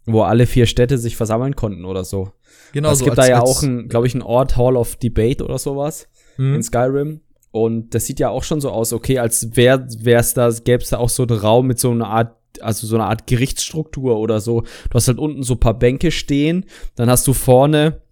wo 0.05 0.23
alle 0.23 0.47
vier 0.47 0.67
Städte 0.67 0.99
sich 0.99 1.17
versammeln 1.17 1.57
konnten 1.57 1.85
oder 1.85 2.05
so. 2.05 2.33
Genau. 2.73 2.91
Es 2.91 3.01
so 3.01 3.05
gibt 3.05 3.19
als, 3.19 3.27
da 3.27 3.33
ja 3.33 3.41
auch 3.41 3.63
glaube 3.89 4.07
ich, 4.07 4.15
ein 4.15 4.23
Ort 4.23 4.57
Hall 4.57 4.77
of 4.77 4.97
Debate 4.97 5.45
oder 5.45 5.59
sowas 5.59 6.09
mhm. 6.37 6.57
in 6.57 6.63
Skyrim. 6.63 7.21
Und 7.51 7.95
das 7.95 8.05
sieht 8.05 8.21
ja 8.21 8.29
auch 8.29 8.43
schon 8.43 8.61
so 8.61 8.71
aus, 8.71 8.93
okay, 8.93 9.19
als 9.19 9.57
wäre 9.57 9.87
wär's 10.01 10.35
da, 10.35 10.51
gäbe 10.51 10.83
es 10.83 10.91
da 10.91 10.99
auch 10.99 11.09
so 11.09 11.23
einen 11.23 11.39
Raum 11.39 11.67
mit 11.67 11.79
so 11.79 11.91
einer 11.91 12.09
Art, 12.09 12.37
also 12.61 12.87
so 12.87 12.97
einer 12.97 13.09
Art 13.09 13.27
Gerichtsstruktur 13.27 14.19
oder 14.19 14.41
so. 14.41 14.61
Du 14.61 14.95
hast 14.95 15.09
halt 15.09 15.19
unten 15.19 15.43
so 15.43 15.55
ein 15.55 15.61
paar 15.61 15.79
Bänke 15.79 16.11
stehen, 16.11 16.67
dann 16.97 17.09
hast 17.09 17.27
du 17.27 17.33
vorne 17.33 18.03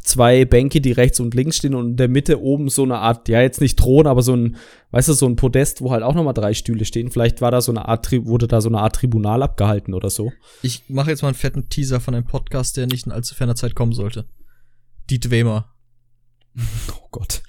zwei 0.00 0.44
Bänke, 0.44 0.80
die 0.80 0.92
rechts 0.92 1.20
und 1.20 1.34
links 1.34 1.58
stehen 1.58 1.74
und 1.74 1.90
in 1.90 1.96
der 1.96 2.08
Mitte 2.08 2.40
oben 2.40 2.68
so 2.68 2.82
eine 2.82 2.98
Art, 2.98 3.28
ja 3.28 3.42
jetzt 3.42 3.60
nicht 3.60 3.78
Thron, 3.78 4.06
aber 4.06 4.22
so 4.22 4.34
ein, 4.34 4.56
weißt 4.90 5.08
du, 5.08 5.12
so 5.12 5.26
ein 5.26 5.36
Podest, 5.36 5.82
wo 5.82 5.90
halt 5.90 6.02
auch 6.02 6.14
nochmal 6.14 6.34
drei 6.34 6.54
Stühle 6.54 6.84
stehen. 6.84 7.10
Vielleicht 7.10 7.40
war 7.40 7.50
da 7.50 7.60
so 7.60 7.72
eine 7.72 7.88
Art, 7.88 8.10
wurde 8.26 8.48
da 8.48 8.60
so 8.60 8.68
eine 8.68 8.78
Art 8.78 8.96
Tribunal 8.96 9.42
abgehalten 9.42 9.92
oder 9.92 10.08
so. 10.08 10.32
Ich 10.62 10.88
mache 10.88 11.10
jetzt 11.10 11.22
mal 11.22 11.28
einen 11.28 11.36
fetten 11.36 11.68
Teaser 11.68 12.00
von 12.00 12.14
einem 12.14 12.26
Podcast, 12.26 12.76
der 12.76 12.86
nicht 12.86 13.06
in 13.06 13.12
allzu 13.12 13.34
ferner 13.34 13.54
Zeit 13.54 13.74
kommen 13.74 13.92
sollte. 13.92 14.26
Die 15.10 15.20
Dwemer. 15.20 15.68
Oh 16.90 17.08
Gott. 17.10 17.42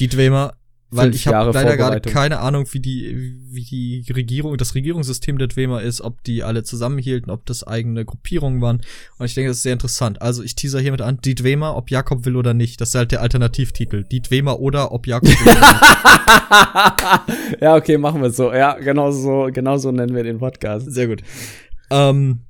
Die 0.00 0.08
Dwemer 0.08 0.54
weil 0.96 1.14
ich 1.14 1.26
habe 1.26 1.52
leider 1.52 1.76
gerade 1.76 2.00
keine 2.00 2.40
Ahnung, 2.40 2.66
wie 2.72 2.80
die, 2.80 3.36
wie 3.50 3.64
die 3.64 4.12
Regierung, 4.12 4.56
das 4.56 4.74
Regierungssystem 4.74 5.38
der 5.38 5.48
Dwemer 5.48 5.82
ist, 5.82 6.00
ob 6.00 6.22
die 6.24 6.42
alle 6.42 6.62
zusammenhielten, 6.62 7.30
ob 7.30 7.46
das 7.46 7.64
eigene 7.64 8.04
Gruppierungen 8.04 8.60
waren. 8.60 8.82
Und 9.18 9.26
ich 9.26 9.34
denke, 9.34 9.50
das 9.50 9.58
ist 9.58 9.62
sehr 9.62 9.72
interessant. 9.72 10.22
Also 10.22 10.42
ich 10.42 10.54
teaser 10.54 10.80
hiermit 10.80 11.02
an, 11.02 11.18
die 11.24 11.34
Dwemer, 11.34 11.76
ob 11.76 11.90
Jakob 11.90 12.24
will 12.24 12.36
oder 12.36 12.54
nicht. 12.54 12.80
Das 12.80 12.90
ist 12.90 12.94
halt 12.94 13.12
der 13.12 13.22
Alternativtitel. 13.22 14.04
Die 14.04 14.22
Dwemer 14.22 14.60
oder 14.60 14.92
ob 14.92 15.06
Jakob 15.06 15.28
will 15.28 15.52
oder 15.52 15.72
nicht. 15.72 17.60
ja, 17.60 17.76
okay, 17.76 17.98
machen 17.98 18.20
wir 18.20 18.28
es 18.28 18.36
so. 18.36 18.52
Ja, 18.52 18.74
genau 18.74 19.10
so, 19.10 19.48
genau 19.52 19.78
so 19.78 19.92
nennen 19.92 20.14
wir 20.14 20.22
den 20.22 20.38
Podcast. 20.38 20.90
Sehr 20.92 21.08
gut. 21.08 21.22
Ähm, 21.90 22.40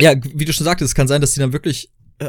ja, 0.00 0.14
wie 0.34 0.44
du 0.44 0.52
schon 0.52 0.64
sagtest, 0.64 0.90
es 0.90 0.94
kann 0.94 1.08
sein, 1.08 1.20
dass 1.20 1.32
die 1.32 1.40
dann 1.40 1.52
wirklich 1.52 1.90
äh, 2.18 2.28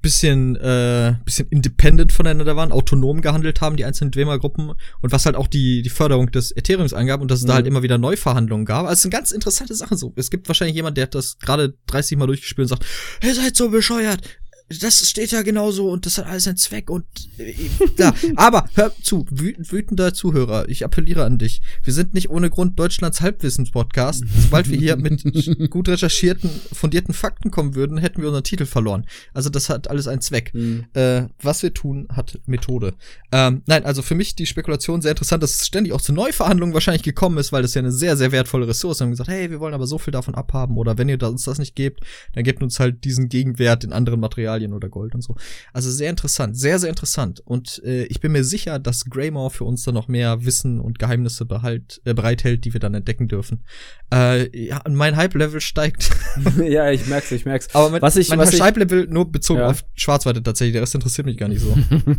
bisschen, 0.00 0.56
äh, 0.56 1.16
bisschen 1.24 1.48
independent 1.48 2.12
voneinander 2.12 2.56
waren, 2.56 2.72
autonom 2.72 3.20
gehandelt 3.20 3.60
haben, 3.60 3.76
die 3.76 3.84
einzelnen 3.84 4.12
Dwemer-Gruppen 4.12 4.72
und 5.00 5.12
was 5.12 5.26
halt 5.26 5.36
auch 5.36 5.48
die, 5.48 5.82
die 5.82 5.90
Förderung 5.90 6.30
des 6.30 6.56
Ethereums 6.56 6.94
angab 6.94 7.20
und 7.20 7.30
dass 7.30 7.40
es 7.40 7.44
mhm. 7.44 7.48
da 7.48 7.54
halt 7.54 7.66
immer 7.66 7.82
wieder 7.82 7.98
Neuverhandlungen 7.98 8.64
gab. 8.64 8.84
Also 8.84 8.94
es 8.94 9.02
sind 9.02 9.10
ganz 9.10 9.32
interessante 9.32 9.74
Sachen 9.74 9.96
so. 9.96 10.12
Es 10.16 10.30
gibt 10.30 10.48
wahrscheinlich 10.48 10.76
jemand, 10.76 10.96
der 10.96 11.04
hat 11.04 11.14
das 11.14 11.38
gerade 11.38 11.74
30 11.86 12.16
Mal 12.18 12.26
durchgespielt 12.26 12.70
und 12.70 12.78
sagt, 12.78 12.84
ihr 13.22 13.34
seid 13.34 13.56
so 13.56 13.70
bescheuert. 13.70 14.20
Das 14.68 15.08
steht 15.08 15.30
ja 15.30 15.42
genauso 15.42 15.90
und 15.90 16.04
das 16.04 16.18
hat 16.18 16.26
alles 16.26 16.46
einen 16.46 16.58
Zweck 16.58 16.90
und 16.90 17.04
äh, 17.38 17.54
da. 17.96 18.14
Aber 18.36 18.68
hör 18.74 18.92
zu, 19.02 19.26
wütend, 19.30 19.72
wütender 19.72 20.12
Zuhörer, 20.12 20.68
ich 20.68 20.84
appelliere 20.84 21.24
an 21.24 21.38
dich. 21.38 21.62
Wir 21.82 21.94
sind 21.94 22.12
nicht 22.12 22.28
ohne 22.28 22.50
Grund 22.50 22.78
Deutschlands 22.78 23.22
Halbwissens-Podcast. 23.22 24.24
Sobald 24.42 24.68
wir 24.68 24.78
hier 24.78 24.96
mit 24.96 25.24
gut 25.70 25.88
recherchierten, 25.88 26.50
fundierten 26.72 27.14
Fakten 27.14 27.50
kommen 27.50 27.74
würden, 27.74 27.96
hätten 27.96 28.20
wir 28.20 28.28
unseren 28.28 28.44
Titel 28.44 28.66
verloren. 28.66 29.06
Also 29.32 29.48
das 29.48 29.70
hat 29.70 29.88
alles 29.88 30.06
einen 30.06 30.20
Zweck. 30.20 30.52
Mhm. 30.52 30.84
Äh, 30.92 31.22
was 31.40 31.62
wir 31.62 31.72
tun, 31.72 32.06
hat 32.12 32.38
Methode. 32.44 32.94
Ähm, 33.32 33.62
nein, 33.66 33.86
also 33.86 34.02
für 34.02 34.14
mich 34.14 34.34
die 34.34 34.46
Spekulation 34.46 35.00
sehr 35.00 35.12
interessant, 35.12 35.42
dass 35.42 35.54
es 35.60 35.66
ständig 35.66 35.94
auch 35.94 36.02
zu 36.02 36.12
Neuverhandlungen 36.12 36.74
wahrscheinlich 36.74 37.02
gekommen 37.02 37.38
ist, 37.38 37.52
weil 37.52 37.62
das 37.62 37.72
ja 37.72 37.80
eine 37.80 37.92
sehr, 37.92 38.18
sehr 38.18 38.32
wertvolle 38.32 38.68
Ressource 38.68 38.96
ist. 38.96 39.00
Wir 39.00 39.04
haben 39.04 39.10
gesagt, 39.12 39.30
hey, 39.30 39.50
wir 39.50 39.60
wollen 39.60 39.74
aber 39.74 39.86
so 39.86 39.96
viel 39.96 40.12
davon 40.12 40.34
abhaben 40.34 40.76
oder 40.76 40.98
wenn 40.98 41.08
ihr 41.08 41.22
uns 41.22 41.44
das 41.44 41.58
nicht 41.58 41.74
gebt, 41.74 42.00
dann 42.34 42.44
gebt 42.44 42.62
uns 42.62 42.78
halt 42.78 43.04
diesen 43.04 43.30
Gegenwert 43.30 43.84
in 43.84 43.92
anderen 43.92 44.20
Materialien 44.20 44.57
oder 44.66 44.88
Gold 44.88 45.14
und 45.14 45.22
so. 45.22 45.36
Also 45.72 45.90
sehr 45.90 46.10
interessant, 46.10 46.56
sehr, 46.58 46.78
sehr 46.78 46.88
interessant. 46.90 47.40
Und 47.44 47.80
äh, 47.84 48.04
ich 48.04 48.20
bin 48.20 48.32
mir 48.32 48.44
sicher, 48.44 48.78
dass 48.78 49.04
Greymore 49.06 49.50
für 49.50 49.64
uns 49.64 49.82
dann 49.84 49.94
noch 49.94 50.08
mehr 50.08 50.44
Wissen 50.44 50.80
und 50.80 50.98
Geheimnisse 50.98 51.44
behalt, 51.44 52.00
äh, 52.04 52.14
bereithält, 52.14 52.64
die 52.64 52.72
wir 52.72 52.80
dann 52.80 52.94
entdecken 52.94 53.28
dürfen. 53.28 53.64
Äh, 54.12 54.66
ja, 54.66 54.80
mein 54.88 55.16
Hype-Level 55.16 55.60
steigt. 55.60 56.10
ja, 56.58 56.90
ich 56.90 57.06
merk's, 57.06 57.30
ich 57.32 57.44
merk's. 57.44 57.68
Aber 57.74 57.90
mein, 57.90 58.02
Was 58.02 58.16
ich- 58.16 58.28
mein 58.30 58.40
Hype-Level 58.48 59.06
nur 59.08 59.30
bezogen 59.30 59.60
Ja. 59.60 59.68
auf 59.68 59.84
Schwarzweite 59.94 60.42
tatsächlich. 60.42 60.72
Der 60.72 60.82
Rest 60.82 60.94
interessiert 60.94 61.26
mich 61.26 61.36
gar 61.36 61.48
nicht 61.48 61.60
so. 61.60 61.76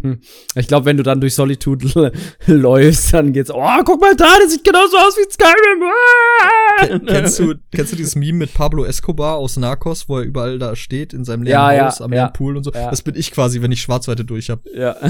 ich 0.56 0.67
glaube, 0.67 0.86
wenn 0.86 0.97
du 0.97 1.04
dann 1.04 1.19
durch 1.21 1.34
Solitude 1.36 2.12
läufst, 2.47 3.13
dann 3.13 3.34
geht's, 3.34 3.52
oh, 3.52 3.84
guck 3.86 3.99
mal 4.02 4.15
da, 4.15 4.38
der 4.39 4.49
sieht 4.49 4.63
genauso 4.63 4.97
aus 4.97 5.15
wie 5.17 5.32
Skyrim. 5.32 5.84
Ah! 5.84 6.99
kennst 7.08 7.39
du, 7.39 7.56
kennst 7.73 7.91
du 7.91 7.95
dieses 7.95 8.15
Meme 8.15 8.39
mit 8.39 8.54
Pablo 8.54 8.86
Escobar 8.86 9.36
aus 9.38 9.58
Narcos, 9.58 10.08
wo 10.08 10.17
er 10.17 10.23
überall 10.23 10.60
da 10.60 10.75
steht 10.75 11.13
in 11.13 11.25
seinem 11.25 11.43
leeren 11.43 11.60
Ja, 11.62 11.73
ja, 11.73 11.86
Haus 11.88 12.02
am 12.02 12.13
ja. 12.13 12.28
Pool 12.29 12.57
und 12.57 12.63
so? 12.63 12.71
Ja. 12.73 12.89
Das 12.89 13.01
bin 13.01 13.15
ich 13.15 13.31
quasi, 13.31 13.61
wenn 13.61 13.71
ich 13.71 13.81
Schwarzweite 13.81 14.25
durch 14.25 14.49
hab. 14.49 14.65
Ja. 14.73 14.95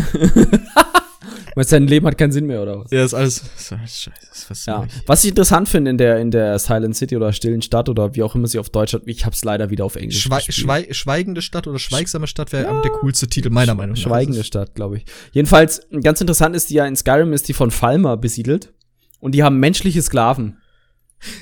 Du, 1.55 1.71
dein 1.71 1.87
Leben 1.87 2.07
hat 2.07 2.17
keinen 2.17 2.31
Sinn 2.31 2.45
mehr, 2.45 2.61
oder 2.61 2.79
was? 2.79 2.91
Ja, 2.91 3.03
ist 3.03 3.13
alles. 3.13 3.43
Ist 3.57 3.73
alles 3.73 4.01
scheiße. 4.01 4.45
Was 4.49 4.65
Ja. 4.65 4.85
ich? 4.85 4.93
Was 5.07 5.23
ich 5.23 5.29
interessant 5.31 5.67
finde 5.67 5.91
in 5.91 5.97
der, 5.97 6.17
in 6.19 6.31
der 6.31 6.57
Silent 6.57 6.95
City 6.95 7.17
oder 7.17 7.33
Stillen 7.33 7.61
Stadt 7.61 7.89
oder 7.89 8.15
wie 8.15 8.23
auch 8.23 8.33
immer 8.35 8.47
sie 8.47 8.59
auf 8.59 8.69
Deutsch 8.69 8.93
hat, 8.93 9.01
ich 9.05 9.25
hab's 9.25 9.43
leider 9.43 9.69
wieder 9.69 9.83
auf 9.83 9.95
Englisch 9.97 10.21
Schwei 10.21 10.37
gespielt. 10.37 10.55
Schwei 10.55 10.87
schweigende 10.91 11.41
Stadt 11.41 11.67
oder 11.67 11.77
schweigsame 11.77 12.27
Stadt 12.27 12.53
wäre 12.53 12.81
der 12.81 12.91
coolste 12.91 13.27
Titel, 13.27 13.49
meiner 13.49 13.75
Meinung 13.75 13.95
nach. 13.95 14.01
Schweigende 14.01 14.43
Stadt, 14.45 14.73
glaube 14.75 14.97
ich. 14.97 15.05
Jedenfalls, 15.33 15.81
ganz 16.01 16.21
interessant 16.21 16.55
ist 16.55 16.69
die 16.69 16.75
ja 16.75 16.85
in 16.85 16.95
Skyrim 16.95 17.33
ist 17.33 17.47
die 17.49 17.53
von 17.53 17.71
Falmer 17.71 18.15
besiedelt. 18.15 18.71
Und 19.19 19.33
die 19.35 19.43
haben 19.43 19.59
menschliche 19.59 20.01
Sklaven. 20.01 20.59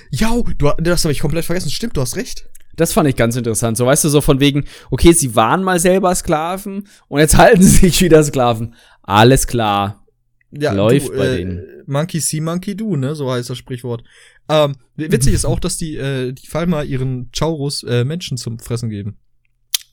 Ja, 0.09 0.35
du, 0.57 0.71
das 0.79 1.03
habe 1.03 1.11
ich 1.11 1.19
komplett 1.19 1.45
vergessen. 1.45 1.69
Stimmt, 1.69 1.95
du 1.95 2.01
hast 2.01 2.15
recht. 2.15 2.49
Das 2.77 2.93
fand 2.93 3.09
ich 3.09 3.15
ganz 3.15 3.35
interessant. 3.35 3.75
So, 3.75 3.85
weißt 3.85 4.05
du, 4.05 4.09
so 4.09 4.21
von 4.21 4.39
wegen, 4.39 4.63
okay, 4.89 5.11
sie 5.11 5.35
waren 5.35 5.63
mal 5.63 5.79
selber 5.79 6.15
Sklaven 6.15 6.87
und 7.09 7.19
jetzt 7.19 7.35
halten 7.37 7.61
sie 7.61 7.87
sich 7.87 8.01
wieder 8.01 8.23
Sklaven. 8.23 8.75
Alles 9.01 9.47
klar. 9.47 10.05
Ja, 10.51 10.71
Läuft 10.71 11.09
du, 11.09 11.17
bei 11.17 11.27
äh, 11.27 11.37
denen. 11.37 11.65
Monkey 11.87 12.19
see, 12.19 12.39
Monkey 12.39 12.75
do, 12.75 12.95
ne? 12.95 13.15
So 13.15 13.29
heißt 13.29 13.49
das 13.49 13.57
Sprichwort. 13.57 14.03
Ähm, 14.47 14.75
witzig 14.95 15.33
ist 15.33 15.45
auch, 15.45 15.59
dass 15.59 15.75
die, 15.77 15.97
äh, 15.97 16.31
die 16.31 16.47
Falmer 16.47 16.83
ihren 16.83 17.29
Chaurus 17.33 17.83
äh, 17.83 18.05
Menschen 18.05 18.37
zum 18.37 18.59
Fressen 18.59 18.89
geben. 18.89 19.17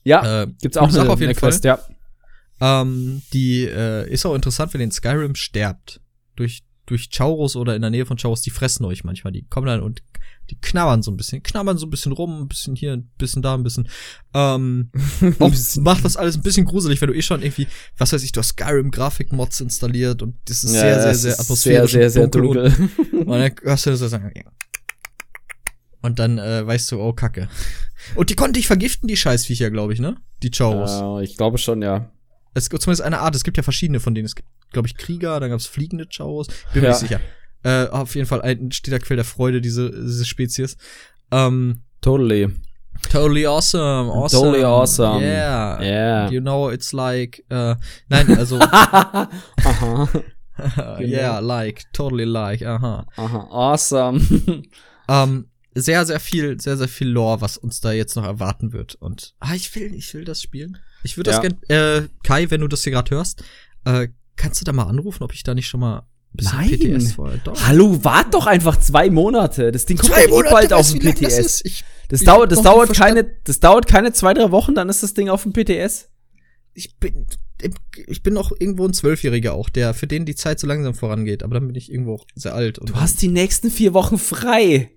Ja, 0.03 0.43
Äh, 0.43 0.47
gibt's 0.61 0.77
auch 0.77 0.83
eine, 0.83 0.93
Sache 0.93 1.09
auf 1.09 1.19
jeden 1.19 1.31
eine 1.31 1.39
Quest, 1.39 1.65
ja. 1.65 1.79
Ähm, 2.61 3.21
die 3.33 3.65
äh, 3.65 4.09
ist 4.09 4.25
auch 4.25 4.35
interessant, 4.35 4.73
wenn 4.73 4.81
in 4.81 4.91
Skyrim 4.91 5.35
sterbt. 5.35 5.99
Durch, 6.35 6.63
durch 6.85 7.09
Chaurus 7.11 7.55
oder 7.55 7.75
in 7.75 7.81
der 7.81 7.91
Nähe 7.91 8.05
von 8.05 8.17
Chaurus, 8.17 8.41
die 8.41 8.49
fressen 8.51 8.85
euch 8.85 9.03
manchmal. 9.03 9.33
Die 9.33 9.45
kommen 9.47 9.67
dann 9.67 9.81
und 9.81 10.03
die 10.49 10.59
knabbern 10.59 11.01
so 11.01 11.11
ein 11.11 11.17
bisschen, 11.17 11.41
knabbern 11.43 11.77
so 11.77 11.85
ein 11.85 11.89
bisschen 11.89 12.11
rum, 12.11 12.41
ein 12.43 12.47
bisschen 12.47 12.75
hier, 12.75 12.93
ein 12.93 13.09
bisschen 13.17 13.41
da, 13.41 13.53
ein 13.55 13.63
bisschen. 13.63 13.89
Ähm, 14.33 14.91
auch 15.39 15.51
macht 15.77 16.05
das 16.05 16.17
alles 16.17 16.35
ein 16.35 16.43
bisschen 16.43 16.65
gruselig, 16.65 17.01
wenn 17.01 17.09
du 17.09 17.15
eh 17.15 17.21
schon 17.21 17.41
irgendwie, 17.41 17.67
was 17.97 18.13
weiß 18.13 18.23
ich, 18.23 18.31
du 18.31 18.39
hast 18.39 18.49
Skyrim-Grafik-Mods 18.49 19.61
installiert 19.61 20.21
und 20.21 20.35
das 20.45 20.63
ist 20.63 20.71
sehr, 20.71 21.01
sehr, 21.01 21.15
sehr 21.15 21.31
ist 21.33 21.39
atmosphärisch. 21.39 21.91
Sehr, 21.91 22.09
sehr, 22.09 22.23
und 22.23 22.33
sehr 22.33 22.41
dunkel. 22.41 22.69
dunkel. 22.71 22.89
Und, 23.11 23.27
und 23.27 23.39
dann 23.39 23.55
hörst 23.63 23.85
du 23.85 23.95
sagen, 23.95 24.31
und 26.05 26.19
dann 26.19 26.37
äh, 26.37 26.65
weißt 26.65 26.91
du, 26.91 27.01
oh 27.01 27.13
Kacke. 27.13 27.49
Und 28.13 28.29
die 28.29 28.35
konnten 28.35 28.53
dich 28.53 28.67
vergiften, 28.67 29.07
die 29.07 29.17
Scheißviecher, 29.17 29.71
glaube 29.71 29.93
ich, 29.93 29.99
ne? 29.99 30.17
Die 30.43 30.51
Chaurus. 30.53 31.01
Äh, 31.01 31.23
ich 31.23 31.35
glaube 31.35 31.57
schon, 31.57 31.81
ja. 31.81 32.11
Es 32.53 32.69
gibt 32.69 32.83
zumindest 32.83 33.01
eine 33.01 33.19
Art, 33.19 33.35
es 33.35 33.43
gibt 33.43 33.57
ja 33.57 33.63
verschiedene 33.63 33.99
von 33.99 34.13
denen. 34.13 34.25
Es 34.25 34.35
gibt, 34.35 34.47
glaube 34.71 34.87
ich, 34.87 34.95
Krieger, 34.95 35.39
dann 35.39 35.49
gab 35.49 35.59
es 35.59 35.65
fliegende 35.65 36.05
Chaos. 36.05 36.47
Bin 36.73 36.81
mir 36.83 36.89
Ja. 36.89 36.89
nicht 36.89 36.99
sicher. 36.99 37.19
Äh, 37.65 37.87
auf 37.89 38.13
jeden 38.15 38.27
Fall 38.27 38.41
ein 38.43 38.71
steter 38.71 38.99
Quell 38.99 39.15
der 39.17 39.25
Freude, 39.25 39.59
diese, 39.59 39.89
diese 39.89 40.23
Spezies. 40.23 40.77
Ähm, 41.31 41.81
Totally. 42.01 42.47
totally 43.11 43.45
awesome, 43.47 44.09
awesome. 44.11 44.43
Totally 44.43 44.63
awesome. 44.63 45.21
Yeah. 45.23 45.81
Yeah. 45.81 46.29
You 46.29 46.39
know, 46.41 46.69
it's 46.69 46.93
like, 46.93 47.43
äh, 47.49 47.75
nein, 48.07 48.37
also, 48.37 48.59
Aha. 48.59 49.27
yeah, 50.99 51.39
like, 51.39 51.83
totally 51.91 52.25
like, 52.25 52.61
aha. 52.61 53.05
Aha. 53.17 53.47
Awesome. 53.49 54.63
Ähm, 55.07 55.49
sehr, 55.75 56.03
sehr 56.05 56.19
viel, 56.19 56.59
sehr, 56.59 56.77
sehr 56.77 56.87
viel 56.87 57.09
Lore, 57.09 57.39
was 57.41 57.57
uns 57.57 57.79
da 57.79 57.91
jetzt 57.91 58.15
noch 58.15 58.23
erwarten 58.23 58.73
wird. 58.73 58.95
Und, 58.95 59.35
ah, 59.39 59.53
ich 59.53 59.75
will, 59.75 59.93
ich 59.93 60.11
will 60.15 60.25
das 60.25 60.41
spielen. 60.41 60.79
Ich 61.03 61.15
würde 61.15 61.29
das 61.29 61.43
Ja. 61.43 61.49
gern, 61.49 61.61
äh, 61.69 62.07
Kai, 62.23 62.49
wenn 62.49 62.61
du 62.61 62.67
das 62.67 62.83
hier 62.83 62.93
gerade 62.93 63.11
hörst, 63.13 63.43
äh, 63.83 64.07
kannst 64.35 64.61
du 64.61 64.65
da 64.65 64.73
mal 64.73 64.85
anrufen, 64.87 65.21
ob 65.21 65.31
ich 65.31 65.43
da 65.43 65.53
nicht 65.53 65.67
schon 65.67 65.81
mal 65.81 66.07
bisschen 66.37 66.57
Nein. 66.59 66.69
PTS 66.69 67.13
vorher. 67.13 67.37
Doch. 67.43 67.67
Hallo, 67.67 68.03
wart 68.03 68.33
doch 68.33 68.47
einfach 68.47 68.79
zwei 68.79 69.09
Monate. 69.09 69.71
Das 69.71 69.85
Ding 69.85 69.97
kommt 69.97 70.13
doch 70.13 70.17
eh 70.17 70.49
bald 70.51 70.73
auf 70.73 70.91
dem 70.91 70.99
Das, 71.01 71.13
PTS. 71.15 71.37
ist? 71.39 71.65
Ich, 71.65 71.83
Das 72.09 72.21
Ich 72.21 72.25
dauert, 72.27 72.51
das 72.51 72.61
dauert 72.61 72.93
keine, 72.93 73.25
das 73.43 73.59
dauert 73.59 73.87
keine 73.87 74.13
zwei, 74.13 74.33
drei 74.33 74.51
Wochen, 74.51 74.75
dann 74.75 74.89
ist 74.89 75.03
das 75.03 75.13
Ding 75.13 75.29
auf 75.29 75.43
dem 75.43 75.53
PTS. 75.53 76.09
ich 76.73 76.97
bin, 76.97 77.25
ich 78.07 78.21
bin 78.21 78.33
noch 78.33 78.51
irgendwo 78.59 78.85
ein 78.85 78.93
Zwölfjähriger 78.93 79.53
auch, 79.53 79.69
der, 79.69 79.93
für 79.93 80.07
den 80.07 80.25
die 80.25 80.35
Zeit 80.35 80.59
so 80.59 80.67
langsam 80.67 80.93
vorangeht. 80.93 81.41
Aber 81.41 81.55
dann 81.55 81.67
bin 81.67 81.75
ich 81.75 81.91
irgendwo 81.91 82.15
auch 82.15 82.25
sehr 82.35 82.53
alt. 82.53 82.77
Und 82.79 82.89
Du 82.89 82.95
hast 82.95 83.21
die 83.21 83.29
nächsten 83.29 83.71
vier 83.71 83.93
Wochen 83.93 84.17
frei. 84.17 84.91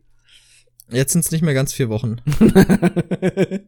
Jetzt 0.91 1.13
sind 1.13 1.25
es 1.25 1.31
nicht 1.31 1.43
mehr 1.43 1.55
ganz 1.55 1.73
vier 1.73 1.89
Wochen. 1.89 2.17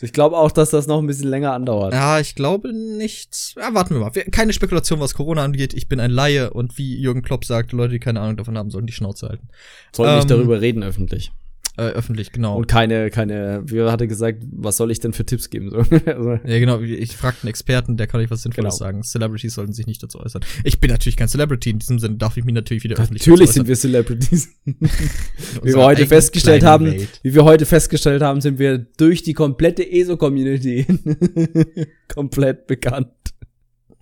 ich 0.00 0.12
glaube 0.12 0.36
auch, 0.36 0.52
dass 0.52 0.70
das 0.70 0.86
noch 0.86 0.98
ein 0.98 1.06
bisschen 1.06 1.28
länger 1.28 1.52
andauert. 1.52 1.92
Ja, 1.92 2.20
ich 2.20 2.34
glaube 2.34 2.72
nicht. 2.72 3.54
Ja, 3.56 3.74
warten 3.74 3.94
wir 3.94 4.00
mal. 4.00 4.10
Keine 4.10 4.52
Spekulation, 4.52 5.00
was 5.00 5.14
Corona 5.14 5.44
angeht. 5.44 5.74
Ich 5.74 5.88
bin 5.88 6.00
ein 6.00 6.10
Laie 6.10 6.50
und 6.50 6.78
wie 6.78 6.98
Jürgen 6.98 7.22
Klopp 7.22 7.44
sagt, 7.44 7.72
Leute, 7.72 7.94
die 7.94 8.00
keine 8.00 8.20
Ahnung 8.20 8.36
davon 8.36 8.56
haben, 8.56 8.70
sollen 8.70 8.86
die 8.86 8.92
Schnauze 8.92 9.28
halten. 9.28 9.48
Sollen 9.92 10.14
nicht 10.16 10.30
ähm, 10.30 10.36
darüber 10.36 10.60
reden 10.60 10.82
öffentlich. 10.82 11.32
Äh, 11.80 11.92
öffentlich, 11.92 12.30
genau. 12.30 12.58
Und 12.58 12.68
keine, 12.68 13.08
keine, 13.08 13.62
wie 13.64 13.80
hatte 13.80 14.06
gesagt, 14.06 14.42
was 14.52 14.76
soll 14.76 14.90
ich 14.90 15.00
denn 15.00 15.14
für 15.14 15.24
Tipps 15.24 15.48
geben? 15.48 15.70
So. 15.70 15.78
also, 16.06 16.32
ja, 16.32 16.58
genau. 16.58 16.78
Ich 16.80 17.16
fragte 17.16 17.44
einen 17.44 17.48
Experten, 17.48 17.96
der 17.96 18.06
kann 18.06 18.20
euch 18.20 18.30
was 18.30 18.42
Sinnvolles 18.42 18.74
Genau. 18.76 18.90
sagen. 18.90 19.02
Celebrities 19.02 19.54
sollten 19.54 19.72
sich 19.72 19.86
nicht 19.86 20.02
dazu 20.02 20.20
äußern. 20.20 20.42
Ich 20.62 20.78
bin 20.78 20.90
natürlich 20.90 21.16
kein 21.16 21.28
Celebrity. 21.28 21.70
In 21.70 21.78
diesem 21.78 21.98
Sinne 21.98 22.16
darf 22.16 22.36
ich 22.36 22.44
mich 22.44 22.52
natürlich 22.54 22.84
wieder 22.84 22.98
öffentlich 22.98 23.26
natürlich 23.26 23.52
sind 23.52 23.66
wir 23.66 23.76
Celebrities. 23.76 24.50
Wie 24.66 25.72
wir 25.74 25.82
heute 25.82 26.06
festgestellt 26.06 26.64
haben, 26.64 26.84
Welt. 26.84 27.20
wie 27.22 27.34
wir 27.34 27.44
heute 27.44 27.64
festgestellt 27.64 28.20
haben, 28.20 28.42
sind 28.42 28.58
wir 28.58 28.76
durch 28.76 29.22
die 29.22 29.32
komplette 29.32 29.90
ESO-Community 29.90 30.84
komplett 32.08 32.66
bekannt. 32.66 33.08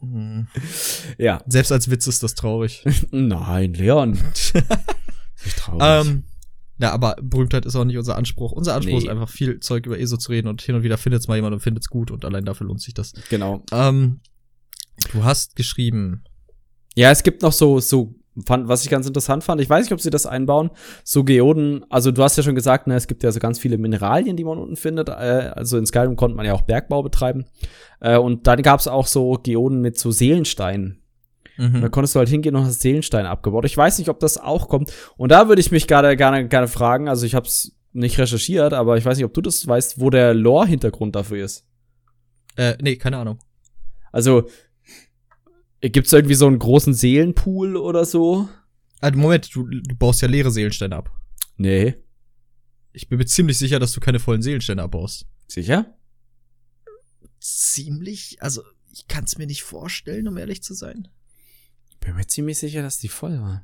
Mhm. 0.01 0.49
Ja. 1.17 1.45
Selbst 1.47 1.71
als 1.71 1.89
Witz 1.93 2.09
ist 2.09 2.25
das 2.25 2.35
traurig. 2.35 2.85
Nein, 3.13 3.75
Leon. 3.75 4.19
Nicht 5.45 5.59
traurig. 5.59 6.09
ähm, 6.09 6.25
ja, 6.81 6.93
aber 6.93 7.17
Berühmtheit 7.21 7.67
ist 7.67 7.77
auch 7.77 7.85
nicht 7.85 7.99
unser 7.99 8.17
Anspruch. 8.17 8.53
Unser 8.53 8.75
Anspruch 8.75 8.99
Nee. 8.99 9.05
ist 9.05 9.09
einfach 9.09 9.29
viel 9.29 9.61
Zeug 9.61 9.87
über 9.87 9.99
ESO 9.99 10.17
zu 10.17 10.31
reden 10.31 10.49
und 10.49 10.63
hin 10.63 10.75
und 10.75 10.83
wieder 10.83 10.99
findet's 10.99 11.29
mal 11.29 11.37
jemand 11.37 11.55
und 11.55 11.61
findet's 11.61 11.89
gut 11.89 12.11
und 12.11 12.25
allein 12.25 12.45
dafür 12.45 12.67
lohnt 12.67 12.81
sich 12.81 12.95
das. 12.95 13.13
genau. 13.31 13.63
Ähm, 13.73 14.21
du 15.13 15.25
hast 15.25 15.57
geschrieben. 15.57 16.23
Ja, 16.95 17.11
es 17.11 17.23
gibt 17.23 17.43
noch 17.43 17.53
so, 17.53 17.81
so, 17.81 18.15
fand, 18.47 18.69
was 18.69 18.85
ich 18.85 18.91
ganz 18.91 19.07
interessant 19.07 19.45
fand, 19.45 19.61
ich 19.61 19.69
weiß 19.69 19.85
nicht, 19.85 19.93
ob 19.93 20.01
sie 20.01 20.11
das 20.11 20.27
einbauen, 20.27 20.71
so 21.05 21.25
Geoden, 21.25 21.85
also 21.91 22.11
du 22.11 22.23
hast 22.23 22.37
ja 22.37 22.43
schon 22.43 22.55
gesagt, 22.55 22.87
ne, 22.87 22.95
es 22.95 23.07
gibt 23.07 23.23
ja 23.23 23.33
so 23.33 23.41
ganz 23.41 23.59
viele 23.59 23.79
Mineralien, 23.79 24.37
die 24.37 24.45
man 24.45 24.59
unten 24.59 24.77
findet, 24.77 25.09
äh, 25.09 25.13
also 25.55 25.79
in 25.79 25.87
Skyrim 25.87 26.17
konnte 26.17 26.37
man 26.37 26.47
ja 26.47 26.53
auch 26.55 26.63
Bergbau 26.63 27.03
betreiben, 27.03 27.47
äh, 28.01 28.17
und 28.17 28.47
dann 28.47 28.63
gab 28.63 28.81
es 28.81 28.89
auch 28.89 29.07
so 29.07 29.33
Geoden 29.43 29.81
mit 29.81 29.99
so 29.99 30.11
Seelensteinen. 30.11 31.03
Und 31.59 31.73
da 31.75 31.89
Mhm. 31.89 31.91
konntest 31.91 32.15
du 32.15 32.21
halt 32.21 32.29
hingehen 32.29 32.55
und 32.55 32.65
hast 32.65 32.81
Seelenstein 32.81 33.27
abgebaut. 33.27 33.65
Ich 33.65 33.77
weiß 33.77 33.99
nicht, 33.99 34.09
ob 34.09 34.21
das 34.21 34.39
auch 34.39 34.69
kommt. 34.69 34.93
Und 35.17 35.31
da 35.33 35.49
würde 35.49 35.61
ich 35.61 35.71
mich 35.73 35.87
gerade 35.89 36.17
gerne, 36.17 36.47
gerne 36.49 36.69
fragen, 36.69 37.09
also 37.09 37.27
ich 37.27 37.35
habe 37.35 37.47
es 37.47 37.77
nicht 37.93 38.19
recherchiert, 38.19 38.73
aber 38.73 38.97
ich 38.97 39.05
weiß 39.05 39.17
nicht, 39.17 39.25
ob 39.25 39.35
du 39.35 39.41
das 39.41 39.67
weißt, 39.67 39.99
wo 40.01 40.09
der 40.11 40.35
Lore-Hintergrund 40.35 41.17
dafür 41.17 41.45
ist. 41.45 41.67
Äh, 42.57 42.77
nee, 42.81 42.97
keine 42.97 43.17
Ahnung. 43.19 43.39
Also, 44.13 44.49
gibt's 45.81 46.13
irgendwie 46.13 46.35
so 46.35 46.47
einen 46.47 46.59
großen 46.59 46.95
Seelenpool 46.95 47.77
oder 47.77 48.05
so? 48.05 48.49
Ah, 49.01 49.11
Moment, 49.11 49.53
du, 49.55 49.65
du 49.65 49.95
baust 49.97 50.23
ja 50.23 50.29
leere 50.29 50.51
Seelensteine 50.51 50.95
ab. 50.97 51.11
Nee. 51.57 51.95
Ich 52.93 53.09
bin 53.09 53.19
mir 53.19 53.27
ziemlich 53.27 53.59
sicher, 53.59 53.79
dass 53.79 53.93
du 53.93 54.01
keine 54.01 54.19
vollen 54.21 54.43
Seelensteine 54.43 54.83
abbaust. 54.83 55.27
Sicher? 55.47 55.95
Ziemlich? 57.41 58.39
Also, 58.43 58.63
ich 58.93 59.07
kann 59.09 59.25
es 59.25 59.39
mir 59.39 59.47
nicht 59.47 59.63
vorstellen, 59.63 60.27
um 60.29 60.37
ehrlich 60.37 60.63
zu 60.63 60.75
sein. 60.75 61.09
Bin 62.01 62.15
mir 62.15 62.27
ziemlich 62.27 62.59
sicher, 62.59 62.83
dass 62.83 62.99
die 62.99 63.09
voll 63.09 63.41
waren. 63.41 63.63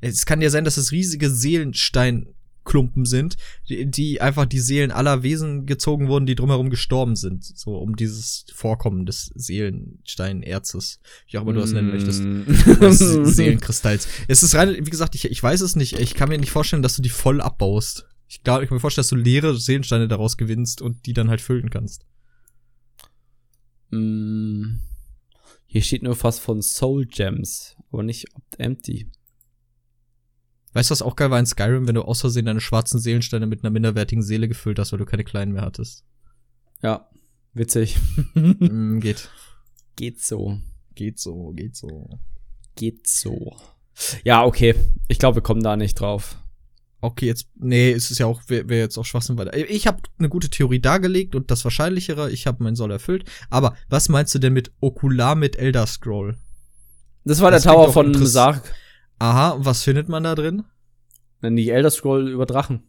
Es 0.00 0.26
kann 0.26 0.42
ja 0.42 0.50
sein, 0.50 0.64
dass 0.64 0.76
es 0.76 0.92
riesige 0.92 1.30
Seelenstein 1.30 2.34
Steinklumpen 2.62 3.04
sind, 3.04 3.36
die, 3.68 3.90
die 3.90 4.20
einfach 4.20 4.46
die 4.46 4.60
Seelen 4.60 4.90
aller 4.90 5.22
Wesen 5.22 5.66
gezogen 5.66 6.08
wurden, 6.08 6.26
die 6.26 6.34
drumherum 6.34 6.70
gestorben 6.70 7.16
sind. 7.16 7.44
So 7.44 7.76
um 7.76 7.96
dieses 7.96 8.46
Vorkommen 8.54 9.06
des 9.06 9.30
Seelensteinerzes. 9.34 11.00
Wie 11.28 11.38
auch 11.38 11.42
immer 11.42 11.52
du 11.52 11.60
das 11.60 11.72
nennen 11.72 11.90
möchtest. 11.90 12.22
Des 12.22 12.98
Seelenkristalls. 13.36 14.08
Es 14.28 14.42
ist 14.42 14.54
rein, 14.54 14.76
wie 14.78 14.90
gesagt, 14.90 15.14
ich, 15.14 15.24
ich 15.24 15.42
weiß 15.42 15.60
es 15.60 15.76
nicht. 15.76 15.98
Ich 15.98 16.14
kann 16.14 16.28
mir 16.28 16.38
nicht 16.38 16.52
vorstellen, 16.52 16.82
dass 16.82 16.96
du 16.96 17.02
die 17.02 17.10
voll 17.10 17.40
abbaust. 17.40 18.06
Ich 18.28 18.42
glaube, 18.42 18.62
ich 18.62 18.68
kann 18.68 18.76
mir 18.76 18.80
vorstellen, 18.80 19.02
dass 19.02 19.10
du 19.10 19.16
leere 19.16 19.56
Seelensteine 19.56 20.08
daraus 20.08 20.36
gewinnst 20.36 20.80
und 20.80 21.06
die 21.06 21.12
dann 21.12 21.28
halt 21.28 21.40
füllen 21.40 21.70
kannst. 21.70 22.06
Mm. 23.90 24.76
Hier 25.72 25.80
steht 25.80 26.02
nur 26.02 26.14
fast 26.14 26.40
von 26.40 26.60
Soul 26.60 27.06
Gems, 27.06 27.78
aber 27.90 28.02
nicht 28.02 28.26
empty. 28.58 29.10
Weißt 30.74 30.90
du, 30.90 30.92
was 30.92 31.00
auch 31.00 31.16
geil 31.16 31.30
war 31.30 31.38
in 31.38 31.46
Skyrim, 31.46 31.88
wenn 31.88 31.94
du 31.94 32.02
aus 32.02 32.20
Versehen 32.20 32.44
deine 32.44 32.60
schwarzen 32.60 33.00
Seelensteine 33.00 33.46
mit 33.46 33.64
einer 33.64 33.70
minderwertigen 33.70 34.22
Seele 34.22 34.48
gefüllt 34.48 34.78
hast, 34.78 34.92
weil 34.92 34.98
du 34.98 35.06
keine 35.06 35.24
kleinen 35.24 35.52
mehr 35.52 35.62
hattest? 35.62 36.04
Ja, 36.82 37.08
witzig. 37.54 37.96
mm, 38.34 38.98
geht. 38.98 39.30
Geht 39.96 40.20
so. 40.20 40.60
Geht 40.94 41.18
so, 41.18 41.52
geht 41.52 41.74
so. 41.74 42.18
Geht 42.76 43.06
so. 43.06 43.56
Ja, 44.24 44.44
okay. 44.44 44.74
Ich 45.08 45.18
glaube, 45.18 45.36
wir 45.36 45.42
kommen 45.42 45.62
da 45.62 45.78
nicht 45.78 45.94
drauf. 45.94 46.36
Okay, 47.04 47.26
jetzt, 47.26 47.48
nee, 47.56 47.90
es 47.90 48.12
ist 48.12 48.18
ja 48.18 48.26
auch, 48.26 48.42
wäre 48.46 48.68
wär 48.68 48.78
jetzt 48.78 48.96
auch 48.96 49.04
Schwachsinn 49.04 49.36
weiter. 49.36 49.56
Ich 49.68 49.88
habe 49.88 49.98
eine 50.20 50.28
gute 50.28 50.48
Theorie 50.48 50.78
dargelegt 50.78 51.34
und 51.34 51.50
das 51.50 51.64
Wahrscheinlichere, 51.64 52.30
ich 52.30 52.46
habe 52.46 52.62
meinen 52.62 52.76
Soll 52.76 52.92
erfüllt. 52.92 53.24
Aber 53.50 53.74
was 53.88 54.08
meinst 54.08 54.32
du 54.36 54.38
denn 54.38 54.52
mit 54.52 54.70
Okular 54.80 55.34
mit 55.34 55.56
Elder 55.56 55.84
Scroll? 55.88 56.36
Das 57.24 57.40
war 57.40 57.50
das 57.50 57.64
der 57.64 57.72
Tower 57.72 57.92
von 57.92 58.14
Sark. 58.24 58.62
Aha, 59.18 59.50
und 59.50 59.64
was 59.64 59.82
findet 59.82 60.08
man 60.08 60.22
da 60.22 60.36
drin? 60.36 60.62
Wenn 61.40 61.56
die 61.56 61.70
Elder 61.70 61.90
Scroll 61.90 62.30
über 62.30 62.46
Drachen. 62.46 62.84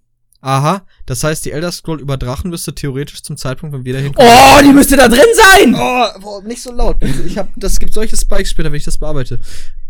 Aha, 0.45 0.85
das 1.05 1.23
heißt, 1.23 1.45
die 1.45 1.51
Elder 1.51 1.71
Scroll 1.71 2.01
über 2.01 2.17
Drachen 2.17 2.49
müsste 2.49 2.75
theoretisch 2.75 3.23
zum 3.23 3.37
Zeitpunkt, 3.37 3.73
wenn 3.73 3.85
wir 3.85 3.93
da 3.93 3.99
hinkommen. 3.99 4.29
Oh, 4.29 4.61
die 4.61 4.73
müsste 4.73 4.97
da 4.97 5.07
drin 5.07 5.19
sein! 5.35 5.73
Oh, 5.73 6.19
boah, 6.19 6.43
nicht 6.43 6.61
so 6.61 6.73
laut. 6.73 6.97
Ich 7.25 7.37
hab, 7.37 7.47
das 7.55 7.79
gibt 7.79 7.93
solche 7.93 8.17
Spikes 8.17 8.49
später, 8.49 8.69
wenn 8.69 8.77
ich 8.77 8.83
das 8.83 8.97
bearbeite. 8.97 9.39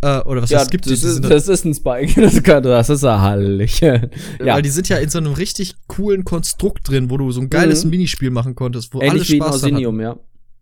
Äh, 0.02 0.20
oder 0.20 0.44
was 0.44 0.52
ja, 0.52 0.60
das 0.60 0.70
gibt. 0.70 0.86
Das, 0.86 1.04
ist, 1.04 1.22
das 1.22 1.48
ist 1.48 1.66
ein 1.66 1.74
Spike. 1.74 2.22
Das, 2.22 2.44
kann, 2.44 2.62
das 2.62 2.92
ist 2.92 3.02
ja 3.02 3.20
hallig. 3.20 3.80
ja. 3.80 4.00
Weil 4.38 4.62
die 4.62 4.70
sind 4.70 4.90
ja 4.90 4.98
in 4.98 5.10
so 5.10 5.18
einem 5.18 5.34
richtig 5.34 5.74
coolen 5.88 6.24
Konstrukt 6.24 6.88
drin, 6.88 7.10
wo 7.10 7.18
du 7.18 7.32
so 7.32 7.42
ein 7.42 7.50
geiles 7.50 7.84
mhm. 7.84 7.90
Minispiel 7.90 8.30
machen 8.30 8.54
konntest, 8.54 8.94
wo 8.94 9.02
Ähnlich 9.02 9.22
alles 9.22 9.28
Spaß 9.30 9.64
wie 9.64 9.70
in 9.70 9.74
Osinium, 9.74 10.02
ja. 10.02 10.20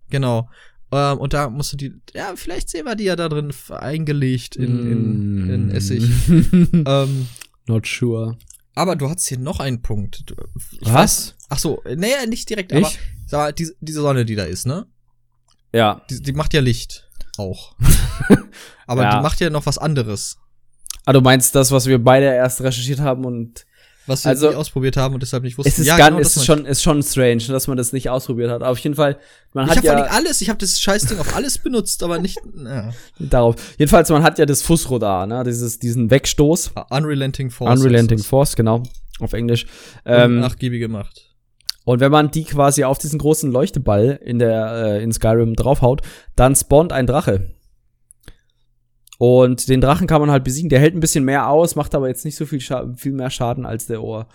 Genau. 0.09 0.47
Ähm, 0.93 1.17
und 1.17 1.33
da 1.33 1.49
musst 1.49 1.73
du 1.73 1.77
die, 1.77 1.93
ja, 2.13 2.31
vielleicht 2.35 2.69
sehen 2.69 2.85
wir 2.85 2.95
die 2.95 3.05
ja 3.05 3.17
da 3.17 3.27
drin 3.27 3.51
eingelegt 3.69 4.55
in, 4.55 4.63
in, 4.63 5.49
in 5.49 5.67
Mm. 5.67 5.71
Essig. 5.71 6.09
ähm, 6.29 7.27
Not 7.67 7.85
sure. 7.85 8.37
Aber 8.75 8.95
du 8.95 9.09
hast 9.09 9.27
hier 9.27 9.39
noch 9.39 9.59
einen 9.59 9.81
Punkt. 9.81 10.23
Ich 10.79 10.81
Was? 10.81 10.93
Weiß, 10.93 11.35
ach 11.49 11.59
so, 11.59 11.81
nee, 11.95 12.25
nicht 12.27 12.49
direkt, 12.49 12.71
aber 12.71 12.81
Nicht? 12.81 12.99
sag 13.27 13.37
mal, 13.39 13.53
diese, 13.53 13.75
diese 13.81 14.01
Sonne, 14.01 14.25
die 14.25 14.35
da 14.35 14.43
ist, 14.43 14.65
ne? 14.65 14.85
Ja. 15.73 16.01
Die, 16.09 16.21
die 16.21 16.33
macht 16.33 16.53
ja 16.53 16.61
Licht 16.61 17.09
auch. 17.37 17.75
aber 18.87 19.03
Ja. 19.03 19.17
die 19.17 19.21
macht 19.23 19.39
ja 19.39 19.49
noch 19.49 19.65
was 19.65 19.77
anderes, 19.77 20.37
Ah, 21.05 21.13
du 21.13 21.21
meinst 21.21 21.55
das, 21.55 21.71
was 21.71 21.87
wir 21.87 21.97
beide 22.03 22.27
erst 22.27 22.61
recherchiert 22.61 22.99
haben 22.99 23.25
und 23.25 23.65
was 24.07 24.25
wir 24.25 24.29
Also, 24.29 24.49
nie 24.49 24.55
ausprobiert 24.55 24.97
haben 24.97 25.13
und 25.13 25.21
deshalb 25.21 25.43
nicht 25.43 25.57
wussten. 25.57 25.69
es 25.69 25.79
ist, 25.79 25.87
ja, 25.87 25.97
ganz, 25.97 26.09
genau, 26.09 26.21
es 26.21 26.35
ist 26.35 26.45
schon, 26.45 26.65
ist 26.65 26.81
schon 26.81 27.03
strange, 27.03 27.43
dass 27.47 27.67
man 27.67 27.77
das 27.77 27.93
nicht 27.93 28.09
ausprobiert 28.09 28.49
hat. 28.49 28.61
Aber 28.61 28.71
auf 28.71 28.79
jeden 28.79 28.95
Fall, 28.95 29.17
man 29.53 29.65
ich 29.65 29.71
hat 29.71 29.77
habe 29.77 29.87
vor 29.87 29.97
ja 29.97 30.03
allem 30.03 30.13
alles, 30.13 30.41
ich 30.41 30.49
habe 30.49 30.59
das 30.59 30.79
Scheißding 30.79 31.19
auf 31.19 31.35
alles 31.35 31.57
benutzt, 31.57 32.03
aber 32.03 32.19
nicht 32.19 32.39
ja. 32.55 32.91
darauf. 33.19 33.55
Jedenfalls, 33.77 34.09
man 34.09 34.23
hat 34.23 34.39
ja 34.39 34.45
das 34.45 34.61
Fußrodar, 34.61 35.27
ne, 35.27 35.43
dieses, 35.43 35.79
diesen 35.79 36.09
Wegstoß. 36.09 36.71
Unrelenting 36.89 37.49
Force. 37.51 37.79
Unrelenting 37.79 38.19
Force, 38.19 38.55
genau, 38.55 38.83
auf 39.19 39.33
Englisch. 39.33 39.65
Ähm, 40.05 40.39
Nachgiebige 40.39 40.87
Macht. 40.87 41.27
Und 41.83 41.99
wenn 41.99 42.11
man 42.11 42.31
die 42.31 42.43
quasi 42.43 42.83
auf 42.83 42.99
diesen 42.99 43.19
großen 43.19 43.51
Leuchteball 43.51 44.19
in 44.23 44.39
der 44.39 44.71
äh, 44.85 45.03
in 45.03 45.11
Skyrim 45.11 45.55
draufhaut, 45.55 46.01
dann 46.35 46.55
spawnt 46.55 46.93
ein 46.93 47.07
Drache. 47.07 47.51
Und 49.21 49.69
den 49.69 49.81
Drachen 49.81 50.07
kann 50.07 50.19
man 50.19 50.31
halt 50.31 50.43
besiegen. 50.43 50.71
Der 50.71 50.79
hält 50.79 50.95
ein 50.95 50.99
bisschen 50.99 51.23
mehr 51.23 51.47
aus, 51.47 51.75
macht 51.75 51.93
aber 51.93 52.07
jetzt 52.07 52.25
nicht 52.25 52.35
so 52.35 52.47
viel, 52.47 52.59
Scha 52.59 52.87
viel 52.95 53.11
mehr 53.11 53.29
Schaden 53.29 53.67
als 53.67 53.85
der 53.85 54.01
Ohr, 54.01 54.25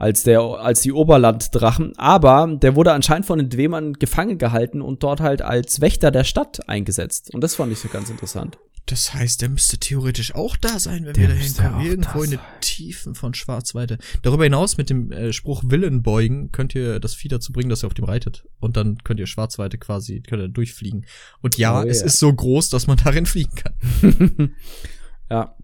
als 0.00 0.22
der 0.22 0.40
als 0.40 0.80
die 0.80 0.92
Oberlanddrachen. 0.92 1.92
Aber 1.98 2.48
der 2.60 2.74
wurde 2.74 2.92
anscheinend 2.92 3.26
von 3.26 3.38
den 3.38 3.50
Dwemern 3.50 3.92
gefangen 3.92 4.38
gehalten 4.38 4.80
und 4.80 5.02
dort 5.02 5.20
halt 5.20 5.42
als 5.42 5.82
Wächter 5.82 6.10
der 6.10 6.24
Stadt 6.24 6.66
eingesetzt. 6.68 7.34
Und 7.34 7.42
das 7.42 7.56
fand 7.56 7.70
ich 7.70 7.78
so 7.78 7.88
ganz 7.88 8.08
interessant. 8.08 8.58
Das 8.86 9.12
heißt, 9.12 9.42
der 9.42 9.50
müsste 9.50 9.76
theoretisch 9.76 10.34
auch 10.34 10.56
da 10.56 10.78
sein, 10.78 11.04
wenn 11.04 11.12
Der 11.12 11.28
wir 11.28 11.34
da 11.34 11.34
hinkommen. 11.34 11.86
Irgendwo 11.86 12.18
da 12.20 12.24
in 12.24 12.30
den. 12.30 12.40
Tiefen 12.62 13.14
von 13.14 13.34
Schwarzweite. 13.34 13.98
Darüber 14.22 14.44
hinaus 14.44 14.78
mit 14.78 14.88
dem 14.88 15.12
äh, 15.12 15.34
Spruch 15.34 15.62
Willen 15.66 16.02
beugen 16.02 16.50
könnt 16.50 16.74
ihr 16.74 16.98
das 16.98 17.14
Vieh 17.14 17.28
dazu 17.28 17.52
bringen, 17.52 17.68
dass 17.68 17.84
ihr 17.84 17.86
auf 17.88 17.94
dem 17.94 18.06
reitet. 18.06 18.48
Und 18.58 18.78
dann 18.78 18.98
könnt 19.04 19.20
ihr 19.20 19.26
Schwarzweite 19.26 19.76
quasi 19.76 20.22
könnt 20.22 20.42
ihr 20.42 20.48
durchfliegen. 20.48 21.04
Und 21.42 21.58
ja, 21.58 21.82
Oh, 21.82 21.84
es 21.86 21.98
yeah. 21.98 22.06
ist 22.06 22.18
so 22.18 22.32
groß, 22.32 22.70
dass 22.70 22.86
man 22.86 22.96
darin 22.96 23.26
fliegen 23.26 23.54
kann. 23.54 24.54
ja. 25.30 25.54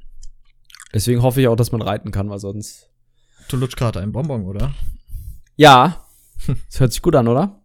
Deswegen 0.92 1.22
hoffe 1.22 1.40
ich 1.40 1.48
auch, 1.48 1.56
dass 1.56 1.72
man 1.72 1.80
reiten 1.80 2.10
kann, 2.10 2.28
weil 2.28 2.38
sonst. 2.38 2.90
Du 3.48 3.56
lutschst 3.56 3.76
gerade 3.76 4.00
einen 4.00 4.12
Bonbon, 4.12 4.44
oder? 4.44 4.74
Ja. 5.56 6.04
Das 6.68 6.80
hört 6.80 6.92
sich 6.92 7.02
gut 7.02 7.14
an, 7.16 7.28
oder? 7.28 7.60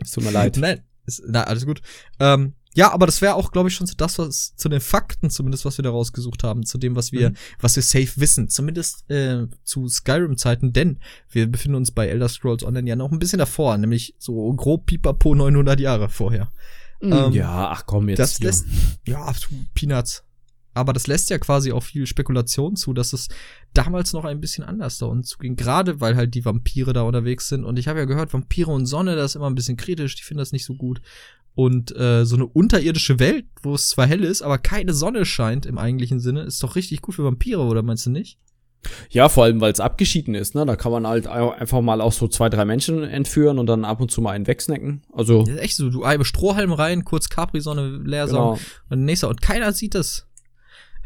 Es 0.00 0.10
tut 0.12 0.24
mir 0.24 0.30
leid. 0.30 0.56
Nein, 0.60 0.82
ist, 1.06 1.22
na, 1.26 1.44
alles 1.44 1.64
gut. 1.66 1.80
Ähm, 2.18 2.54
ja, 2.74 2.92
aber 2.92 3.06
das 3.06 3.20
wäre 3.22 3.34
auch, 3.34 3.52
glaube 3.52 3.68
ich, 3.68 3.74
schon 3.76 3.86
so 3.86 3.94
das, 3.96 4.18
was 4.18 4.56
zu 4.56 4.68
den 4.68 4.80
Fakten 4.80 5.30
zumindest, 5.30 5.64
was 5.64 5.78
wir 5.78 5.84
da 5.84 5.90
rausgesucht 5.90 6.42
haben, 6.42 6.66
zu 6.66 6.76
dem, 6.76 6.96
was 6.96 7.12
wir, 7.12 7.30
Mhm. 7.30 7.36
was 7.60 7.76
wir 7.76 7.82
safe 7.84 8.10
wissen, 8.16 8.48
zumindest 8.48 9.08
äh, 9.10 9.46
zu 9.62 9.88
Skyrim-Zeiten, 9.88 10.72
denn 10.72 10.98
wir 11.30 11.46
befinden 11.46 11.76
uns 11.76 11.92
bei 11.92 12.08
Elder 12.08 12.28
Scrolls 12.28 12.64
Online 12.64 12.88
ja 12.88 12.96
noch 12.96 13.12
ein 13.12 13.20
bisschen 13.20 13.38
davor, 13.38 13.76
nämlich 13.78 14.16
so 14.18 14.52
grob 14.54 14.86
pipapo 14.86 15.34
900 15.36 15.78
Jahre 15.78 16.08
vorher. 16.08 16.50
Ähm, 17.00 17.32
ja, 17.32 17.68
ach 17.70 17.86
komm 17.86 18.08
jetzt. 18.08 18.18
Das 18.18 18.40
lässt, 18.40 18.66
ja, 19.06 19.30
Peanuts. 19.74 20.24
Aber 20.74 20.92
das 20.92 21.06
lässt 21.06 21.30
ja 21.30 21.38
quasi 21.38 21.72
auch 21.72 21.82
viel 21.82 22.06
Spekulation 22.06 22.76
zu, 22.76 22.92
dass 22.92 23.12
es 23.12 23.28
damals 23.72 24.12
noch 24.12 24.24
ein 24.24 24.40
bisschen 24.40 24.64
anders 24.64 24.98
da 24.98 25.06
und 25.06 25.24
zuging. 25.24 25.56
Gerade 25.56 26.00
weil 26.00 26.16
halt 26.16 26.34
die 26.34 26.44
Vampire 26.44 26.92
da 26.92 27.02
unterwegs 27.02 27.48
sind. 27.48 27.64
Und 27.64 27.78
ich 27.78 27.88
habe 27.88 28.00
ja 28.00 28.04
gehört, 28.04 28.32
Vampire 28.32 28.70
und 28.70 28.86
Sonne, 28.86 29.16
das 29.16 29.32
ist 29.32 29.36
immer 29.36 29.48
ein 29.48 29.54
bisschen 29.54 29.76
kritisch, 29.76 30.16
die 30.16 30.22
finden 30.22 30.40
das 30.40 30.52
nicht 30.52 30.64
so 30.64 30.74
gut. 30.74 31.00
Und 31.54 31.96
äh, 31.96 32.24
so 32.24 32.34
eine 32.34 32.46
unterirdische 32.46 33.20
Welt, 33.20 33.46
wo 33.62 33.74
es 33.74 33.90
zwar 33.90 34.06
hell 34.06 34.24
ist, 34.24 34.42
aber 34.42 34.58
keine 34.58 34.92
Sonne 34.92 35.24
scheint 35.24 35.66
im 35.66 35.78
eigentlichen 35.78 36.18
Sinne, 36.18 36.42
ist 36.42 36.62
doch 36.62 36.74
richtig 36.74 37.00
gut 37.00 37.14
für 37.14 37.24
Vampire, 37.24 37.60
oder 37.60 37.82
meinst 37.82 38.06
du 38.06 38.10
nicht? 38.10 38.38
Ja, 39.10 39.28
vor 39.28 39.44
allem, 39.44 39.60
weil 39.60 39.72
es 39.72 39.80
abgeschieden 39.80 40.34
ist, 40.34 40.54
ne? 40.54 40.66
Da 40.66 40.76
kann 40.76 40.92
man 40.92 41.06
halt 41.06 41.26
einfach 41.26 41.80
mal 41.80 42.00
auch 42.00 42.12
so 42.12 42.28
zwei, 42.28 42.48
drei 42.48 42.64
Menschen 42.64 43.02
entführen 43.02 43.58
und 43.58 43.66
dann 43.66 43.84
ab 43.84 44.00
und 44.00 44.10
zu 44.10 44.20
mal 44.20 44.32
einen 44.32 44.46
wegsnacken. 44.46 45.02
Also, 45.12 45.44
Das 45.44 45.54
ist 45.54 45.60
echt 45.60 45.76
so, 45.76 45.90
du 45.90 46.04
eibe 46.04 46.24
Strohhalm 46.24 46.72
rein, 46.72 47.04
kurz 47.04 47.28
Capri-Sonne 47.28 48.02
leer 48.04 48.26
genau. 48.26 48.58
und 48.90 49.04
nächster. 49.04 49.28
Und 49.28 49.40
keiner 49.40 49.72
sieht 49.72 49.94
das. 49.94 50.26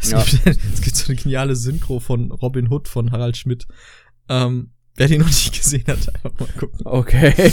Es, 0.00 0.10
Ja. 0.10 0.22
gibt, 0.22 0.46
es 0.74 0.80
gibt 0.80 0.96
so 0.96 1.08
eine 1.08 1.16
geniale 1.16 1.56
Synchro 1.56 2.00
von 2.00 2.30
Robin 2.32 2.70
Hood 2.70 2.88
von 2.88 3.10
Harald 3.12 3.36
Schmidt. 3.36 3.66
Ähm, 4.28 4.70
wer 4.96 5.08
die 5.08 5.18
noch 5.18 5.26
nicht 5.26 5.52
gesehen 5.56 5.84
hat, 5.86 6.14
einfach 6.14 6.38
mal 6.38 6.48
gucken. 6.58 6.80
Okay. 6.84 7.34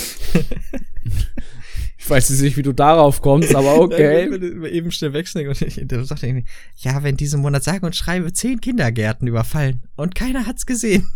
ich 1.98 2.10
weiß 2.10 2.30
jetzt 2.30 2.42
nicht, 2.42 2.58
wie 2.58 2.64
du 2.64 2.74
darauf 2.74 3.22
kommst, 3.22 3.56
aber 3.56 3.80
okay. 3.80 4.30
Eben 4.70 4.92
schnell 4.92 5.14
wegsnacken 5.14 5.50
und 5.50 5.62
ich, 5.62 5.80
der 5.84 6.04
sagt 6.06 6.24
irgendwie, 6.24 6.46
ja, 6.78 7.02
wenn 7.04 7.18
diesen 7.18 7.42
Monat 7.42 7.64
sage 7.64 7.86
und 7.86 7.96
schreibe 7.96 8.32
zehn 8.34 8.60
Kindergärten 8.62 9.28
überfallen 9.28 9.84
und 9.96 10.14
keiner 10.16 10.46
hat's 10.46 10.66
gesehen. 10.66 11.08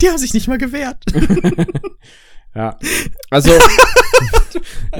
die 0.00 0.08
haben 0.08 0.18
sich 0.18 0.34
nicht 0.34 0.46
mal 0.48 0.58
gewehrt. 0.58 1.04
ja. 2.54 2.78
Also, 3.30 3.50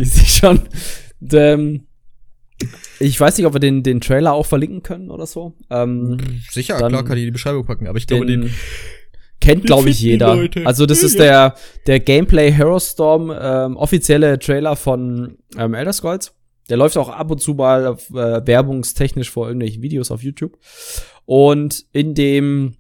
ich 0.01 0.11
sehe 0.13 0.25
schon. 0.27 0.61
Ähm, 1.33 1.87
ich 3.01 3.21
weiß 3.21 3.37
nicht, 3.39 3.47
ob 3.47 3.55
wir 3.55 3.61
den, 3.61 3.83
den 3.83 4.01
Trailer 4.01 4.33
auch 4.33 4.47
verlinken 4.47 4.83
können 4.83 5.11
oder 5.11 5.27
so. 5.27 5.55
Ähm, 5.71 6.19
Sicher, 6.51 6.79
Dann- 6.79 6.91
klar 6.91 7.05
kann 7.05 7.17
ich 7.17 7.23
in 7.23 7.29
die 7.29 7.33
Beschreibung 7.33 7.65
packen, 7.65 7.87
aber 7.87 7.99
ich 7.99 8.07
glaube, 8.07 8.27
den, 8.27 8.51
kennt, 9.41 9.63
den 9.63 9.67
glaube 9.67 9.91
ich, 9.91 10.01
jeder. 10.01 10.35
Leute. 10.35 10.67
Also, 10.67 10.87
das 10.87 11.03
ist 11.03 11.19
der, 11.19 11.55
der 11.87 12.01
Gameplay 12.01 12.51
Hero 12.53 12.79
Storm 12.79 13.33
ähm, 13.39 13.77
offizielle 13.77 14.39
Trailer 14.39 14.77
von 14.77 15.39
ähm, 15.57 15.75
Elder 15.75 15.93
Scrolls. 15.93 16.33
Der 16.71 16.79
läuft 16.79 16.97
auch 16.97 17.11
ab 17.11 17.31
und 17.31 17.41
zu 17.41 17.55
mal 17.55 17.97
äh, 18.11 18.15
werbungstechnisch 18.15 19.31
vor 19.31 19.47
irgendwelchen 19.49 19.83
Videos 19.83 20.11
auf 20.11 20.23
YouTube. 20.23 20.59
Und 21.27 21.85
in 21.93 22.15
dem 22.15 22.77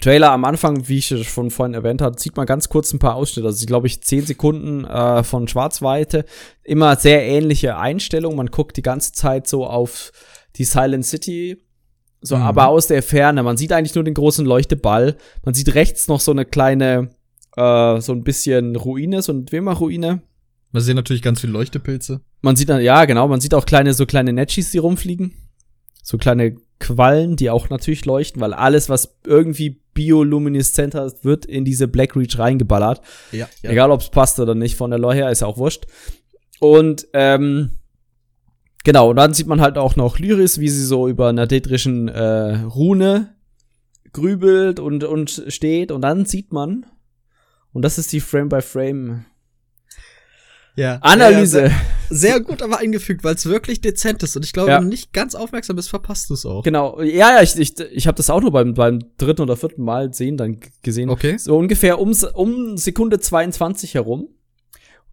Trailer 0.00 0.32
am 0.32 0.44
Anfang, 0.44 0.88
wie 0.88 0.98
ich 0.98 1.06
schon 1.28 1.50
vorhin 1.50 1.74
erwähnt 1.74 2.02
habe, 2.02 2.18
sieht 2.20 2.36
man 2.36 2.46
ganz 2.46 2.68
kurz 2.68 2.92
ein 2.92 2.98
paar 2.98 3.14
Ausschnitte. 3.14 3.46
Also, 3.46 3.64
glaube 3.66 3.86
ich, 3.86 4.02
10 4.02 4.26
Sekunden 4.26 4.84
äh, 4.84 5.22
von 5.22 5.48
Schwarzweite. 5.48 6.24
Immer 6.62 6.96
sehr 6.96 7.24
ähnliche 7.24 7.76
Einstellungen. 7.76 8.36
Man 8.36 8.48
guckt 8.48 8.76
die 8.76 8.82
ganze 8.82 9.12
Zeit 9.12 9.46
so 9.46 9.66
auf 9.66 10.12
die 10.56 10.64
Silent 10.64 11.06
City. 11.06 11.58
So, 12.20 12.36
Mhm. 12.36 12.42
aber 12.42 12.68
aus 12.68 12.86
der 12.86 13.02
Ferne. 13.02 13.42
Man 13.42 13.56
sieht 13.56 13.72
eigentlich 13.72 13.94
nur 13.94 14.04
den 14.04 14.14
großen 14.14 14.46
Leuchteball. 14.46 15.16
Man 15.44 15.54
sieht 15.54 15.74
rechts 15.74 16.08
noch 16.08 16.20
so 16.20 16.32
eine 16.32 16.44
kleine, 16.46 17.10
äh, 17.56 18.00
so 18.00 18.12
ein 18.12 18.24
bisschen 18.24 18.76
Ruine, 18.76 19.20
so 19.22 19.32
eine 19.32 19.42
Dwemer-Ruine. 19.42 20.22
wir 20.72 20.80
sehen 20.80 20.96
natürlich 20.96 21.22
ganz 21.22 21.40
viele 21.40 21.52
Leuchtepilze. 21.52 22.20
Man 22.40 22.56
sieht 22.56 22.68
dann, 22.68 22.80
ja, 22.82 23.04
genau, 23.04 23.28
man 23.28 23.40
sieht 23.40 23.54
auch 23.54 23.64
kleine, 23.66 23.94
so 23.94 24.06
kleine 24.06 24.32
Netchis, 24.32 24.70
die 24.72 24.78
rumfliegen. 24.78 25.32
So 26.02 26.18
kleine 26.18 26.56
Quallen, 26.84 27.36
die 27.36 27.48
auch 27.48 27.70
natürlich 27.70 28.04
leuchten, 28.04 28.42
weil 28.42 28.52
alles, 28.52 28.90
was 28.90 29.16
irgendwie 29.26 29.80
biolumineszent 29.94 30.94
hat, 30.94 31.24
wird 31.24 31.46
in 31.46 31.64
diese 31.64 31.88
Black 31.88 32.14
Reach 32.14 32.38
reingeballert. 32.38 33.00
Ja, 33.32 33.48
ja. 33.62 33.70
Egal, 33.70 33.90
ob 33.90 34.02
es 34.02 34.10
passt 34.10 34.38
oder 34.38 34.54
nicht, 34.54 34.76
von 34.76 34.90
der 34.90 34.98
Lore 34.98 35.14
her 35.14 35.30
ist 35.30 35.40
ja 35.40 35.46
auch 35.46 35.56
wurscht. 35.56 35.86
Und 36.60 37.06
ähm, 37.14 37.70
genau, 38.84 39.10
und 39.10 39.16
dann 39.16 39.32
sieht 39.32 39.46
man 39.46 39.62
halt 39.62 39.78
auch 39.78 39.96
noch 39.96 40.18
Lyris, 40.18 40.60
wie 40.60 40.68
sie 40.68 40.84
so 40.84 41.08
über 41.08 41.30
einer 41.30 41.46
detrischen 41.46 42.08
äh, 42.08 42.56
Rune 42.56 43.34
grübelt 44.12 44.78
und, 44.78 45.04
und 45.04 45.44
steht. 45.48 45.90
Und 45.90 46.02
dann 46.02 46.26
sieht 46.26 46.52
man, 46.52 46.84
und 47.72 47.82
das 47.82 47.96
ist 47.96 48.12
die 48.12 48.20
Frame-by-Frame 48.20 49.24
ja. 50.76 50.98
Analyse. 51.00 51.66
Ja, 51.66 51.72
sehr, 52.10 52.40
gut 52.40 52.62
aber 52.62 52.78
eingefügt, 52.78 53.24
weil 53.24 53.34
es 53.34 53.46
wirklich 53.46 53.80
dezent 53.80 54.22
ist. 54.22 54.36
Und 54.36 54.44
ich 54.44 54.52
glaube, 54.52 54.70
Ja. 54.70 54.76
wenn 54.76 54.84
du 54.84 54.88
nicht 54.90 55.12
ganz 55.12 55.34
aufmerksam 55.34 55.76
bist, 55.76 55.88
verpasst 55.90 56.30
du 56.30 56.34
es 56.34 56.44
auch. 56.46 56.62
Genau, 56.62 57.00
ja, 57.00 57.36
ja, 57.36 57.42
ich, 57.42 57.56
ich, 57.58 57.78
ich 57.80 58.06
habe 58.06 58.16
das 58.16 58.30
auch 58.30 58.40
nur 58.40 58.52
beim, 58.52 58.74
beim 58.74 58.98
dritten 59.18 59.42
oder 59.42 59.56
vierten 59.56 59.82
Mal 59.82 60.12
sehen, 60.12 60.36
dann 60.36 60.58
gesehen. 60.82 61.10
Okay. 61.10 61.36
So 61.38 61.56
ungefähr 61.56 61.98
um, 62.00 62.14
um 62.34 62.76
Sekunde 62.76 63.20
22 63.20 63.94
herum. 63.94 64.28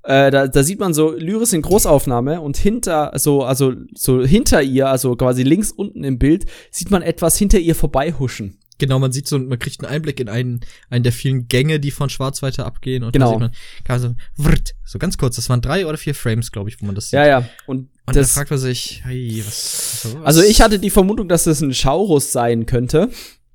Äh, 0.03 0.31
da, 0.31 0.47
da 0.47 0.63
sieht 0.63 0.79
man 0.79 0.95
so 0.95 1.11
Lyris 1.11 1.53
in 1.53 1.61
Großaufnahme 1.61 2.41
und 2.41 2.57
hinter, 2.57 3.11
so, 3.17 3.43
also, 3.43 3.73
so 3.93 4.23
hinter 4.23 4.63
ihr, 4.63 4.89
also 4.89 5.15
quasi 5.15 5.43
links 5.43 5.71
unten 5.71 6.03
im 6.03 6.17
Bild, 6.17 6.45
sieht 6.71 6.89
man 6.89 7.03
etwas 7.03 7.37
hinter 7.37 7.59
ihr 7.59 7.75
vorbeihuschen. 7.75 8.57
Genau, 8.81 8.97
man 8.97 9.11
sieht 9.11 9.27
so, 9.27 9.37
man 9.37 9.59
kriegt 9.59 9.83
einen 9.83 9.93
Einblick 9.93 10.19
in 10.19 10.27
einen, 10.27 10.61
einen 10.89 11.03
der 11.03 11.13
vielen 11.13 11.47
Gänge, 11.47 11.79
die 11.79 11.91
von 11.91 12.09
Schwarz 12.09 12.41
weiter 12.41 12.65
abgehen. 12.65 13.03
Und 13.03 13.13
Genau. 13.13 13.27
da 13.27 13.31
sieht 13.31 13.39
man, 13.39 13.51
kann 13.83 14.01
man 14.01 14.15
so, 14.37 14.43
wrt, 14.49 14.73
so 14.83 14.97
ganz 14.97 15.17
kurz, 15.19 15.35
das 15.35 15.47
waren 15.49 15.61
drei 15.61 15.85
oder 15.85 15.97
vier 15.99 16.15
Frames, 16.15 16.51
glaube 16.51 16.69
ich, 16.69 16.81
wo 16.81 16.87
man 16.87 16.95
das 16.95 17.05
sieht. 17.05 17.13
Ja, 17.13 17.25
ja. 17.27 17.37
Und, 17.67 17.77
Und 17.77 17.89
da 18.07 18.13
das, 18.13 18.31
fragt 18.33 18.49
man 18.49 18.59
sich, 18.59 19.01
hey, 19.05 19.43
was, 19.45 20.07
was 20.15 20.25
also 20.25 20.41
ich 20.41 20.61
hatte 20.61 20.79
die 20.79 20.89
Vermutung, 20.89 21.29
dass 21.29 21.43
das 21.43 21.61
ein 21.61 21.73
Schaurus 21.75 22.31
sein 22.31 22.65
könnte. 22.65 23.09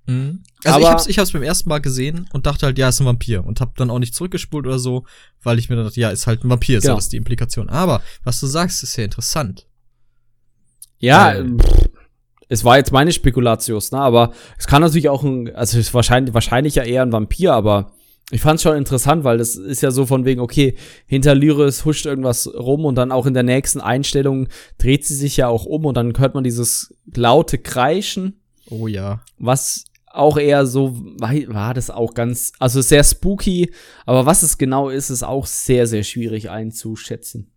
Mhm. 0.07 0.45
Also 0.65 0.79
ich 0.79 0.85
Aber- 0.87 0.91
hab's, 0.93 1.07
ich 1.09 1.19
hab's 1.19 1.33
beim 1.33 1.43
ersten 1.43 1.69
Mal 1.69 1.81
gesehen 1.81 2.29
und 2.33 2.47
dachte 2.47 2.67
halt, 2.67 2.79
ja, 2.79 2.89
ist 2.89 3.01
ein 3.01 3.07
Vampir. 3.07 3.45
Und 3.45 3.61
hab 3.61 3.77
dann 3.77 3.91
auch 3.91 3.99
nicht 3.99 4.15
zurückgespult 4.15 4.65
oder 4.67 4.79
so, 4.79 5.05
weil 5.43 5.59
ich 5.59 5.69
mir 5.69 5.75
dann 5.75 5.85
dachte, 5.87 6.01
ja, 6.01 6.11
ist 6.11 6.29
halt 6.29 6.45
ein 6.45 6.49
Vampir, 6.51 6.79
ist 6.79 6.83
Genau. 6.85 6.95
ja 6.95 6.99
das 6.99 7.09
die 7.09 7.17
Implikation. 7.17 7.69
Aber, 7.69 8.01
was 8.23 8.39
du 8.39 8.47
sagst, 8.47 8.83
ist 8.85 8.97
ja 8.97 9.03
interessant. 9.05 9.67
Ja, 10.99 11.27
Weil- 11.35 11.59
pff, 11.59 11.89
es 12.49 12.65
war 12.65 12.77
jetzt 12.77 12.93
meine 12.93 13.13
Spekulatius, 13.13 13.93
ne? 13.93 13.99
Aber 13.99 14.33
es 14.59 14.67
kann 14.67 14.83
natürlich 14.83 15.09
auch 15.09 15.23
ein, 15.23 15.55
also 15.55 15.79
es 15.79 15.89
ist 15.89 15.95
wahrscheinlich, 15.95 16.35
wahrscheinlich 16.35 16.77
ja 16.77 16.85
eher 16.85 17.03
ein 17.03 17.13
Vampir, 17.13 17.53
aber 17.53 17.93
ich 18.31 18.41
fand's 18.41 18.63
schon 18.63 18.77
interessant, 18.77 19.23
weil 19.23 19.39
das 19.39 19.55
ist 19.55 19.83
ja 19.83 19.91
so 19.93 20.05
von 20.05 20.25
wegen, 20.25 20.41
okay, 20.41 20.77
hinter 21.07 21.35
Lyris 21.35 21.85
huscht 21.85 22.07
irgendwas 22.07 22.53
rum 22.53 22.85
und 22.85 22.97
dann 22.97 23.13
auch 23.13 23.27
in 23.27 23.35
der 23.35 23.45
nächsten 23.45 23.81
Einstellung 23.81 24.49
dreht 24.79 25.07
sie 25.07 25.15
sich 25.15 25.37
ja 25.37 25.47
auch 25.49 25.65
um 25.65 25.85
und 25.85 25.97
dann 25.97 26.13
hört 26.19 26.35
man 26.35 26.43
dieses 26.43 26.95
laute 27.15 27.59
Kreischen, 27.59 28.41
Oh 28.69 28.89
ja. 28.89 29.21
was 29.39 29.85
auch 30.07 30.39
eher 30.39 30.67
so, 30.67 30.97
war 31.19 31.75
das 31.75 31.91
auch 31.91 32.15
ganz, 32.15 32.53
also 32.59 32.81
sehr 32.81 33.05
spooky, 33.05 33.73
aber 34.07 34.27
was 34.27 34.43
es 34.43 34.59
genau 34.59 34.89
ist, 34.89 35.11
ist 35.11 35.23
auch 35.23 35.47
sehr, 35.47 35.87
sehr 35.87 36.03
schwierig 36.03 36.51
einzuschätzen. 36.51 37.53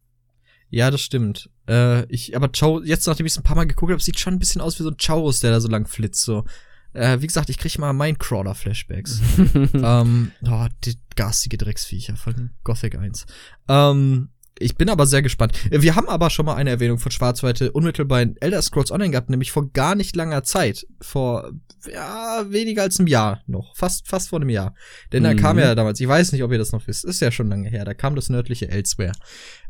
Ja, 0.70 0.92
das 0.92 1.02
stimmt. 1.02 1.50
Äh, 1.68 2.06
ich, 2.14 2.36
aber 2.36 2.50
Chow, 2.50 2.82
jetzt 2.84 3.08
nachdem 3.08 3.26
ich 3.26 3.34
es 3.34 3.38
ein 3.38 3.44
paar 3.44 3.56
Mal 3.56 3.66
geguckt 3.68 3.92
habe, 3.92 4.02
sieht 4.02 4.20
schon 4.20 4.34
ein 4.36 4.40
bisschen 4.40 4.62
aus 4.62 4.80
wie 4.80 4.84
so 4.84 4.90
ein 4.90 4.98
Chaurus, 5.00 5.40
der 5.40 5.52
da 5.52 5.60
so 5.60 5.68
lang 5.68 5.88
flitzt. 5.88 6.24
So. 6.24 6.46
Äh, 6.94 7.22
wie 7.22 7.28
gesagt, 7.28 7.50
ich 7.50 7.58
krieg 7.58 7.78
mal 7.80 7.94
Mindcrawler-Flashbacks. 7.94 9.22
ähm, 9.74 10.32
oh, 10.48 10.68
die 10.86 10.96
garstige 11.16 11.58
Drecksviecher 11.58 12.16
von 12.16 12.52
Gothic 12.64 12.96
1. 12.98 13.26
Ähm, 13.68 14.30
ich 14.62 14.76
bin 14.76 14.90
aber 14.90 15.06
sehr 15.06 15.22
gespannt. 15.22 15.54
Äh, 15.72 15.82
Wir 15.82 15.96
haben 15.96 16.10
aber 16.10 16.30
schon 16.30 16.46
mal 16.46 16.56
eine 16.56 16.70
Erwähnung 16.72 17.00
von 17.00 17.12
Schwarzweite 17.12 17.72
unmittelbar 17.72 18.22
in 18.22 18.36
Elder 18.42 18.62
Scrolls 18.62 18.92
Online 18.92 19.12
gehabt, 19.12 19.30
nämlich 19.30 19.52
vor 19.52 19.72
gar 19.72 19.96
nicht 19.96 20.16
langer 20.16 20.44
Zeit. 20.44 20.86
Vor, 21.00 21.52
ja, 21.94 22.44
weniger 22.50 22.82
als 22.84 23.00
einem 23.00 23.08
Jahr 23.08 23.42
noch. 23.48 23.76
Fast, 23.76 24.08
fast 24.08 24.30
vor 24.30 24.40
einem 24.40 24.50
Jahr. 24.50 24.74
Denn 25.14 25.24
da 25.24 25.34
Mhm. 25.34 25.38
kam 25.38 25.60
ja 25.60 25.76
damals, 25.76 26.00
ich 26.02 26.08
weiß 26.08 26.32
nicht, 26.34 26.44
ob 26.44 26.52
ihr 26.52 26.58
das 26.58 26.72
noch 26.74 26.86
wisst, 26.88 27.06
ist 27.06 27.22
ja 27.22 27.32
schon 27.32 27.48
lange 27.50 27.70
her, 27.70 27.86
da 27.86 27.94
kam 27.94 28.16
das 28.16 28.30
nördliche 28.30 28.68
Elsewhere. 28.70 29.14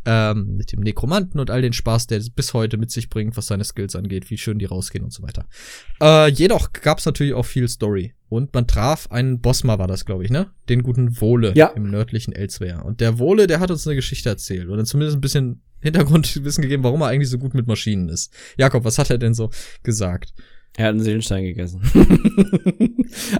Ähm, 0.05 0.55
mit 0.55 0.71
dem 0.71 0.79
Nekromanten 0.79 1.39
und 1.39 1.51
all 1.51 1.61
den 1.61 1.73
Spaß, 1.73 2.07
der 2.07 2.19
es 2.19 2.29
bis 2.29 2.53
heute 2.53 2.77
mit 2.77 2.89
sich 2.89 3.09
bringt, 3.09 3.35
was 3.35 3.47
seine 3.47 3.65
Skills 3.65 3.95
angeht, 3.95 4.29
wie 4.29 4.37
schön 4.37 4.57
die 4.57 4.65
rausgehen 4.65 5.03
und 5.03 5.11
so 5.11 5.21
weiter. 5.23 5.45
Äh, 6.01 6.29
jedoch 6.31 6.71
gab 6.71 6.99
es 6.99 7.05
natürlich 7.05 7.33
auch 7.33 7.45
viel 7.45 7.67
Story. 7.67 8.13
Und 8.29 8.53
man 8.53 8.65
traf 8.67 9.11
einen 9.11 9.41
Bosma, 9.41 9.77
war 9.79 9.87
das, 9.87 10.05
glaube 10.05 10.23
ich, 10.23 10.29
ne? 10.29 10.51
Den 10.69 10.83
guten 10.83 11.19
Wohle 11.19 11.51
Ja. 11.55 11.67
im 11.67 11.89
nördlichen 11.89 12.31
Elsewhere. 12.31 12.83
Und 12.83 13.01
der 13.01 13.19
Wohle, 13.19 13.47
der 13.47 13.59
hat 13.59 13.71
uns 13.71 13.85
eine 13.87 13.95
Geschichte 13.95 14.29
erzählt. 14.29 14.69
Oder 14.69 14.85
zumindest 14.85 15.17
ein 15.17 15.21
bisschen 15.21 15.61
Hintergrundwissen 15.81 16.61
gegeben, 16.61 16.83
warum 16.83 17.01
er 17.01 17.07
eigentlich 17.07 17.29
so 17.29 17.37
gut 17.37 17.53
mit 17.53 17.67
Maschinen 17.67 18.09
ist. 18.09 18.31
Jakob, 18.57 18.85
was 18.85 18.99
hat 18.99 19.09
er 19.09 19.17
denn 19.17 19.33
so 19.33 19.49
gesagt? 19.83 20.33
Er 20.77 20.85
hat 20.85 20.91
einen 20.91 21.01
Seelenstein 21.01 21.43
gegessen. 21.43 21.81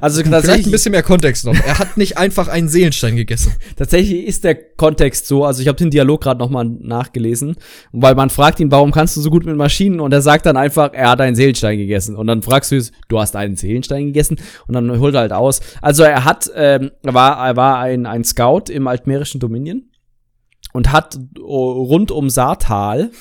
also 0.01 0.21
Vielleicht 0.21 0.31
tatsächlich, 0.31 0.65
ein 0.65 0.71
bisschen 0.71 0.91
mehr 0.91 1.03
Kontext 1.03 1.45
noch. 1.45 1.55
Er 1.55 1.79
hat 1.79 1.95
nicht 1.95 2.17
einfach 2.17 2.47
einen 2.47 2.67
Seelenstein 2.67 3.15
gegessen. 3.15 3.53
tatsächlich 3.77 4.25
ist 4.25 4.43
der 4.43 4.55
Kontext 4.55 5.27
so, 5.27 5.45
also 5.45 5.61
ich 5.61 5.67
habe 5.67 5.77
den 5.77 5.89
Dialog 5.89 6.21
gerade 6.21 6.39
noch 6.39 6.49
mal 6.49 6.65
nachgelesen, 6.65 7.55
weil 7.93 8.15
man 8.15 8.29
fragt 8.29 8.59
ihn, 8.59 8.71
warum 8.71 8.91
kannst 8.91 9.15
du 9.15 9.21
so 9.21 9.29
gut 9.29 9.45
mit 9.45 9.55
Maschinen 9.55 9.99
und 9.99 10.11
er 10.11 10.21
sagt 10.21 10.47
dann 10.47 10.57
einfach, 10.57 10.91
er 10.93 11.11
hat 11.11 11.21
einen 11.21 11.35
Seelenstein 11.35 11.77
gegessen 11.77 12.15
und 12.15 12.27
dann 12.27 12.41
fragst 12.41 12.71
du 12.71 12.77
es, 12.77 12.91
du 13.07 13.19
hast 13.19 13.35
einen 13.35 13.55
Seelenstein 13.55 14.07
gegessen 14.07 14.37
und 14.67 14.73
dann 14.73 14.99
holt 14.99 15.15
er 15.15 15.21
halt 15.21 15.33
aus. 15.33 15.61
Also 15.81 16.03
er 16.03 16.25
hat, 16.25 16.51
ähm, 16.55 16.91
er 17.03 17.13
war, 17.13 17.47
er 17.47 17.55
war 17.55 17.79
ein, 17.79 18.05
ein 18.05 18.23
Scout 18.25 18.63
im 18.69 18.87
altmerischen 18.87 19.39
Dominion 19.39 19.83
und 20.73 20.91
hat 20.91 21.17
oh, 21.41 21.83
rund 21.83 22.11
um 22.11 22.29
Saartal, 22.29 23.11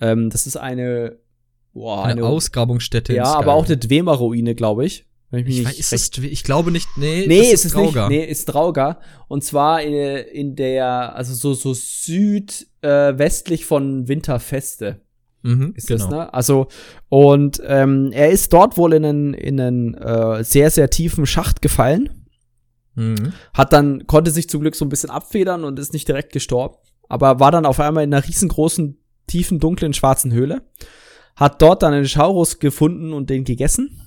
ähm, 0.00 0.30
das 0.30 0.46
ist 0.46 0.56
eine, 0.56 1.18
boah, 1.72 2.04
Eine, 2.04 2.24
Ausgrabungsstätte. 2.24 3.12
in 3.12 3.18
ja, 3.18 3.24
aber 3.34 3.54
auch 3.54 3.66
eine 3.66 3.76
Dwema-Ruine, 3.76 4.54
glaube 4.54 4.84
ich. 4.86 5.06
Wenn 5.30 5.44
mich 5.44 5.58
Ich, 5.58 5.58
nicht 5.60 5.68
weiß, 5.68 5.78
ist 5.78 5.92
recht 5.92 6.18
es, 6.18 6.24
ich 6.24 6.42
glaube 6.42 6.70
nicht, 6.72 6.88
nee, 6.96 7.24
Nee, 7.28 7.52
ist 7.52 7.64
es 7.64 7.72
Draugar. 7.72 8.08
nicht. 8.08 8.18
Nee, 8.18 8.24
ist 8.24 8.46
Draugar. 8.46 9.00
Und 9.28 9.44
zwar 9.44 9.80
in, 9.82 9.92
in 9.94 10.56
der, 10.56 11.14
also 11.14 11.34
so, 11.34 11.54
so 11.54 11.72
südwestlich 11.72 13.60
äh, 13.60 13.64
von 13.64 14.08
Winterfeste 14.08 15.00
Mhm, 15.42 15.72
ist 15.74 15.88
das, 15.88 16.06
ne? 16.10 16.34
Also, 16.34 16.68
und 17.08 17.62
ähm, 17.66 18.10
er 18.12 18.28
ist 18.30 18.52
dort 18.52 18.76
wohl 18.76 18.92
in 18.92 19.04
einen, 19.06 19.32
in 19.34 19.58
einen 19.58 19.94
äh, 19.94 20.44
sehr, 20.44 20.70
sehr 20.70 20.90
tiefen 20.90 21.24
Schacht 21.24 21.62
gefallen. 21.62 22.26
Mhm. 22.94 23.32
Hat 23.54 23.72
dann, 23.72 24.06
konnte 24.06 24.30
sich 24.32 24.50
zum 24.50 24.60
Glück 24.60 24.74
so 24.76 24.84
ein 24.84 24.90
bisschen 24.90 25.08
abfedern 25.08 25.64
und 25.64 25.78
ist 25.78 25.94
nicht 25.94 26.06
direkt 26.08 26.32
gestorben. 26.34 26.74
Aber 27.08 27.40
war 27.40 27.50
dann 27.50 27.64
auf 27.64 27.80
einmal 27.80 28.04
in 28.04 28.12
einer 28.12 28.26
riesengroßen, 28.26 28.98
tiefen, 29.28 29.60
dunklen, 29.60 29.94
schwarzen 29.94 30.30
Höhle. 30.32 30.62
Hat 31.36 31.62
dort 31.62 31.82
dann 31.82 31.94
einen 31.94 32.08
Schaurus 32.08 32.58
gefunden 32.58 33.12
und 33.12 33.30
den 33.30 33.44
gegessen. 33.44 34.00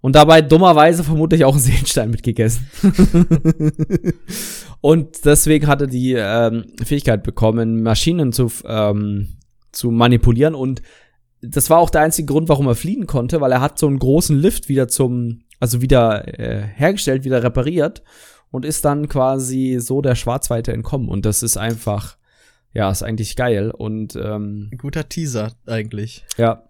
Und 0.00 0.16
dabei 0.16 0.40
dummerweise 0.40 1.04
vermutlich 1.04 1.44
auch 1.44 1.52
einen 1.52 1.62
Seelenstein 1.62 2.10
mitgegessen. 2.10 2.66
und 4.80 5.24
deswegen 5.24 5.66
hat 5.66 5.82
er 5.82 5.86
die 5.86 6.14
ähm, 6.16 6.64
Fähigkeit 6.82 7.22
bekommen, 7.22 7.82
Maschinen 7.82 8.32
zu, 8.32 8.50
ähm, 8.64 9.36
zu 9.72 9.90
manipulieren. 9.90 10.54
Und 10.54 10.80
das 11.42 11.68
war 11.68 11.78
auch 11.78 11.90
der 11.90 12.00
einzige 12.00 12.26
Grund, 12.26 12.48
warum 12.48 12.66
er 12.66 12.74
fliehen 12.74 13.06
konnte, 13.06 13.40
weil 13.40 13.52
er 13.52 13.60
hat 13.60 13.78
so 13.78 13.86
einen 13.86 13.98
großen 13.98 14.38
Lift 14.38 14.68
wieder 14.68 14.88
zum, 14.88 15.42
also 15.58 15.82
wieder 15.82 16.38
äh, 16.38 16.62
hergestellt, 16.62 17.24
wieder 17.24 17.42
repariert 17.42 18.02
und 18.50 18.64
ist 18.64 18.84
dann 18.84 19.08
quasi 19.08 19.78
so 19.80 20.00
der 20.00 20.14
Schwarzweite 20.14 20.72
entkommen. 20.72 21.08
Und 21.08 21.26
das 21.26 21.42
ist 21.42 21.58
einfach, 21.58 22.16
ja, 22.72 22.90
ist 22.90 23.02
eigentlich 23.02 23.36
geil. 23.36 23.70
Und 23.70 24.16
ähm, 24.16 24.68
Ein 24.72 24.78
guter 24.78 25.08
Teaser 25.08 25.54
eigentlich. 25.66 26.24
ja, 26.36 26.62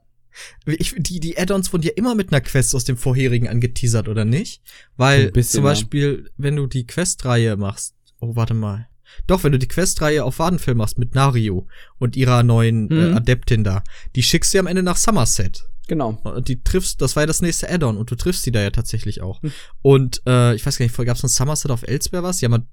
Ich, 0.66 0.94
die 0.98 1.20
die 1.20 1.36
Add-ons 1.38 1.72
wurden 1.72 1.82
ja 1.82 1.92
immer 1.96 2.14
mit 2.14 2.32
einer 2.32 2.40
Quest 2.40 2.74
aus 2.74 2.84
dem 2.84 2.96
vorherigen 2.96 3.48
angeteasert, 3.48 4.08
oder 4.08 4.24
nicht? 4.24 4.62
Weil 4.96 5.26
Ein 5.26 5.32
bisschen, 5.32 5.58
zum 5.58 5.64
ja. 5.64 5.70
Beispiel, 5.70 6.30
wenn 6.36 6.56
du 6.56 6.66
die 6.66 6.86
Questreihe 6.86 7.56
machst, 7.56 7.94
oh, 8.20 8.36
warte 8.36 8.54
mal. 8.54 8.86
Doch, 9.26 9.42
wenn 9.42 9.50
du 9.52 9.58
die 9.58 9.66
Questreihe 9.68 10.22
auf 10.24 10.38
Wadenfell 10.38 10.76
machst 10.76 10.96
mit 10.96 11.16
Nario 11.16 11.66
und 11.98 12.14
ihrer 12.16 12.44
neuen 12.44 12.88
äh, 12.90 12.94
Mhm. 13.10 13.16
Adeptin 13.16 13.64
da, 13.64 13.82
die 14.14 14.22
schickst 14.22 14.52
du 14.54 14.58
ja 14.58 14.60
am 14.60 14.68
Ende 14.68 14.84
nach 14.84 14.96
Somerset. 14.96 15.64
genau. 15.88 16.20
Und 16.22 16.46
die 16.46 16.62
triffst, 16.62 17.02
das 17.02 17.16
war 17.16 17.24
ja 17.24 17.26
das 17.26 17.42
nächste 17.42 17.68
Add-on 17.68 17.96
und 17.96 18.08
du 18.10 18.14
triffst 18.14 18.46
die 18.46 18.52
da 18.52 18.62
ja 18.62 18.70
tatsächlich 18.70 19.20
auch. 19.20 19.42
Hm. 19.42 19.52
Und 19.82 20.22
äh, 20.28 20.54
ich 20.54 20.64
weiß 20.64 20.78
gar 20.78 20.84
nicht, 20.86 20.96
gab's 20.96 21.20
von 21.20 21.28
Somerset 21.28 21.72
auf 21.72 21.82
Elsewhere 21.82 22.22
was? 22.22 22.40
Ja, 22.40 22.48
man 22.48 22.68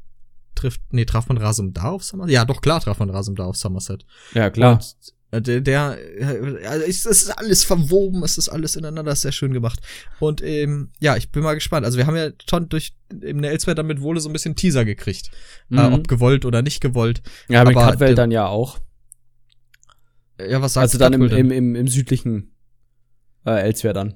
trifft, 0.58 0.82
nee, 0.92 1.06
traf 1.06 1.28
man 1.30 1.38
Rasum 1.38 1.74
da 1.74 1.84
auf 1.92 2.04
Somerset? 2.04 2.34
Ja, 2.34 2.46
doch, 2.46 2.62
klar 2.62 2.82
traf 2.82 3.00
man 3.00 3.10
Rasum 3.10 3.36
da 3.36 3.46
auf 3.46 3.56
Somerset. 3.58 4.06
Ja, 4.34 4.50
klar. 4.50 4.74
Und, 4.74 4.96
äh, 5.32 5.42
der, 5.42 5.62
der 5.62 5.98
äh, 6.20 6.66
also 6.66 6.86
es 6.86 7.06
ist 7.06 7.30
alles 7.38 7.64
verwoben, 7.64 8.24
es 8.24 8.38
ist 8.38 8.50
alles 8.50 8.76
ineinander, 8.76 9.12
ist 9.12 9.22
sehr 9.22 9.32
schön 9.32 9.54
gemacht. 9.54 9.80
Und 10.20 10.42
ähm, 10.42 10.92
ja, 11.00 11.16
ich 11.18 11.32
bin 11.32 11.44
mal 11.44 11.54
gespannt. 11.54 11.86
Also 11.86 11.98
wir 11.98 12.08
haben 12.08 12.16
ja 12.16 12.30
schon 12.50 12.70
durch 12.70 12.94
im 13.22 13.44
Elsewhere 13.44 13.76
damit 13.76 14.02
wohl 14.02 14.20
so 14.20 14.30
ein 14.30 14.34
bisschen 14.34 14.56
Teaser 14.56 14.86
gekriegt. 14.86 15.30
Äh, 15.72 15.88
Mhm. 15.88 15.94
ob 15.94 16.08
gewollt 16.08 16.46
oder 16.46 16.62
nicht 16.62 16.80
gewollt. 16.82 17.22
ja, 17.50 17.64
mit 17.66 17.76
aber 17.76 17.92
Cutwell 17.92 18.08
der- 18.10 18.16
dann 18.16 18.32
ja 18.32 18.48
auch. 18.48 18.80
Äh, 20.38 20.52
Ja, 20.52 20.62
was 20.62 20.74
sagt 20.74 20.84
Also 20.84 20.98
dann 20.98 21.14
im, 21.14 21.22
Cutwell 21.22 21.40
im, 21.40 21.50
denn? 21.50 21.58
im, 21.58 21.76
im 21.76 21.88
südlichen 21.88 22.52
äh, 23.46 23.62
Elsewhere 23.62 23.94
dann. 23.94 24.16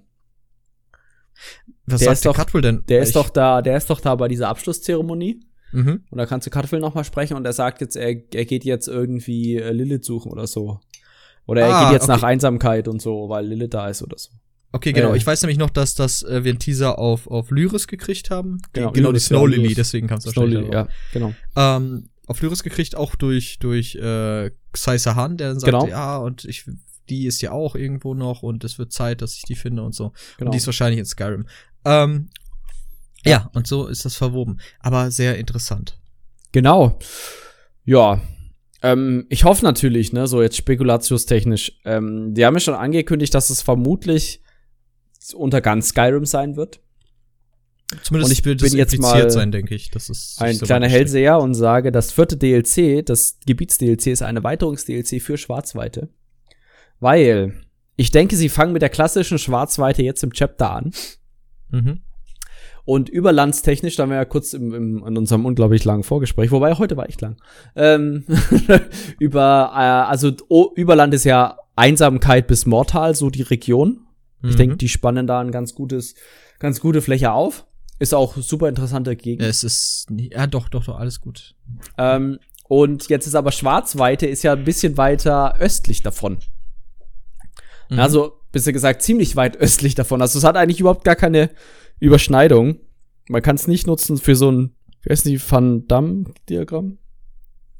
was 1.86 2.00
der 2.00 2.06
sagt 2.06 2.14
ist 2.18 2.26
der 2.26 2.34
Cutwell 2.34 2.62
denn? 2.62 2.86
Der 2.88 3.02
ist 3.02 3.10
Ich- 3.10 3.14
doch 3.16 3.30
da, 3.30 3.62
der 3.62 3.76
ist 3.78 3.90
doch 3.90 4.00
da 4.00 4.16
bei 4.16 4.28
dieser 4.28 4.48
Abschlusszeremonie. 4.50 5.42
Mhm. 5.72 6.04
Und 6.10 6.18
da 6.18 6.26
kannst 6.26 6.48
du 6.48 6.52
Cutwell 6.52 6.80
noch 6.80 6.94
mal 6.96 7.04
sprechen 7.04 7.36
und 7.38 7.46
er 7.46 7.54
sagt 7.54 7.82
jetzt, 7.82 7.96
er, 7.96 8.10
er 8.10 8.46
geht 8.46 8.64
jetzt 8.64 8.88
irgendwie 8.88 9.56
äh, 9.58 9.72
Lilith 9.72 10.06
suchen 10.06 10.32
oder 10.32 10.48
so. 10.48 10.80
Oder 11.48 11.62
er 11.62 11.74
Ah, 11.76 11.84
geht 11.86 11.94
jetzt 11.94 12.04
okay. 12.04 12.12
nach 12.14 12.24
Einsamkeit 12.24 12.88
und 12.88 13.02
so, 13.02 13.28
weil 13.30 13.46
Lilith 13.46 13.74
da 13.74 13.90
ist 13.90 14.02
oder 14.04 14.18
so. 14.18 14.30
Okay, 14.74 14.94
genau. 14.94 15.14
Äh. 15.14 15.18
ich 15.18 15.26
weiß 15.28 15.42
nämlich 15.42 15.58
noch, 15.58 15.70
dass, 15.70 15.96
dass 15.96 16.24
äh, 16.24 16.44
wir 16.44 16.52
einen 16.52 16.60
Teaser 16.60 16.98
auf, 16.98 17.28
auf 17.28 17.52
Lyris 17.52 17.88
gekriegt 17.88 18.30
haben. 18.30 18.62
Genau, 18.74 18.90
die, 18.92 18.94
genau 19.00 19.10
die 19.10 19.14
Lyris, 19.14 19.26
Snow 19.26 19.50
ja, 19.50 19.56
Lily, 19.58 19.74
deswegen 19.74 20.08
kam 20.08 20.20
es 20.20 20.24
Snow 20.24 20.36
wahrscheinlich. 20.38 20.62
Lily, 20.62 20.74
ja, 20.74 20.88
genau. 21.12 21.34
Ähm, 21.58 22.10
auf 22.28 22.42
Lyris 22.42 22.64
gekriegt, 22.64 22.96
auch 22.96 23.16
durch, 23.16 23.60
durch 23.60 23.96
äh, 23.96 24.52
Xai 24.72 24.98
Sahan, 24.98 25.36
der 25.36 25.50
dann 25.50 25.60
sagte, 25.60 25.72
Genau. 25.78 25.88
ja, 25.88 26.18
und 26.18 26.46
ich, 26.46 26.66
die 27.10 27.26
ist 27.26 27.42
ja 27.42 27.52
auch 27.52 27.76
irgendwo 27.76 28.14
noch 28.14 28.44
und 28.44 28.64
es 28.64 28.80
wird 28.80 28.94
Zeit, 28.94 29.22
dass 29.22 29.36
ich 29.36 29.42
die 29.44 29.56
finde 29.56 29.84
und 29.84 29.94
so. 29.94 30.14
genau. 30.38 30.48
Und 30.50 30.54
die 30.54 30.58
ist 30.58 30.68
wahrscheinlich 30.68 31.00
in 31.00 31.06
Skyrim. 31.06 31.46
Ähm, 31.84 32.30
ja, 33.26 33.50
und 33.54 33.68
so 33.68 33.88
ist 33.88 34.06
das 34.06 34.16
verwoben. 34.16 34.60
Aber 34.80 35.12
sehr 35.12 35.38
interessant. 35.38 36.00
Genau. 36.52 37.00
Ja. 37.86 38.22
Ähm, 38.82 39.28
ich 39.30 39.44
hoffe 39.44 39.64
natürlich, 39.64 40.12
ne, 40.12 40.28
so 40.28 40.42
jetzt 40.42 40.58
spekulatiustechnisch, 40.58 41.80
ähm, 41.86 42.34
die 42.34 42.46
haben 42.46 42.56
ja 42.56 42.60
schon 42.60 42.74
angekündigt, 42.74 43.34
dass 43.34 43.50
es 43.50 43.62
vermutlich 43.62 44.42
unter 45.36 45.62
ganz 45.62 45.90
Skyrim 45.90 46.26
sein 46.26 46.56
wird. 46.56 46.80
Zumindest 48.04 48.32
Und 48.32 48.40
ich 48.40 48.46
wird 48.46 48.60
bin 48.60 48.68
es 48.68 48.74
jetzt 48.74 48.98
mal 49.00 49.30
sein, 49.30 49.52
denke 49.52 49.76
ich. 49.76 49.92
Das 49.92 50.10
ist 50.10 50.42
Ein 50.42 50.56
so 50.56 50.66
kleiner 50.66 50.88
Hellseher 50.88 51.40
und 51.40 51.54
sage, 51.56 51.92
das 51.92 52.12
vierte 52.12 52.38
DLC, 52.38 53.06
das 53.06 53.38
Gebiets-DLC, 53.46 54.08
ist 54.08 54.22
ein 54.22 54.38
Erweiterungs-DLC 54.38 55.22
für 55.22 55.38
Schwarzweite. 55.38 56.10
Weil 57.00 57.54
ich 57.98 58.12
denke, 58.12 58.38
sie 58.38 58.50
fangen 58.50 58.72
mit 58.72 58.82
der 58.82 58.90
klassischen 58.90 59.38
Schwarzweite 59.38 60.04
jetzt 60.04 60.24
im 60.24 60.32
Chapter 60.32 60.72
an. 60.72 60.92
Mhm. 61.70 62.02
Und 62.92 63.08
überlandstechnisch, 63.08 63.96
da 63.96 64.04
haben 64.04 64.10
wir 64.10 64.18
ja 64.18 64.26
kurz 64.26 64.52
im, 64.52 64.74
im, 64.74 65.08
in 65.08 65.18
unserem 65.18 65.46
unglaublich 65.46 65.86
langen 65.86 66.04
Vorgespräch, 66.04 66.52
wobei 66.52 66.74
heute 66.74 66.98
war 66.98 67.08
echt 67.08 67.22
lang, 67.22 67.38
ähm, 67.78 68.26
über, 69.18 69.72
äh, 69.74 70.10
also 70.12 70.34
o, 70.50 70.74
Überland 70.76 71.14
ist 71.14 71.24
ja 71.24 71.58
Einsamkeit 71.78 72.48
bis 72.48 72.66
Mortal, 72.66 73.16
so 73.16 73.30
die 73.30 73.44
Region. 73.44 74.02
Ich 74.44 74.56
Mhm. 74.56 74.58
denke, 74.58 74.76
die 74.76 74.90
spannen 74.90 75.26
da 75.26 75.40
ein 75.40 75.52
ganz 75.52 75.74
gutes, 75.74 76.16
ganz 76.60 76.82
gute 76.82 77.02
Fläche 77.02 77.32
auf. 77.32 77.66
Ist 78.00 78.14
auch 78.14 78.36
super 78.36 78.68
interessante 78.68 79.16
Gegend. 79.16 79.48
Es 79.48 79.64
ist, 79.64 80.08
ja, 80.12 80.46
doch, 80.46 80.68
doch, 80.68 80.84
doch, 80.84 81.00
alles 81.00 81.22
gut. 81.22 81.56
Ähm, 81.98 82.40
und 82.68 83.08
jetzt 83.08 83.26
ist 83.26 83.36
aber 83.36 83.54
Schwarzweite 83.54 84.28
ist 84.28 84.44
ja 84.44 84.52
ein 84.52 84.66
bisschen 84.66 84.98
weiter 84.98 85.56
östlich 85.60 86.04
davon. 86.04 86.40
Mhm. 87.90 88.00
Also, 88.00 88.34
besser 88.52 88.74
gesagt, 88.74 89.02
ziemlich 89.02 89.38
weit 89.38 89.56
östlich 89.56 89.96
davon. 89.96 90.22
Also 90.22 90.40
es 90.40 90.44
hat 90.44 90.58
eigentlich 90.58 90.82
überhaupt 90.82 91.06
gar 91.06 91.16
keine 91.16 91.52
Überschneidung. 92.02 92.80
Man 93.30 93.42
kann 93.42 93.56
es 93.56 93.68
nicht 93.68 93.88
nutzen 93.88 94.18
für 94.18 94.36
so 94.36 94.52
ein, 94.52 94.76
wie 95.04 95.12
heißt 95.12 95.26
die, 95.26 95.40
Van 95.40 95.88
Damme-Diagramm? 95.88 96.98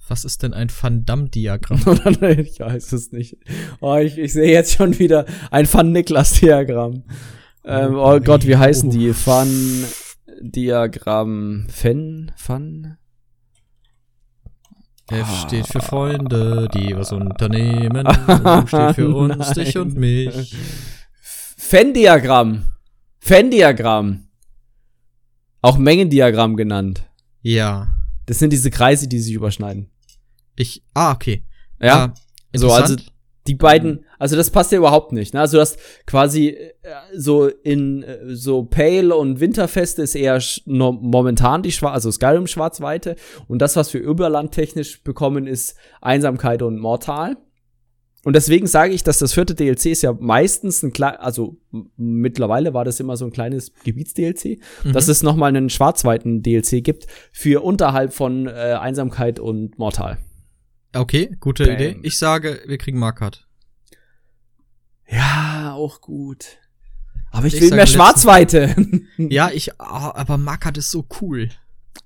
Was 0.08 0.24
ist 0.24 0.44
denn 0.44 0.54
ein 0.54 0.70
Van 0.70 1.06
Damme-Diagramm? 1.06 1.80
Ich 2.22 2.60
weiß 2.60 2.94
es 2.94 3.12
nicht. 3.12 3.38
Oh, 3.82 3.98
ich, 3.98 4.18
ich 4.18 4.32
sehe 4.32 4.52
jetzt 4.52 4.74
schon 4.74 4.98
wieder 5.00 5.26
ein 5.50 5.72
Van 5.72 5.92
Niklas-Diagramm. 5.92 7.04
Ähm, 7.66 7.96
oh 7.96 8.20
Gott, 8.20 8.48
wie 8.48 8.58
heißen 8.58 8.90
die? 8.90 9.14
Van 9.14 9.50
Diagramm. 10.40 11.66
Fen? 11.70 12.32
Van? 12.46 12.98
F 15.10 15.42
steht 15.46 15.68
für 15.68 15.82
Freunde, 15.82 16.70
die 16.74 16.96
was 16.96 17.12
unternehmen. 17.12 18.08
U 18.28 18.68
steht 18.68 18.96
für 18.96 19.10
uns, 19.14 19.52
dich 19.52 19.78
und 19.78 19.96
mich. 19.96 20.56
Venn-Diagramm. 21.70 22.71
Venn-Diagramm. 23.22 24.28
Auch 25.62 25.78
Mengendiagramm 25.78 26.56
genannt. 26.58 27.08
Ja. 27.42 27.94
Das 28.26 28.40
sind 28.40 28.52
diese 28.52 28.72
Kreise, 28.72 29.08
die 29.08 29.20
sich 29.20 29.34
überschneiden. 29.34 29.92
Ich, 30.56 30.84
ah, 30.94 31.12
okay. 31.12 31.44
Ja. 31.80 32.06
Ah, 32.06 32.14
so, 32.54 32.72
also 32.72 32.96
die 33.48 33.56
beiden, 33.56 34.06
also 34.20 34.36
das 34.36 34.50
passt 34.52 34.72
ja 34.72 34.78
überhaupt 34.78 35.14
nicht. 35.14 35.34
Ne? 35.34 35.40
Also 35.40 35.58
das 35.58 35.78
quasi 36.06 36.50
äh, 36.50 36.70
so 37.16 37.48
in 37.48 38.04
äh, 38.04 38.36
so 38.36 38.64
Pale 38.64 39.16
und 39.16 39.40
Winterfest 39.40 40.00
ist 40.00 40.16
eher 40.16 40.42
no, 40.66 40.92
momentan 40.92 41.64
die 41.64 41.72
Schwarz, 41.72 41.94
also 41.94 42.12
Skyrim 42.12 42.48
Schwarzweite 42.48 43.16
und 43.48 43.60
das, 43.62 43.76
was 43.76 43.94
wir 43.94 44.02
Überland 44.02 44.52
technisch 44.52 45.04
bekommen, 45.04 45.48
ist 45.48 45.76
Einsamkeit 46.02 46.62
und 46.62 46.80
Mortal. 46.80 47.38
Und 48.24 48.36
deswegen 48.36 48.68
sage 48.68 48.94
ich, 48.94 49.04
dass 49.04 49.18
das 49.18 49.34
vierte 49.34 49.56
DLC 49.56 49.88
ist 49.88 50.04
ja 50.04 50.14
meistens 50.14 50.84
ein 50.84 50.94
klein, 50.94 51.16
also 51.16 51.58
mittlerweile 51.98 52.74
war 52.74 52.86
das 52.86 53.00
immer 53.00 53.18
so 53.18 53.26
ein 53.26 53.32
kleines 53.32 53.74
Gebiets-DLC, 53.84 54.60
Mhm. 54.84 54.94
dass 54.94 55.08
es 55.08 55.24
nochmal 55.24 55.50
einen 55.50 55.70
schwarzweiten 55.72 56.44
DLC 56.44 56.84
gibt 56.84 57.08
für 57.32 57.64
unterhalb 57.64 58.14
von 58.14 58.46
äh, 58.48 58.52
Einsamkeit 58.80 59.40
und 59.40 59.80
Mortal. 59.80 60.20
Okay, 60.96 61.36
gute 61.40 61.64
Bam. 61.66 61.74
Idee. 61.74 61.96
Ich 62.04 62.18
sage, 62.18 62.62
wir 62.68 62.78
kriegen 62.78 63.00
Markart. 63.00 63.48
Ja, 65.10 65.74
auch 65.76 66.02
gut. 66.02 66.58
Aber 67.32 67.48
ich, 67.48 67.56
Ich 67.56 67.62
will 67.62 67.72
mehr 67.72 67.88
Schwarzweite. 67.88 68.76
Ja, 69.18 69.50
ich, 69.54 69.80
ah, 69.80 70.12
aber 70.16 70.38
Markart 70.38 70.78
ist 70.78 70.92
so 70.92 71.06
cool. 71.22 71.50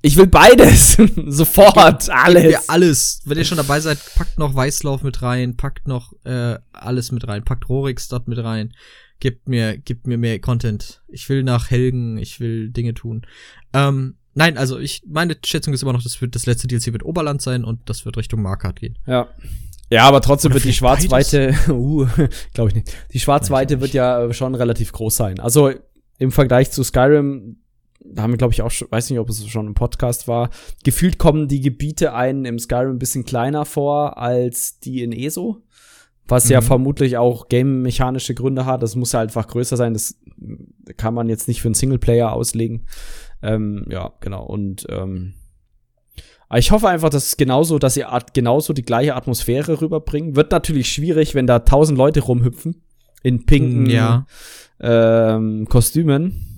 Ich 0.02 0.18
will 0.18 0.28
beides. 0.28 0.98
Sofort. 1.28 2.06
Gebt 2.06 2.10
alles. 2.12 2.44
mir 2.44 2.60
alles. 2.68 3.22
Wenn 3.26 3.38
ihr 3.40 3.46
schon 3.46 3.58
dabei 3.58 3.80
seid, 3.80 3.98
packt 4.16 4.38
noch 4.38 4.54
Weißlauf 4.54 5.02
mit 5.02 5.22
rein, 5.22 5.58
packt 5.58 5.88
noch 5.88 6.14
äh, 6.26 6.60
alles 6.74 7.12
mit 7.12 7.28
rein, 7.28 7.44
packt 7.44 7.70
Rorikstadt 7.70 8.28
mit 8.28 8.38
rein. 8.38 8.74
Gebt 9.20 9.50
mir, 9.50 9.78
gebt 9.78 10.08
mir 10.08 10.18
mehr 10.18 10.40
Content. 10.40 11.02
Ich 11.08 11.28
will 11.30 11.42
nach 11.44 11.72
Helgen, 11.72 12.18
ich 12.18 12.40
will 12.40 12.70
Dinge 12.70 12.94
tun. 12.94 13.26
Ähm, 13.74 14.18
nein, 14.36 14.58
also 14.58 14.78
ich, 14.78 15.02
meine 15.08 15.38
Schätzung 15.44 15.74
ist 15.74 15.82
immer 15.82 15.94
noch, 15.94 16.04
das 16.04 16.22
wird 16.22 16.36
das 16.36 16.46
letzte 16.46 16.68
DLC 16.68 16.94
wird 16.94 17.06
Oberland 17.06 17.42
sein 17.42 17.64
und 17.64 17.90
das 17.90 18.06
wird 18.06 18.18
Richtung 18.18 18.42
Markart 18.42 18.80
gehen. 18.80 19.00
Ja. 19.08 19.30
Ja, 19.90 20.04
aber 20.04 20.22
trotzdem 20.22 20.50
Oder 20.50 20.56
wird 20.56 20.66
die 20.66 20.74
Schwarzweite, 20.74 21.56
uh, 21.70 22.06
glaube 22.54 22.70
ich 22.70 22.76
nicht. 22.76 22.96
Die 23.14 23.20
Schwarzweite 23.20 23.82
wird 23.82 23.94
ja 23.94 24.24
äh, 24.24 24.34
schon 24.34 24.56
relativ 24.56 24.92
groß 24.92 25.16
sein. 25.16 25.40
Also 25.40 25.72
im 26.18 26.32
Vergleich 26.32 26.72
zu 26.72 26.84
Skyrim, 26.84 27.58
da 28.14 28.24
haben 28.24 28.32
wir, 28.32 28.38
glaube 28.38 28.54
ich, 28.54 28.62
auch 28.62 28.72
schon, 28.72 28.88
weiß 28.92 29.10
nicht, 29.10 29.20
ob 29.20 29.30
es 29.30 29.46
schon 29.48 29.68
im 29.68 29.74
Podcast 29.74 30.28
war, 30.28 30.50
gefühlt 30.84 31.18
kommen 31.18 31.48
die 31.48 31.62
Gebiete 31.62 32.14
einen 32.14 32.46
im 32.46 32.60
Skyrim 32.60 32.96
ein 32.96 33.00
bisschen 33.00 33.26
kleiner 33.26 33.66
vor 33.66 34.18
als 34.18 34.80
die 34.80 35.04
in 35.04 35.12
ESO. 35.12 35.62
Was 36.28 36.50
ja 36.50 36.60
Mhm. 36.62 36.66
vermutlich 36.66 37.18
auch 37.18 37.50
game-mechanische 37.50 38.34
Gründe 38.34 38.66
hat. 38.66 38.82
Das 38.82 38.96
muss 38.96 39.12
ja 39.12 39.20
einfach 39.20 39.46
größer 39.48 39.78
sein. 39.78 39.94
Das 39.94 40.16
kann 40.98 41.14
man 41.14 41.30
jetzt 41.30 41.48
nicht 41.48 41.62
für 41.62 41.68
einen 41.68 41.76
Singleplayer 41.76 42.32
auslegen. 42.34 42.88
Ähm, 43.44 43.86
ja, 43.90 44.12
genau. 44.22 44.44
Und 44.44 44.88
ähm, 44.90 45.34
ich 46.56 46.72
hoffe 46.72 46.88
einfach, 46.90 47.10
dass 47.10 47.28
es 47.28 47.38
genauso, 47.38 47.78
dass 47.80 47.94
sie 47.96 48.06
Art, 48.06 48.34
genauso 48.34 48.74
die 48.74 48.82
gleiche 48.84 49.16
Atmosphäre 49.16 49.82
rüberbringen. 49.82 50.36
Wird 50.36 50.52
natürlich 50.52 50.88
schwierig, 50.90 51.36
wenn 51.36 51.46
da 51.48 51.60
tausend 51.60 51.98
Leute 51.98 52.22
rumhüpfen 52.22 52.82
in 53.22 53.46
pinken 53.46 53.88
Ja. 53.88 54.26
ähm, 54.80 55.68
Kostümen. 55.70 56.55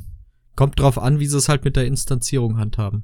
Kommt 0.57 0.77
drauf 0.79 0.97
an, 0.97 1.19
wie 1.19 1.25
sie 1.27 1.37
es 1.37 1.47
halt 1.47 1.63
mit 1.63 1.77
der 1.77 1.85
Instanzierung 1.85 2.57
handhaben. 2.57 3.03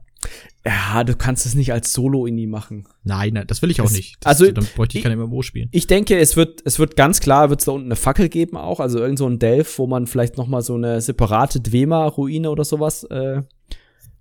Ja, 0.66 1.04
du 1.04 1.16
kannst 1.16 1.46
es 1.46 1.54
nicht 1.56 1.72
als 1.72 1.94
Solo-Ini 1.94 2.48
machen. 2.48 2.88
Nein, 3.04 3.34
nein, 3.34 3.46
das 3.48 3.62
will 3.62 3.72
ich 3.72 3.80
auch 3.82 3.86
Es- 3.86 3.92
nicht. 3.94 4.16
Das, 4.22 4.42
also, 4.42 4.52
dann 4.52 4.66
bräuchte 4.76 4.98
ich 4.98 5.04
ich- 5.06 5.10
kein 5.10 5.18
MMO 5.18 5.42
spielen. 5.42 5.70
Ich 5.72 5.88
denke, 5.88 6.18
es 6.18 6.36
wird, 6.36 6.62
es 6.66 6.80
wird 6.80 6.96
ganz 6.96 7.20
klar, 7.20 7.50
wird 7.50 7.60
es 7.62 7.66
da 7.66 7.72
unten 7.74 7.88
eine 7.88 7.96
Fackel 7.96 8.28
geben 8.30 8.58
auch, 8.58 8.80
also 8.80 9.00
irgend 9.00 9.20
so 9.20 9.28
ein 9.28 9.40
Delph, 9.40 9.78
wo 9.80 9.88
man 9.88 10.08
vielleicht 10.08 10.38
noch 10.38 10.48
mal 10.48 10.62
so 10.62 10.76
eine 10.76 11.00
separate 11.02 11.60
Dwema-Ruine 11.62 12.50
oder 12.50 12.66
sowas 12.66 13.04
äh, 13.06 13.42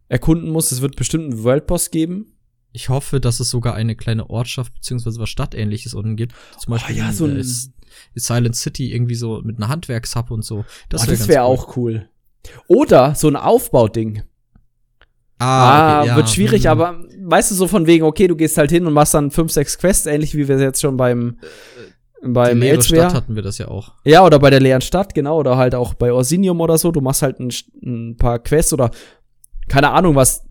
erkunden 0.09 0.51
muss. 0.51 0.73
Es 0.73 0.81
wird 0.83 0.97
bestimmt 0.97 1.25
einen 1.33 1.43
Worldboss 1.45 1.91
geben. 1.91 2.35
Ich 2.73 2.89
hoffe, 2.89 3.21
dass 3.21 3.39
es 3.41 3.51
sogar 3.51 3.75
eine 3.75 3.97
kleine 3.97 4.29
Ortschaft 4.31 4.75
beziehungsweise 4.75 5.21
was 5.21 5.29
Stadtähnliches 5.31 5.95
unten 5.95 6.17
gibt. 6.17 6.35
Zum 6.59 6.73
Beispiel 6.73 6.97
Oh 6.97 6.99
ja, 6.99 7.13
so 7.13 7.25
ein- 7.27 7.37
äh, 7.37 7.41
S- 7.41 7.71
Silent 8.15 8.57
City 8.57 8.93
irgendwie 8.93 9.15
so 9.15 9.43
mit 9.43 9.57
einer 9.59 9.69
Handwerkshub 9.69 10.31
und 10.31 10.43
so. 10.45 10.65
Das, 10.89 11.03
wär 11.03 11.09
oh, 11.09 11.11
das 11.11 11.19
ganz 11.21 11.29
wäre 11.29 11.45
cool. 11.45 11.47
auch 11.47 11.77
cool. 11.77 12.09
Oder 12.67 13.15
so 13.15 13.29
ein 13.29 13.37
Aufbauding. 13.37 14.23
Ah, 15.39 15.45
Ah, 15.45 15.99
okay, 16.01 16.09
ja. 16.09 16.17
wird 16.17 16.31
schwierig, 16.31 16.63
Mhm. 16.65 16.69
aber 16.71 17.01
weißt 17.21 17.51
du, 17.51 17.55
so 17.57 17.67
von 17.67 17.87
wegen, 17.87 18.05
okay, 18.05 18.29
du 18.29 18.37
gehst 18.37 18.59
halt 18.59 18.71
hin 18.71 18.87
und 18.87 18.93
machst 18.93 19.15
dann 19.15 19.31
fünf, 19.31 19.51
sechs 19.51 19.77
Quests, 19.79 20.07
ähnlich 20.07 20.37
wie 20.37 20.47
wir 20.47 20.59
jetzt 20.61 20.81
schon 20.81 20.97
beim, 20.97 21.39
Die 22.25 22.29
beim 22.29 22.61
leere 22.61 22.77
Elsewhere. 22.77 23.03
Stadt 23.11 23.15
hatten 23.15 23.35
wir 23.35 23.43
das 23.43 23.59
ja 23.59 23.67
auch. 23.69 23.93
Ja, 24.05 24.25
oder 24.25 24.39
bei 24.39 24.51
der 24.51 24.61
leeren 24.61 24.83
Stadt, 24.83 25.15
genau, 25.15 25.39
oder 25.39 25.57
halt 25.57 25.75
auch 25.75 25.95
bei 25.95 26.13
Orsinium 26.13 26.61
oder 26.61 26.79
so. 26.79 26.93
Du 26.93 27.01
machst 27.01 27.23
halt 27.23 27.41
ein, 27.41 27.53
ein 27.85 28.17
paar 28.17 28.39
Quests 28.39 28.73
oder 28.73 28.91
keine 29.69 29.91
Ahnung 29.91 30.15
was. 30.15 30.45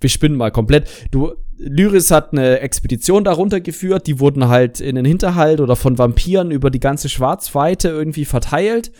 Wir 0.00 0.10
spinnen 0.10 0.36
mal 0.36 0.50
komplett. 0.50 0.88
Du, 1.12 1.32
Lyris 1.56 2.10
hat 2.10 2.32
eine 2.32 2.58
Expedition 2.58 3.22
darunter 3.22 3.60
geführt, 3.60 4.08
die 4.08 4.18
wurden 4.18 4.48
halt 4.48 4.80
in 4.80 4.96
den 4.96 5.04
Hinterhalt 5.04 5.60
oder 5.60 5.76
von 5.76 5.96
Vampiren 5.96 6.50
über 6.50 6.70
die 6.70 6.80
ganze 6.80 7.08
Schwarzweite 7.08 7.88
irgendwie 7.88 8.24
verteilt. 8.24 8.90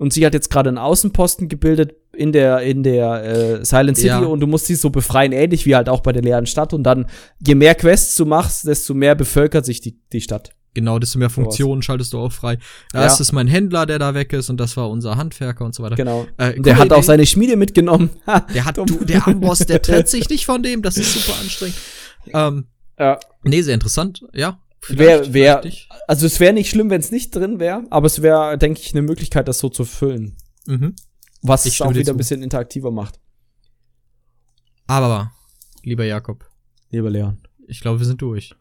Und 0.00 0.12
sie 0.14 0.24
hat 0.24 0.32
jetzt 0.32 0.50
gerade 0.50 0.68
einen 0.70 0.78
Außenposten 0.78 1.48
gebildet 1.48 1.94
in 2.14 2.32
der, 2.32 2.60
in 2.62 2.82
der 2.82 3.22
äh, 3.60 3.64
Silent 3.64 3.98
City 3.98 4.08
Ja. 4.08 4.18
und 4.20 4.40
du 4.40 4.46
musst 4.46 4.64
sie 4.66 4.74
so 4.74 4.88
befreien, 4.90 5.32
ähnlich 5.32 5.66
wie 5.66 5.76
halt 5.76 5.88
auch 5.90 6.00
bei 6.00 6.12
der 6.12 6.22
leeren 6.22 6.46
Stadt. 6.46 6.72
Und 6.72 6.84
dann, 6.84 7.06
je 7.46 7.54
mehr 7.54 7.74
Quests 7.74 8.16
du 8.16 8.24
machst, 8.24 8.66
desto 8.66 8.94
mehr 8.94 9.14
bevölkert 9.14 9.66
sich 9.66 9.80
die, 9.82 9.98
die 10.12 10.22
Stadt. 10.22 10.52
Genau, 10.72 10.98
desto 10.98 11.18
mehr 11.18 11.28
Funktionen 11.30 11.82
schaltest 11.82 12.12
du 12.14 12.18
auch 12.18 12.32
frei. 12.32 12.56
Das 12.92 13.18
Ja. 13.18 13.22
ist 13.22 13.32
mein 13.32 13.46
Händler, 13.46 13.84
der 13.86 13.98
da 13.98 14.14
weg 14.14 14.32
ist 14.32 14.48
und 14.48 14.58
das 14.58 14.76
war 14.76 14.88
unser 14.88 15.16
Handwerker 15.16 15.64
und 15.66 15.74
so 15.74 15.82
weiter. 15.82 15.96
Genau. 15.96 16.26
Äh, 16.38 16.56
Und 16.56 16.64
der 16.64 16.78
hat 16.78 16.92
auch 16.92 17.02
seine 17.02 17.26
Schmiede 17.26 17.56
mitgenommen. 17.56 18.08
Der 18.54 18.64
hat, 18.64 18.78
du, 18.78 18.84
der 19.04 19.26
Amboss, 19.28 19.58
der 19.60 19.82
trennt 19.82 20.08
sich 20.08 20.28
nicht 20.30 20.46
von 20.46 20.62
dem, 20.62 20.80
das 20.82 20.96
ist 20.96 21.12
super 21.12 21.38
anstrengend. 21.40 21.76
Ähm, 22.32 22.64
Ja. 22.98 23.18
nee, 23.44 23.60
sehr 23.62 23.74
interessant, 23.74 24.24
ja. 24.32 24.58
Wäre, 24.88 25.32
wär, 25.32 25.62
also 26.08 26.26
es 26.26 26.40
wäre 26.40 26.52
nicht 26.52 26.70
schlimm, 26.70 26.90
wenn 26.90 27.00
es 27.00 27.10
nicht 27.10 27.34
drin 27.34 27.60
wäre, 27.60 27.84
aber 27.90 28.06
es 28.06 28.22
wäre, 28.22 28.56
denke 28.56 28.80
ich, 28.80 28.92
eine 28.92 29.02
Möglichkeit, 29.02 29.46
das 29.46 29.58
so 29.58 29.68
zu 29.68 29.84
füllen. 29.84 30.36
Mhm. 30.66 30.96
Was 31.42 31.66
es 31.66 31.80
auch 31.80 31.94
wieder 31.94 32.12
ein 32.12 32.16
bisschen 32.16 32.42
interaktiver 32.42 32.90
macht. 32.90 33.20
Aber, 34.86 35.32
lieber 35.82 36.04
Jakob. 36.04 36.48
Lieber 36.90 37.10
Leon. 37.10 37.40
Ich 37.68 37.80
glaube, 37.80 38.00
wir 38.00 38.06
sind 38.06 38.20
durch. 38.22 38.54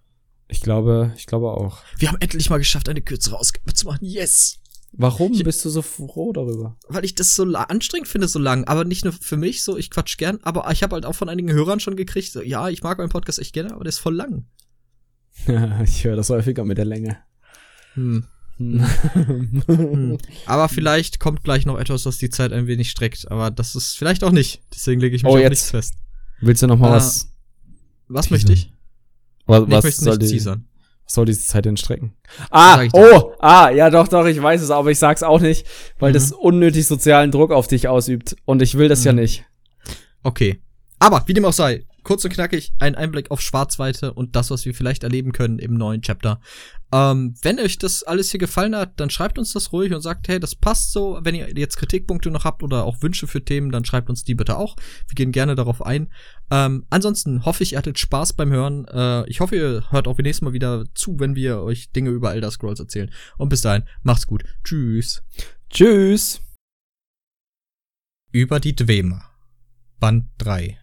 Ich 0.47 0.61
glaube, 0.61 1.13
ich 1.17 1.25
glaube 1.25 1.51
auch. 1.51 1.79
Wir 1.97 2.09
haben 2.09 2.17
endlich 2.19 2.49
mal 2.49 2.57
geschafft, 2.57 2.89
eine 2.89 3.01
kürzere 3.01 3.37
Ausgabe 3.37 3.73
zu 3.73 3.87
machen. 3.87 4.05
Yes! 4.05 4.59
Warum 4.91 5.33
ich, 5.33 5.43
bist 5.43 5.63
du 5.63 5.69
so 5.69 5.81
froh 5.81 6.33
darüber? 6.33 6.77
Weil 6.87 7.05
ich 7.05 7.13
das 7.13 7.35
so 7.35 7.43
anstrengend 7.43 8.07
finde, 8.07 8.27
so 8.27 8.39
lang. 8.39 8.63
Aber 8.65 8.85
nicht 8.85 9.03
nur 9.03 9.13
für 9.13 9.37
mich, 9.37 9.63
so 9.63 9.77
ich 9.77 9.91
quatsch 9.91 10.17
gern. 10.17 10.39
Aber 10.41 10.69
ich 10.71 10.81
habe 10.81 10.95
halt 10.95 11.05
auch 11.05 11.13
von 11.13 11.29
einigen 11.29 11.51
Hörern 11.51 11.79
schon 11.79 11.95
gekriegt, 11.95 12.31
so, 12.31 12.41
ja, 12.41 12.69
ich 12.69 12.81
mag 12.81 12.97
meinen 12.97 13.09
Podcast 13.09 13.39
echt 13.39 13.53
gerne, 13.53 13.73
aber 13.73 13.83
der 13.83 13.89
ist 13.89 13.99
voll 13.99 14.15
lang. 14.15 14.45
ich 15.83 16.03
höre 16.03 16.15
das 16.15 16.29
häufiger 16.29 16.65
mit 16.65 16.77
der 16.77 16.85
Länge. 16.85 17.17
Hm. 17.93 18.25
hm. 18.57 18.85
Aber 20.45 20.69
vielleicht 20.69 21.19
kommt 21.19 21.43
gleich 21.43 21.65
noch 21.65 21.79
etwas, 21.79 22.05
was 22.05 22.17
die 22.17 22.29
Zeit 22.29 22.53
ein 22.53 22.67
wenig 22.67 22.89
streckt. 22.89 23.29
Aber 23.31 23.51
das 23.51 23.75
ist 23.75 23.97
vielleicht 23.97 24.23
auch 24.23 24.31
nicht. 24.31 24.61
Deswegen 24.73 25.01
lege 25.01 25.15
ich 25.15 25.23
mich 25.23 25.31
oh, 25.31 25.37
jetzt. 25.37 25.49
nichts 25.49 25.71
fest. 25.71 25.93
Willst 26.41 26.61
du 26.61 26.67
noch 26.67 26.77
mal 26.77 26.91
uh, 26.91 26.95
was? 26.95 27.31
Was 28.07 28.27
teasern? 28.27 28.35
möchte 28.35 28.53
ich? 28.53 28.73
Was, 29.45 29.67
nee, 29.67 29.77
ich 29.77 29.83
möchte 29.83 30.03
soll 30.03 30.17
nicht 30.17 30.31
teasern. 30.31 30.65
Was 31.05 31.13
soll 31.15 31.25
diese 31.25 31.41
Zeit 31.41 31.65
denn 31.65 31.77
strecken? 31.77 32.13
Ah, 32.51 32.85
oh, 32.93 33.33
ah, 33.39 33.69
ja 33.71 33.89
doch, 33.89 34.07
doch, 34.07 34.25
ich 34.25 34.41
weiß 34.41 34.61
es, 34.61 34.69
aber 34.69 34.91
ich 34.91 34.99
sag's 34.99 35.23
auch 35.23 35.41
nicht, 35.41 35.65
weil 35.97 36.11
mhm. 36.11 36.13
das 36.13 36.31
unnötig 36.31 36.85
sozialen 36.85 37.31
Druck 37.31 37.51
auf 37.51 37.67
dich 37.67 37.87
ausübt. 37.87 38.35
Und 38.45 38.61
ich 38.61 38.77
will 38.77 38.89
das 38.89 38.99
mhm. 39.01 39.05
ja 39.05 39.13
nicht. 39.13 39.45
Okay. 40.21 40.61
Aber, 40.99 41.23
wie 41.25 41.33
dem 41.33 41.45
auch 41.45 41.53
sei, 41.53 41.85
kurz 42.03 42.23
und 42.25 42.31
knackig, 42.31 42.73
ein 42.79 42.95
Einblick 42.95 43.31
auf 43.31 43.41
Schwarzweite 43.41 44.13
und 44.13 44.35
das, 44.35 44.51
was 44.51 44.65
wir 44.65 44.73
vielleicht 44.73 45.03
erleben 45.03 45.31
können 45.31 45.59
im 45.59 45.73
neuen 45.73 46.01
Chapter. 46.01 46.39
Ähm, 46.91 47.35
wenn 47.41 47.59
euch 47.59 47.77
das 47.77 48.03
alles 48.03 48.31
hier 48.31 48.39
gefallen 48.39 48.75
hat, 48.75 48.99
dann 48.99 49.09
schreibt 49.09 49.37
uns 49.37 49.53
das 49.53 49.71
ruhig 49.71 49.93
und 49.93 50.01
sagt, 50.01 50.27
hey, 50.27 50.39
das 50.39 50.55
passt 50.55 50.91
so. 50.91 51.19
Wenn 51.21 51.35
ihr 51.35 51.49
jetzt 51.55 51.77
Kritikpunkte 51.77 52.31
noch 52.31 52.45
habt 52.45 52.63
oder 52.63 52.83
auch 52.83 53.01
Wünsche 53.01 53.27
für 53.27 53.43
Themen, 53.43 53.71
dann 53.71 53.85
schreibt 53.85 54.09
uns 54.09 54.23
die 54.23 54.35
bitte 54.35 54.57
auch. 54.57 54.75
Wir 55.07 55.15
gehen 55.15 55.31
gerne 55.31 55.55
darauf 55.55 55.85
ein. 55.85 56.11
Ähm, 56.49 56.85
ansonsten 56.89 57.45
hoffe 57.45 57.63
ich, 57.63 57.73
ihr 57.73 57.77
hattet 57.77 57.99
Spaß 57.99 58.33
beim 58.33 58.51
Hören. 58.51 58.85
Äh, 58.85 59.29
ich 59.29 59.39
hoffe, 59.39 59.55
ihr 59.55 59.83
hört 59.91 60.07
auch 60.07 60.17
nächstes 60.17 60.41
Mal 60.41 60.53
wieder 60.53 60.85
zu, 60.95 61.19
wenn 61.19 61.35
wir 61.35 61.61
euch 61.61 61.91
Dinge 61.91 62.09
über 62.09 62.33
Elder 62.33 62.49
Scrolls 62.49 62.79
erzählen. 62.79 63.11
Und 63.37 63.49
bis 63.49 63.61
dahin, 63.61 63.83
macht's 64.01 64.25
gut. 64.25 64.43
Tschüss. 64.63 65.21
Tschüss. 65.69 66.41
Über 68.31 68.59
die 68.59 68.75
Dwemer. 68.75 69.23
Band 69.99 70.25
3 70.37 70.79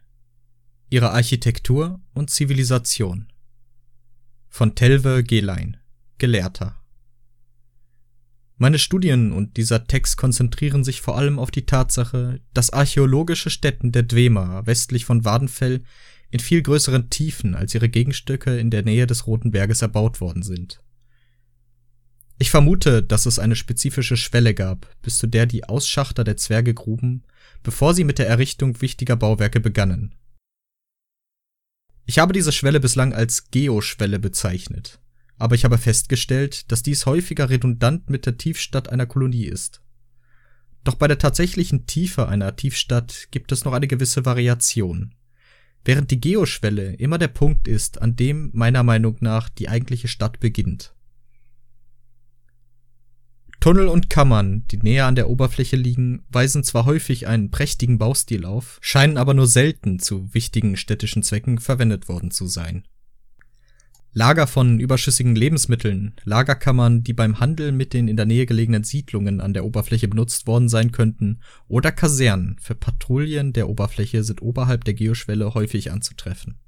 ihre 0.89 1.11
Architektur 1.11 2.01
und 2.14 2.30
Zivilisation. 2.30 3.26
Von 4.49 4.76
Telve 4.76 5.24
Gelein, 5.24 5.78
Gelehrter. 6.18 6.76
Meine 8.57 8.78
Studien 8.78 9.32
und 9.32 9.57
dieser 9.57 9.87
Text 9.87 10.16
konzentrieren 10.16 10.84
sich 10.84 11.01
vor 11.01 11.18
allem 11.18 11.39
auf 11.39 11.51
die 11.51 11.66
Tatsache, 11.66 12.41
dass 12.55 12.70
archäologische 12.70 13.51
Stätten 13.51 13.91
der 13.93 14.05
Dwemer 14.05 14.66
westlich 14.66 15.05
von 15.05 15.24
Wadenfell 15.24 15.82
in 16.30 16.41
viel 16.41 16.62
größeren 16.62 17.11
Tiefen 17.11 17.55
als 17.55 17.74
ihre 17.74 17.89
Gegenstücke 17.89 18.57
in 18.57 18.70
der 18.70 18.82
Nähe 18.82 19.07
des 19.07 19.26
Roten 19.26 19.51
Berges 19.51 19.82
erbaut 19.82 20.20
worden 20.20 20.43
sind. 20.43 20.80
Ich 22.39 22.51
vermute, 22.51 23.03
dass 23.03 23.26
es 23.26 23.39
eine 23.39 23.57
spezifische 23.57 24.16
Schwelle 24.16 24.55
gab, 24.55 24.89
bis 25.03 25.18
zu 25.18 25.26
der 25.26 25.47
die 25.47 25.64
Ausschachter 25.64 26.22
der 26.22 26.37
Zwerge 26.37 26.74
gruben, 26.74 27.24
bevor 27.62 27.93
sie 27.93 28.05
mit 28.05 28.18
der 28.18 28.28
Errichtung 28.28 28.80
wichtiger 28.80 29.16
Bauwerke 29.16 29.59
begannen 29.59 30.14
ich 32.07 32.18
habe 32.18 32.32
diese 32.32 32.52
Schwelle 32.52 32.80
bislang 32.80 33.12
als 33.12 33.50
Geoschwelle 33.50 34.18
bezeichnet, 34.18 35.00
aber 35.38 35.54
ich 35.57 35.64
habe 35.64 35.76
festgestellt, 35.76 36.70
dass 36.70 36.82
dies 36.82 37.04
häufiger 37.04 37.50
redundant 37.50 38.09
mit 38.09 38.26
der 38.26 38.38
Tiefstadt 38.38 38.88
einer 38.88 39.07
Kolonie 39.07 39.46
ist. 39.46 39.82
Doch 40.84 40.94
bei 40.94 41.09
der 41.09 41.18
tatsächlichen 41.18 41.86
Tiefe 41.86 42.28
einer 42.28 42.54
Tiefstadt 42.54 43.28
gibt 43.32 43.50
es 43.50 43.64
noch 43.64 43.72
eine 43.72 43.88
gewisse 43.88 44.24
Variation. 44.24 45.14
Während 45.84 46.11
die 46.11 46.20
Geoschwelle 46.20 46.94
immer 46.94 47.18
der 47.18 47.28
Punkt 47.28 47.68
ist, 47.68 48.00
an 48.00 48.16
dem 48.16 48.50
meiner 48.54 48.84
Meinung 48.84 49.16
nach 49.20 49.48
die 49.48 49.68
eigentliche 49.68 50.09
Stadt 50.09 50.40
beginnt. 50.40 50.95
Tunnel 53.66 53.88
und 53.88 54.08
Kammern, 54.08 54.64
die 54.70 54.76
näher 54.76 55.06
an 55.06 55.16
der 55.16 55.28
Oberfläche 55.28 55.74
liegen, 55.74 56.24
weisen 56.28 56.62
zwar 56.62 56.84
häufig 56.84 57.26
einen 57.26 57.50
prächtigen 57.50 57.98
Baustil 57.98 58.44
auf, 58.44 58.78
scheinen 58.80 59.16
aber 59.16 59.34
nur 59.34 59.48
selten 59.48 59.98
zu 59.98 60.32
wichtigen 60.32 60.76
städtischen 60.76 61.24
Zwecken 61.24 61.58
verwendet 61.58 62.08
worden 62.08 62.30
zu 62.30 62.46
sein. 62.46 62.84
Lager 64.12 64.46
von 64.46 64.78
überschüssigen 64.78 65.34
Lebensmitteln, 65.34 66.14
Lagerkammern, 66.22 67.02
die 67.02 67.12
beim 67.12 67.40
Handel 67.40 67.72
mit 67.72 67.92
den 67.92 68.06
in 68.06 68.16
der 68.16 68.26
Nähe 68.26 68.46
gelegenen 68.46 68.84
Siedlungen 68.84 69.40
an 69.40 69.52
der 69.52 69.64
Oberfläche 69.64 70.06
benutzt 70.06 70.46
worden 70.46 70.68
sein 70.68 70.92
könnten, 70.92 71.40
oder 71.66 71.90
Kasernen 71.90 72.58
für 72.60 72.76
Patrouillen 72.76 73.52
der 73.52 73.68
Oberfläche 73.68 74.22
sind 74.22 74.42
oberhalb 74.42 74.84
der 74.84 74.94
Geoschwelle 74.94 75.54
häufig 75.54 75.90
anzutreffen. 75.90 76.60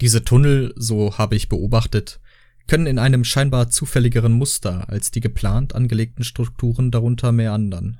Diese 0.00 0.22
Tunnel, 0.22 0.72
so 0.76 1.18
habe 1.18 1.34
ich 1.34 1.48
beobachtet, 1.48 2.20
können 2.68 2.86
in 2.86 2.98
einem 2.98 3.24
scheinbar 3.24 3.70
zufälligeren 3.70 4.32
Muster 4.32 4.88
als 4.88 5.10
die 5.10 5.20
geplant 5.20 5.74
angelegten 5.74 6.22
Strukturen 6.22 6.90
darunter 6.92 7.32
meandern. 7.32 7.98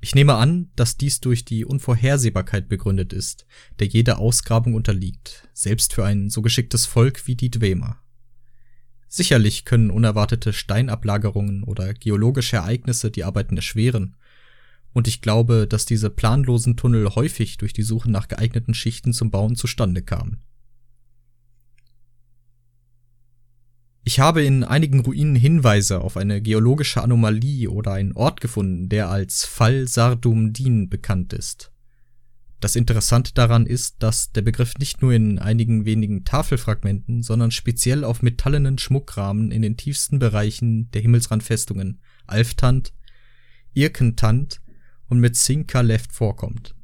Ich 0.00 0.16
nehme 0.16 0.34
an, 0.34 0.70
dass 0.74 0.96
dies 0.96 1.20
durch 1.20 1.44
die 1.44 1.64
Unvorhersehbarkeit 1.64 2.68
begründet 2.68 3.12
ist, 3.12 3.46
der 3.78 3.86
jede 3.86 4.18
Ausgrabung 4.18 4.74
unterliegt, 4.74 5.48
selbst 5.52 5.92
für 5.92 6.04
ein 6.04 6.28
so 6.28 6.42
geschicktes 6.42 6.86
Volk 6.86 7.28
wie 7.28 7.36
die 7.36 7.50
Dwemer. 7.50 8.00
Sicherlich 9.06 9.64
können 9.64 9.90
unerwartete 9.90 10.52
Steinablagerungen 10.52 11.62
oder 11.62 11.94
geologische 11.94 12.56
Ereignisse 12.56 13.12
die 13.12 13.22
Arbeiten 13.22 13.56
erschweren, 13.56 14.16
und 14.94 15.08
ich 15.08 15.22
glaube, 15.22 15.66
dass 15.66 15.86
diese 15.86 16.10
planlosen 16.10 16.76
Tunnel 16.76 17.14
häufig 17.14 17.58
durch 17.58 17.72
die 17.72 17.82
Suche 17.82 18.10
nach 18.10 18.28
geeigneten 18.28 18.74
Schichten 18.74 19.12
zum 19.12 19.30
Bauen 19.30 19.56
zustande 19.56 20.02
kamen. 20.02 20.42
Ich 24.04 24.18
habe 24.18 24.42
in 24.42 24.64
einigen 24.64 25.00
Ruinen 25.00 25.36
Hinweise 25.36 26.00
auf 26.00 26.16
eine 26.16 26.42
geologische 26.42 27.02
Anomalie 27.02 27.70
oder 27.70 27.92
einen 27.92 28.12
Ort 28.12 28.40
gefunden, 28.40 28.88
der 28.88 29.08
als 29.08 29.44
Fall 29.44 29.86
Sardum 29.86 30.52
Din 30.52 30.88
bekannt 30.88 31.32
ist. 31.32 31.70
Das 32.58 32.74
Interessante 32.74 33.32
daran 33.34 33.66
ist, 33.66 34.02
dass 34.02 34.32
der 34.32 34.42
Begriff 34.42 34.74
nicht 34.78 35.02
nur 35.02 35.12
in 35.12 35.38
einigen 35.38 35.84
wenigen 35.84 36.24
Tafelfragmenten, 36.24 37.22
sondern 37.22 37.50
speziell 37.50 38.04
auf 38.04 38.22
metallenen 38.22 38.78
Schmuckrahmen 38.78 39.52
in 39.52 39.62
den 39.62 39.76
tiefsten 39.76 40.18
Bereichen 40.18 40.90
der 40.90 41.02
Himmelsrandfestungen 41.02 42.00
Alftant, 42.26 42.92
Irkentant 43.72 44.60
und 45.08 45.20
mit 45.20 45.36
Sinka 45.36 45.80
Left 45.80 46.12
vorkommt. 46.12 46.74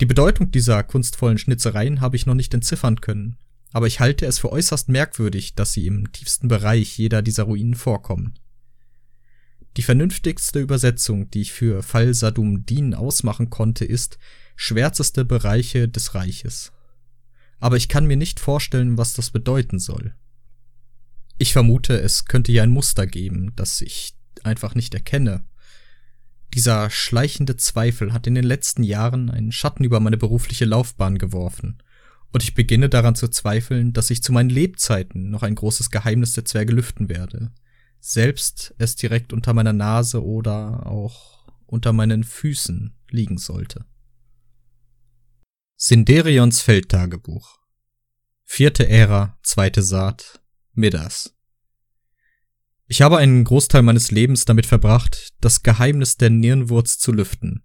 Die 0.00 0.06
Bedeutung 0.06 0.50
dieser 0.50 0.82
kunstvollen 0.82 1.38
Schnitzereien 1.38 2.00
habe 2.00 2.16
ich 2.16 2.24
noch 2.24 2.34
nicht 2.34 2.52
entziffern 2.54 3.02
können, 3.02 3.36
aber 3.72 3.86
ich 3.86 4.00
halte 4.00 4.26
es 4.26 4.38
für 4.38 4.50
äußerst 4.50 4.88
merkwürdig, 4.88 5.54
dass 5.54 5.72
sie 5.72 5.86
im 5.86 6.10
tiefsten 6.12 6.48
Bereich 6.48 6.98
jeder 6.98 7.22
dieser 7.22 7.44
Ruinen 7.44 7.74
vorkommen. 7.74 8.38
Die 9.76 9.82
vernünftigste 9.82 10.58
Übersetzung, 10.58 11.30
die 11.30 11.42
ich 11.42 11.52
für 11.52 11.82
Fall 11.82 12.12
Sadum 12.12 12.66
Din 12.66 12.94
ausmachen 12.94 13.50
konnte, 13.50 13.84
ist 13.84 14.18
schwärzeste 14.56 15.24
Bereiche 15.24 15.88
des 15.88 16.14
Reiches. 16.14 16.72
Aber 17.60 17.76
ich 17.76 17.88
kann 17.88 18.06
mir 18.06 18.16
nicht 18.16 18.40
vorstellen, 18.40 18.98
was 18.98 19.12
das 19.12 19.30
bedeuten 19.30 19.78
soll. 19.78 20.14
Ich 21.38 21.52
vermute, 21.52 22.00
es 22.00 22.24
könnte 22.24 22.50
hier 22.50 22.64
ein 22.64 22.70
Muster 22.70 23.06
geben, 23.06 23.52
das 23.54 23.80
ich 23.80 24.14
einfach 24.42 24.74
nicht 24.74 24.92
erkenne. 24.94 25.44
Dieser 26.52 26.90
schleichende 26.90 27.56
Zweifel 27.56 28.12
hat 28.12 28.26
in 28.26 28.34
den 28.34 28.44
letzten 28.44 28.82
Jahren 28.82 29.30
einen 29.30 29.52
Schatten 29.52 29.84
über 29.84 30.00
meine 30.00 30.16
berufliche 30.16 30.64
Laufbahn 30.64 31.16
geworfen 31.18 31.80
und 32.32 32.42
ich 32.42 32.54
beginne 32.54 32.88
daran 32.88 33.14
zu 33.14 33.28
zweifeln, 33.28 33.92
dass 33.92 34.10
ich 34.10 34.22
zu 34.22 34.32
meinen 34.32 34.50
Lebzeiten 34.50 35.30
noch 35.30 35.42
ein 35.42 35.54
großes 35.54 35.90
Geheimnis 35.90 36.32
der 36.32 36.44
Zwerge 36.44 36.72
lüften 36.72 37.08
werde. 37.08 37.52
Selbst 37.98 38.74
es 38.78 38.96
direkt 38.96 39.32
unter 39.32 39.52
meiner 39.52 39.72
Nase 39.72 40.24
oder 40.24 40.86
auch 40.86 41.48
unter 41.66 41.92
meinen 41.92 42.24
Füßen 42.24 42.94
liegen 43.10 43.38
sollte. 43.38 43.84
Sinderions 45.76 46.60
Feldtagebuch 46.60 47.58
Vierte 48.44 48.88
Ära, 48.88 49.38
zweite 49.42 49.82
Saat, 49.82 50.40
Midas. 50.72 51.36
Ich 52.86 53.02
habe 53.02 53.18
einen 53.18 53.44
Großteil 53.44 53.82
meines 53.82 54.10
Lebens 54.10 54.44
damit 54.44 54.66
verbracht, 54.66 55.32
das 55.40 55.62
Geheimnis 55.62 56.16
der 56.16 56.30
Nirnwurz 56.30 56.98
zu 56.98 57.12
lüften. 57.12 57.64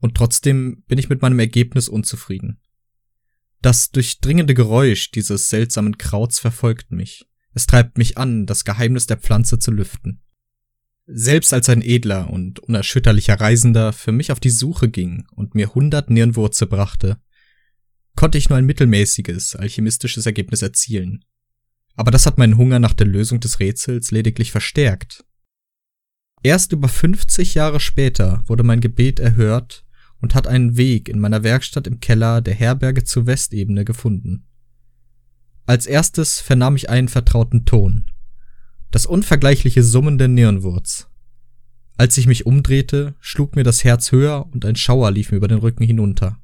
Und 0.00 0.16
trotzdem 0.16 0.82
bin 0.88 0.98
ich 0.98 1.08
mit 1.08 1.22
meinem 1.22 1.38
Ergebnis 1.38 1.88
unzufrieden. 1.88 2.60
Das 3.62 3.90
durchdringende 3.90 4.54
Geräusch 4.54 5.10
dieses 5.10 5.50
seltsamen 5.50 5.98
Krauts 5.98 6.38
verfolgt 6.40 6.92
mich. 6.92 7.26
Es 7.52 7.66
treibt 7.66 7.98
mich 7.98 8.16
an, 8.16 8.46
das 8.46 8.64
Geheimnis 8.64 9.06
der 9.06 9.18
Pflanze 9.18 9.58
zu 9.58 9.70
lüften. 9.70 10.22
Selbst 11.06 11.52
als 11.52 11.68
ein 11.68 11.82
edler 11.82 12.30
und 12.30 12.60
unerschütterlicher 12.60 13.40
Reisender 13.40 13.92
für 13.92 14.12
mich 14.12 14.32
auf 14.32 14.40
die 14.40 14.50
Suche 14.50 14.88
ging 14.88 15.26
und 15.34 15.54
mir 15.54 15.74
hundert 15.74 16.08
Nirnwurze 16.08 16.66
brachte, 16.66 17.20
konnte 18.16 18.38
ich 18.38 18.48
nur 18.48 18.58
ein 18.58 18.66
mittelmäßiges 18.66 19.56
alchemistisches 19.56 20.24
Ergebnis 20.24 20.62
erzielen. 20.62 21.24
Aber 21.96 22.10
das 22.10 22.26
hat 22.26 22.38
meinen 22.38 22.56
Hunger 22.56 22.78
nach 22.78 22.94
der 22.94 23.08
Lösung 23.08 23.40
des 23.40 23.60
Rätsels 23.60 24.10
lediglich 24.10 24.52
verstärkt. 24.52 25.24
Erst 26.42 26.72
über 26.72 26.88
50 26.88 27.54
Jahre 27.54 27.80
später 27.80 28.42
wurde 28.46 28.62
mein 28.62 28.80
Gebet 28.80 29.20
erhört 29.20 29.84
und 30.20 30.34
hat 30.34 30.46
einen 30.46 30.76
Weg 30.76 31.08
in 31.08 31.18
meiner 31.18 31.42
Werkstatt 31.42 31.86
im 31.86 32.00
Keller 32.00 32.40
der 32.40 32.54
Herberge 32.54 33.04
zur 33.04 33.26
Westebene 33.26 33.84
gefunden. 33.84 34.46
Als 35.66 35.86
erstes 35.86 36.40
vernahm 36.40 36.76
ich 36.76 36.90
einen 36.90 37.08
vertrauten 37.08 37.64
Ton. 37.64 38.10
Das 38.90 39.06
unvergleichliche 39.06 39.82
Summen 39.82 40.18
der 40.18 40.28
Nirnwurz. 40.28 41.08
Als 41.96 42.16
ich 42.16 42.26
mich 42.26 42.46
umdrehte, 42.46 43.14
schlug 43.20 43.56
mir 43.56 43.62
das 43.62 43.84
Herz 43.84 44.10
höher 44.10 44.48
und 44.52 44.64
ein 44.64 44.76
Schauer 44.76 45.10
lief 45.10 45.30
mir 45.30 45.36
über 45.36 45.48
den 45.48 45.58
Rücken 45.58 45.84
hinunter. 45.84 46.38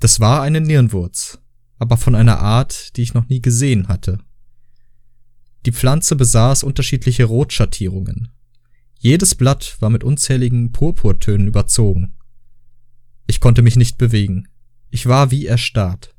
Das 0.00 0.20
war 0.20 0.42
eine 0.42 0.60
Nirnwurz, 0.60 1.38
aber 1.78 1.96
von 1.96 2.14
einer 2.14 2.40
Art, 2.40 2.96
die 2.96 3.02
ich 3.02 3.14
noch 3.14 3.28
nie 3.28 3.40
gesehen 3.40 3.88
hatte. 3.88 4.18
Die 5.64 5.72
Pflanze 5.72 6.16
besaß 6.16 6.64
unterschiedliche 6.64 7.24
Rotschattierungen. 7.24 8.28
Jedes 8.98 9.34
Blatt 9.34 9.76
war 9.80 9.90
mit 9.90 10.04
unzähligen 10.04 10.72
Purpurtönen 10.72 11.48
überzogen. 11.48 12.15
Ich 13.26 13.40
konnte 13.40 13.62
mich 13.62 13.76
nicht 13.76 13.98
bewegen. 13.98 14.48
Ich 14.90 15.06
war 15.06 15.30
wie 15.30 15.46
erstarrt. 15.46 16.14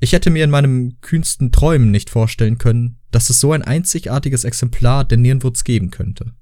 Ich 0.00 0.12
hätte 0.12 0.30
mir 0.30 0.44
in 0.44 0.50
meinem 0.50 1.00
kühnsten 1.00 1.52
Träumen 1.52 1.90
nicht 1.90 2.10
vorstellen 2.10 2.58
können, 2.58 2.98
dass 3.10 3.28
es 3.30 3.38
so 3.38 3.52
ein 3.52 3.62
einzigartiges 3.62 4.44
Exemplar 4.44 5.04
der 5.04 5.18
Nirnwurz 5.18 5.62
geben 5.62 5.90
könnte. 5.90 6.34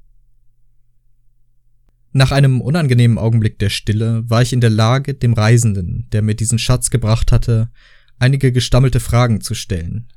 Nach 2.12 2.32
einem 2.32 2.60
unangenehmen 2.60 3.18
Augenblick 3.18 3.58
der 3.58 3.68
Stille 3.68 4.28
war 4.30 4.42
ich 4.42 4.52
in 4.52 4.60
der 4.60 4.70
Lage, 4.70 5.14
dem 5.14 5.34
Reisenden, 5.34 6.08
der 6.12 6.22
mir 6.22 6.34
diesen 6.34 6.58
Schatz 6.58 6.90
gebracht 6.90 7.32
hatte, 7.32 7.70
einige 8.18 8.52
gestammelte 8.52 9.00
Fragen 9.00 9.40
zu 9.40 9.54
stellen. 9.54 10.08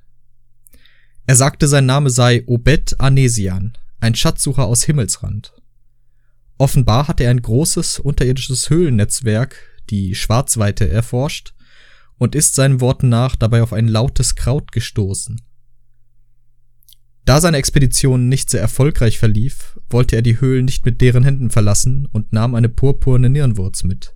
Er 1.27 1.35
sagte, 1.35 1.67
sein 1.67 1.85
Name 1.85 2.09
sei 2.09 2.43
Obed 2.45 2.99
Anesian, 2.99 3.73
ein 3.99 4.15
Schatzsucher 4.15 4.65
aus 4.65 4.83
Himmelsrand. 4.83 5.53
Offenbar 6.61 7.07
hatte 7.07 7.23
er 7.23 7.31
ein 7.31 7.41
großes 7.41 7.97
unterirdisches 7.97 8.69
Höhlennetzwerk, 8.69 9.55
die 9.89 10.13
Schwarzweite, 10.13 10.87
erforscht 10.87 11.55
und 12.19 12.35
ist 12.35 12.53
seinen 12.53 12.81
Worten 12.81 13.09
nach 13.09 13.35
dabei 13.35 13.63
auf 13.63 13.73
ein 13.73 13.87
lautes 13.87 14.35
Kraut 14.35 14.71
gestoßen. 14.71 15.41
Da 17.25 17.41
seine 17.41 17.57
Expedition 17.57 18.29
nicht 18.29 18.51
sehr 18.51 18.61
erfolgreich 18.61 19.17
verlief, 19.17 19.79
wollte 19.89 20.15
er 20.15 20.21
die 20.21 20.39
Höhlen 20.39 20.65
nicht 20.65 20.85
mit 20.85 21.01
deren 21.01 21.23
Händen 21.23 21.49
verlassen 21.49 22.07
und 22.11 22.31
nahm 22.31 22.53
eine 22.53 22.69
purpurne 22.69 23.31
Nirnwurz 23.31 23.83
mit. 23.83 24.15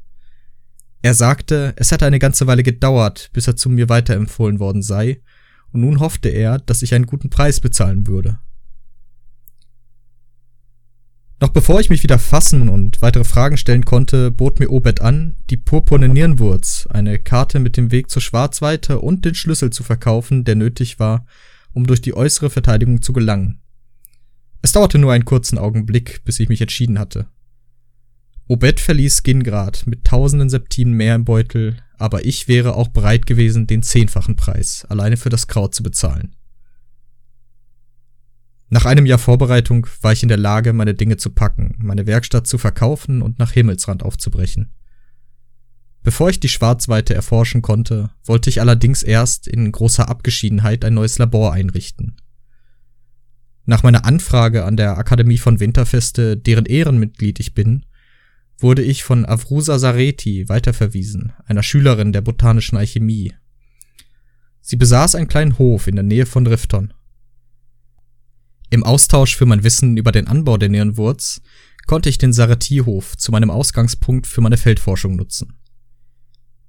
Er 1.01 1.15
sagte, 1.15 1.73
es 1.77 1.89
hätte 1.89 2.05
eine 2.05 2.19
ganze 2.19 2.45
Weile 2.45 2.61
gedauert, 2.61 3.31
bis 3.33 3.47
er 3.47 3.55
zu 3.55 3.71
mir 3.71 3.89
weiterempfohlen 3.89 4.59
worden 4.59 4.83
sei, 4.83 5.19
und 5.71 5.81
nun 5.81 5.99
hoffte 5.99 6.29
er, 6.29 6.59
dass 6.59 6.83
ich 6.83 6.93
einen 6.93 7.07
guten 7.07 7.31
Preis 7.31 7.59
bezahlen 7.59 8.05
würde. 8.05 8.37
Noch 11.41 11.49
bevor 11.49 11.81
ich 11.81 11.89
mich 11.89 12.01
wieder 12.01 12.17
fassen 12.17 12.69
und 12.69 13.01
weitere 13.01 13.25
Fragen 13.25 13.57
stellen 13.57 13.83
konnte, 13.83 14.31
bot 14.31 14.59
mir 14.59 14.69
Obed 14.69 15.01
an, 15.01 15.35
die 15.49 15.57
purpurne 15.57 16.07
Nirnwurz, 16.07 16.87
eine 16.89 17.19
Karte 17.19 17.59
mit 17.59 17.75
dem 17.75 17.91
Weg 17.91 18.09
zur 18.09 18.21
Schwarzweite 18.21 18.99
und 18.99 19.25
den 19.25 19.35
Schlüssel 19.35 19.69
zu 19.69 19.83
verkaufen, 19.83 20.45
der 20.45 20.55
nötig 20.55 20.97
war, 20.97 21.25
um 21.73 21.85
durch 21.87 22.01
die 22.01 22.15
äußere 22.15 22.49
Verteidigung 22.49 23.01
zu 23.01 23.11
gelangen. 23.11 23.59
Es 24.61 24.71
dauerte 24.71 24.97
nur 24.97 25.11
einen 25.11 25.25
kurzen 25.25 25.57
Augenblick, 25.57 26.23
bis 26.23 26.39
ich 26.39 26.47
mich 26.47 26.61
entschieden 26.61 26.97
hatte. 26.97 27.27
Obed 28.47 28.79
verließ 28.79 29.23
Gingrad 29.23 29.85
mit 29.87 30.05
tausenden 30.05 30.49
Septinen 30.49 30.93
mehr 30.93 31.15
im 31.15 31.25
Beutel, 31.25 31.77
aber 31.97 32.25
ich 32.25 32.47
wäre 32.47 32.75
auch 32.75 32.87
bereit 32.87 33.25
gewesen, 33.25 33.67
den 33.67 33.83
zehnfachen 33.83 34.35
Preis 34.37 34.85
alleine 34.87 35.17
für 35.17 35.29
das 35.29 35.47
Kraut 35.47 35.75
zu 35.75 35.83
bezahlen. 35.83 36.35
Nach 38.69 38.85
einem 38.85 39.05
Jahr 39.05 39.19
Vorbereitung 39.19 39.87
war 40.01 40.11
ich 40.11 40.23
in 40.23 40.29
der 40.29 40.37
Lage, 40.37 40.73
meine 40.73 40.95
Dinge 40.95 41.17
zu 41.17 41.29
packen, 41.29 41.75
meine 41.77 42.07
Werkstatt 42.07 42.47
zu 42.47 42.57
verkaufen 42.57 43.21
und 43.21 43.37
nach 43.37 43.51
Himmelsrand 43.51 44.03
aufzubrechen. 44.03 44.73
Bevor 46.01 46.29
ich 46.29 46.39
die 46.39 46.49
Schwarzweite 46.49 47.13
erforschen 47.13 47.61
konnte, 47.61 48.11
wollte 48.23 48.49
ich 48.49 48.61
allerdings 48.61 49.03
erst 49.03 49.47
in 49.47 49.71
großer 49.71 50.07
Abgeschiedenheit 50.07 50.85
ein 50.85 50.93
neues 50.93 51.17
Labor 51.17 51.53
einrichten. 51.53 52.17
Nach 53.65 53.81
meiner 53.81 54.05
Anfrage 54.05 54.65
an 54.65 54.77
der 54.77 54.97
Akademie 54.97 55.39
von 55.39 55.59
Winterfeste, 55.59 56.37
deren 56.37 56.65
Ehrenmitglied 56.65 57.39
ich 57.39 57.55
bin, 57.55 57.85
wurde 58.59 58.83
ich 58.83 59.03
von 59.03 59.25
Avrusa 59.25 59.79
Sareti 59.79 60.47
weiterverwiesen, 60.47 61.33
einer 61.45 61.63
Schülerin 61.63 62.13
der 62.13 62.21
botanischen 62.21 62.77
Alchemie. 62.77 63.33
Sie 64.61 64.75
besaß 64.75 65.15
einen 65.15 65.27
kleinen 65.27 65.57
Hof 65.57 65.87
in 65.87 65.95
der 65.95 66.03
Nähe 66.03 66.25
von 66.25 66.45
Rifton 66.47 66.93
im 68.69 68.83
Austausch 68.83 69.35
für 69.35 69.45
mein 69.45 69.63
Wissen 69.63 69.97
über 69.97 70.11
den 70.11 70.27
Anbau 70.27 70.57
der 70.57 70.69
Nierenwurz 70.69 71.41
konnte 71.85 72.09
ich 72.09 72.17
den 72.17 72.33
Saratihof 72.33 73.15
zu 73.17 73.31
meinem 73.31 73.51
Ausgangspunkt 73.51 74.27
für 74.27 74.41
meine 74.41 74.57
Feldforschung 74.57 75.15
nutzen. 75.15 75.59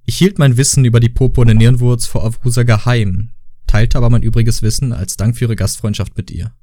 Ich 0.05 0.17
hielt 0.17 0.39
mein 0.39 0.57
Wissen 0.57 0.85
über 0.85 0.99
die 0.99 1.09
purpurne 1.09 1.55
Nierenwurz 1.55 2.05
vor 2.05 2.23
Avrusa 2.23 2.63
geheim, 2.63 3.31
teilte 3.65 3.97
aber 3.97 4.09
mein 4.09 4.23
übriges 4.23 4.61
Wissen 4.61 4.93
als 4.93 5.17
Dank 5.17 5.35
für 5.35 5.45
ihre 5.45 5.55
Gastfreundschaft 5.55 6.15
mit 6.17 6.31
ihr. 6.31 6.53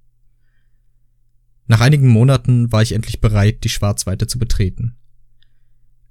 Nach 1.67 1.81
einigen 1.81 2.09
Monaten 2.09 2.73
war 2.73 2.83
ich 2.83 2.93
endlich 2.93 3.21
bereit, 3.21 3.65
die 3.65 3.69
Schwarzweite 3.69 4.27
zu 4.27 4.39
betreten. 4.39 4.97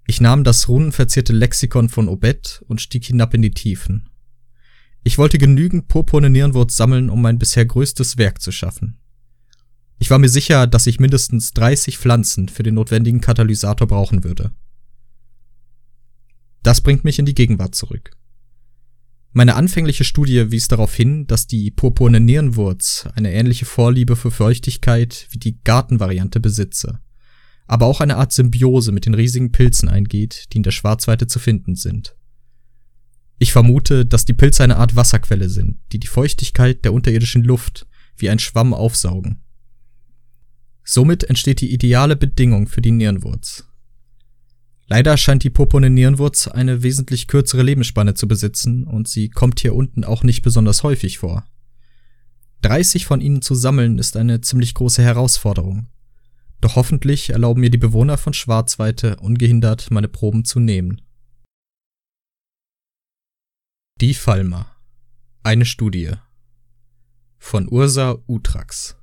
Ich 0.06 0.20
nahm 0.20 0.44
das 0.44 0.68
runenverzierte 0.68 1.32
Lexikon 1.32 1.90
von 1.90 2.10
Obed 2.10 2.64
und 2.68 2.82
stieg 2.82 3.06
hinab 3.06 3.34
in 3.34 3.42
die 3.42 3.52
Tiefen. 3.52 4.10
Ich 5.04 5.18
wollte 5.18 5.38
genügend 5.38 5.88
purpurne 5.88 6.30
Nierenwurz 6.30 6.76
sammeln, 6.76 7.10
um 7.10 7.22
mein 7.22 7.40
bisher 7.40 7.66
größtes 7.66 8.18
Werk 8.18 8.42
zu 8.42 8.52
schaffen. 8.52 9.00
Ich 10.00 10.10
war 10.10 10.20
mir 10.20 10.30
sicher, 10.30 10.68
dass 10.68 10.88
ich 10.88 11.00
mindestens 11.00 11.52
30 11.54 11.98
Pflanzen 11.98 12.50
für 12.50 12.64
den 12.64 12.76
notwendigen 12.76 13.22
Katalysator 13.22 13.88
brauchen 13.88 14.24
würde. 14.24 14.52
Das 16.62 16.82
bringt 16.82 17.04
mich 17.04 17.20
in 17.20 17.26
die 17.26 17.36
Gegenwart 17.36 17.76
zurück. 17.76 18.12
Meine 19.36 19.56
anfängliche 19.56 20.04
Studie 20.04 20.52
wies 20.52 20.68
darauf 20.68 20.94
hin, 20.94 21.26
dass 21.26 21.48
die 21.48 21.72
purpurne 21.72 22.20
Nierenwurz 22.20 23.08
eine 23.16 23.34
ähnliche 23.34 23.66
Vorliebe 23.66 24.16
für 24.16 24.30
Feuchtigkeit 24.30 25.28
wie 25.32 25.40
die 25.40 25.60
Gartenvariante 25.64 26.40
besitze, 26.40 27.00
aber 27.66 27.88
auch 27.88 28.00
eine 28.00 28.18
Art 28.18 28.32
Symbiose 28.32 28.92
mit 28.92 29.06
den 29.06 29.16
riesigen 29.16 29.52
Pilzen 29.52 29.90
eingeht, 29.90 30.46
die 30.54 30.58
in 30.58 30.64
der 30.64 30.72
Schwarzweite 30.72 31.28
zu 31.28 31.40
finden 31.40 31.76
sind. 31.76 32.16
Ich 33.40 33.52
vermute, 33.52 34.06
dass 34.06 34.26
die 34.26 34.34
Pilze 34.34 34.64
eine 34.64 34.78
Art 34.78 34.96
Wasserquelle 34.96 35.50
sind, 35.50 35.80
die 35.92 36.00
die 36.00 36.08
Feuchtigkeit 36.08 36.86
der 36.86 36.94
unterirdischen 36.94 37.44
Luft 37.44 37.88
wie 38.16 38.30
ein 38.30 38.40
Schwamm 38.40 38.74
aufsaugen. 38.74 39.43
Somit 40.84 41.24
entsteht 41.24 41.62
die 41.62 41.74
ideale 41.74 42.16
Bedingung 42.16 42.68
für 42.68 42.82
die 42.82 42.92
Nierenwurz. 42.92 43.66
Leider 44.88 45.16
scheint 45.18 45.44
die 45.44 45.50
purpurne 45.50 45.90
Nierenwurz 45.90 46.48
eine 46.48 46.84
wesentlich 46.84 47.28
kürzere 47.28 47.64
Lebensspanne 47.64 48.16
zu 48.16 48.28
besitzen 48.28 48.86
und 48.86 49.08
sie 49.08 49.30
kommt 49.30 49.62
hier 49.62 49.76
unten 49.76 50.04
auch 50.04 50.24
nicht 50.24 50.42
besonders 50.42 50.84
häufig 50.84 51.20
vor. 51.20 51.46
30 52.62 53.06
von 53.06 53.22
ihnen 53.22 53.42
zu 53.42 53.56
sammeln 53.56 53.98
ist 53.98 54.18
eine 54.18 54.42
ziemlich 54.42 54.74
große 54.74 55.02
Herausforderung. 55.02 55.88
Doch 56.62 56.76
hoffentlich 56.76 57.30
erlauben 57.30 57.62
mir 57.62 57.70
die 57.70 57.78
Bewohner 57.78 58.18
von 58.18 58.34
Schwarzweite 58.34 59.18
ungehindert 59.18 59.92
meine 59.92 60.08
Proben 60.08 60.46
zu 60.46 60.60
nehmen. 60.60 61.02
Die 64.00 64.14
Falmer. 64.14 64.68
Eine 65.44 65.66
Studie. 65.66 66.12
Von 67.38 67.68
Ursa 67.70 68.18
Utrax. 68.28 68.96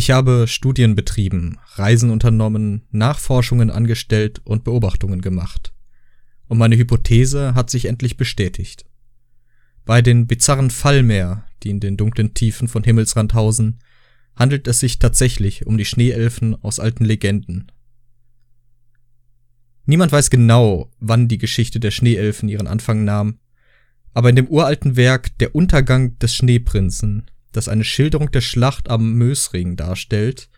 Ich 0.00 0.10
habe 0.10 0.46
Studien 0.48 0.94
betrieben, 0.94 1.58
Reisen 1.74 2.08
unternommen, 2.08 2.86
Nachforschungen 2.90 3.68
angestellt 3.68 4.40
und 4.44 4.64
Beobachtungen 4.64 5.20
gemacht. 5.20 5.74
Und 6.48 6.56
meine 6.56 6.78
Hypothese 6.78 7.54
hat 7.54 7.68
sich 7.68 7.84
endlich 7.84 8.16
bestätigt. 8.16 8.86
Bei 9.84 10.00
den 10.00 10.26
bizarren 10.26 10.70
Fallmeer, 10.70 11.44
die 11.62 11.68
in 11.68 11.80
den 11.80 11.98
dunklen 11.98 12.32
Tiefen 12.32 12.66
von 12.66 12.82
Himmelsrand 12.82 13.34
hausen, 13.34 13.80
handelt 14.34 14.68
es 14.68 14.80
sich 14.80 15.00
tatsächlich 15.00 15.66
um 15.66 15.76
die 15.76 15.84
Schneeelfen 15.84 16.56
aus 16.64 16.80
alten 16.80 17.04
Legenden. 17.04 17.70
Niemand 19.84 20.12
weiß 20.12 20.30
genau, 20.30 20.90
wann 20.98 21.28
die 21.28 21.36
Geschichte 21.36 21.78
der 21.78 21.90
Schneeelfen 21.90 22.48
ihren 22.48 22.68
Anfang 22.68 23.04
nahm, 23.04 23.38
aber 24.14 24.30
in 24.30 24.36
dem 24.36 24.48
uralten 24.48 24.96
Werk 24.96 25.36
Der 25.40 25.54
Untergang 25.54 26.18
des 26.20 26.34
Schneeprinzen 26.34 27.30
das 27.52 27.68
eine 27.68 27.84
Schilderung 27.84 28.30
der 28.30 28.40
Schlacht 28.40 28.90
am 28.90 29.14
Mösring 29.14 29.76
darstellt, 29.76 30.48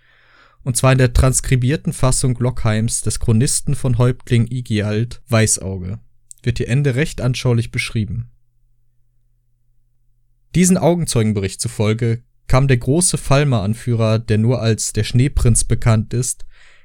und 0.62 0.76
zwar 0.76 0.92
in 0.92 0.98
der 0.98 1.12
transkribierten 1.12 1.92
Fassung 1.92 2.36
Lockheims 2.38 3.02
des 3.02 3.18
Chronisten 3.18 3.74
von 3.74 3.98
Häuptling 3.98 4.46
Igiald 4.48 5.22
Weißauge, 5.28 5.98
wird 6.42 6.60
ihr 6.60 6.68
Ende 6.68 6.94
recht 6.94 7.20
anschaulich 7.20 7.70
beschrieben. 7.70 8.30
Diesen 10.54 10.76
Augenzeugenbericht 10.76 11.60
zufolge 11.60 12.22
kam 12.46 12.68
der 12.68 12.76
große 12.76 13.16
Falmer-Anführer, 13.16 14.18
der 14.18 14.38
nur 14.38 14.60
als 14.60 14.92
der 14.92 15.04
Schneeprinz 15.04 15.64
bekannt 15.64 16.12
ist, 16.12 16.44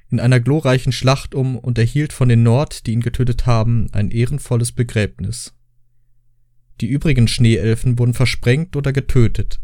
in 0.09 0.19
einer 0.19 0.39
glorreichen 0.39 0.93
Schlacht 0.93 1.35
um 1.35 1.57
und 1.57 1.77
erhielt 1.77 2.13
von 2.13 2.29
den 2.29 2.43
Nord, 2.43 2.87
die 2.87 2.93
ihn 2.93 3.01
getötet 3.01 3.45
haben, 3.45 3.87
ein 3.91 4.09
ehrenvolles 4.09 4.71
Begräbnis. 4.71 5.53
Die 6.79 6.87
übrigen 6.87 7.27
Schneeelfen 7.27 7.99
wurden 7.99 8.13
versprengt 8.13 8.75
oder 8.75 8.93
getötet. 8.93 9.59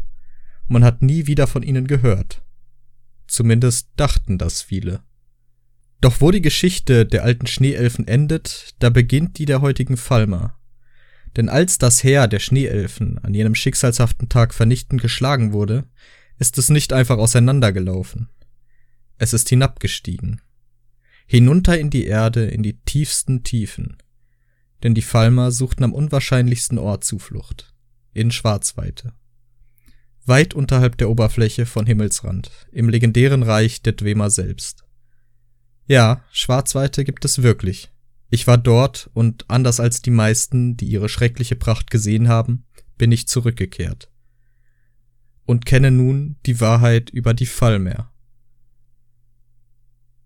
Man 0.68 0.84
hat 0.84 1.02
nie 1.02 1.26
wieder 1.26 1.46
von 1.46 1.62
ihnen 1.62 1.86
gehört. 1.86 2.42
Zumindest 3.26 3.88
dachten 3.96 4.38
das 4.38 4.62
viele. 4.62 5.02
Doch 6.00 6.20
wo 6.20 6.30
die 6.30 6.42
Geschichte 6.42 7.06
der 7.06 7.24
alten 7.24 7.46
Schneeelfen 7.46 8.06
endet, 8.06 8.74
da 8.78 8.90
beginnt 8.90 9.38
die 9.38 9.46
der 9.46 9.60
heutigen 9.60 9.96
Falmer. 9.96 10.58
Denn 11.36 11.48
als 11.48 11.78
das 11.78 12.04
Heer 12.04 12.28
der 12.28 12.38
Schneeelfen 12.38 13.18
an 13.18 13.34
jenem 13.34 13.54
schicksalshaften 13.54 14.28
Tag 14.28 14.54
vernichtend 14.54 15.00
geschlagen 15.00 15.52
wurde, 15.52 15.84
ist 16.38 16.58
es 16.58 16.68
nicht 16.68 16.92
einfach 16.92 17.18
auseinandergelaufen. 17.18 18.28
Es 19.18 19.32
ist 19.32 19.48
hinabgestiegen. 19.48 20.40
Hinunter 21.26 21.78
in 21.78 21.90
die 21.90 22.04
Erde, 22.04 22.44
in 22.44 22.62
die 22.62 22.78
tiefsten 22.80 23.42
Tiefen. 23.42 23.96
Denn 24.82 24.94
die 24.94 25.02
Falmer 25.02 25.50
suchten 25.50 25.84
am 25.84 25.94
unwahrscheinlichsten 25.94 26.78
Ort 26.78 27.04
Zuflucht. 27.04 27.74
In 28.12 28.30
Schwarzweite. 28.30 29.14
Weit 30.26 30.54
unterhalb 30.54 30.96
der 30.96 31.10
Oberfläche 31.10 31.66
von 31.66 31.84
Himmelsrand, 31.84 32.50
im 32.72 32.88
legendären 32.88 33.42
Reich 33.42 33.82
der 33.82 33.92
Dwemer 33.92 34.30
selbst. 34.30 34.84
Ja, 35.86 36.22
Schwarzweite 36.32 37.04
gibt 37.04 37.26
es 37.26 37.42
wirklich. 37.42 37.90
Ich 38.30 38.46
war 38.46 38.56
dort 38.56 39.10
und 39.12 39.44
anders 39.48 39.80
als 39.80 40.00
die 40.00 40.10
meisten, 40.10 40.78
die 40.78 40.86
ihre 40.86 41.10
schreckliche 41.10 41.56
Pracht 41.56 41.90
gesehen 41.90 42.28
haben, 42.28 42.64
bin 42.96 43.12
ich 43.12 43.28
zurückgekehrt. 43.28 44.10
Und 45.44 45.66
kenne 45.66 45.90
nun 45.90 46.36
die 46.46 46.58
Wahrheit 46.58 47.10
über 47.10 47.34
die 47.34 47.46
Fallmeer. 47.46 48.10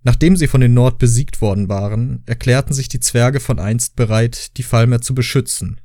Nachdem 0.05 0.36
sie 0.36 0.46
von 0.46 0.61
den 0.61 0.74
Nord 0.74 0.99
besiegt 0.99 1.40
worden 1.40 1.68
waren, 1.68 2.22
erklärten 2.24 2.72
sich 2.72 2.88
die 2.88 3.01
Zwerge 3.01 3.40
von 3.40 3.59
einst 3.59 3.96
bereit, 3.96 4.57
die 4.57 4.62
Fallmeer 4.62 5.01
zu 5.01 5.12
beschützen. 5.12 5.80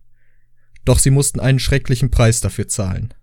Doch 0.86 1.00
sie 1.00 1.10
mussten 1.10 1.40
einen 1.40 1.60
schrecklichen 1.60 2.12
Preis 2.12 2.42
dafür 2.42 2.68
zahlen. 2.68 3.14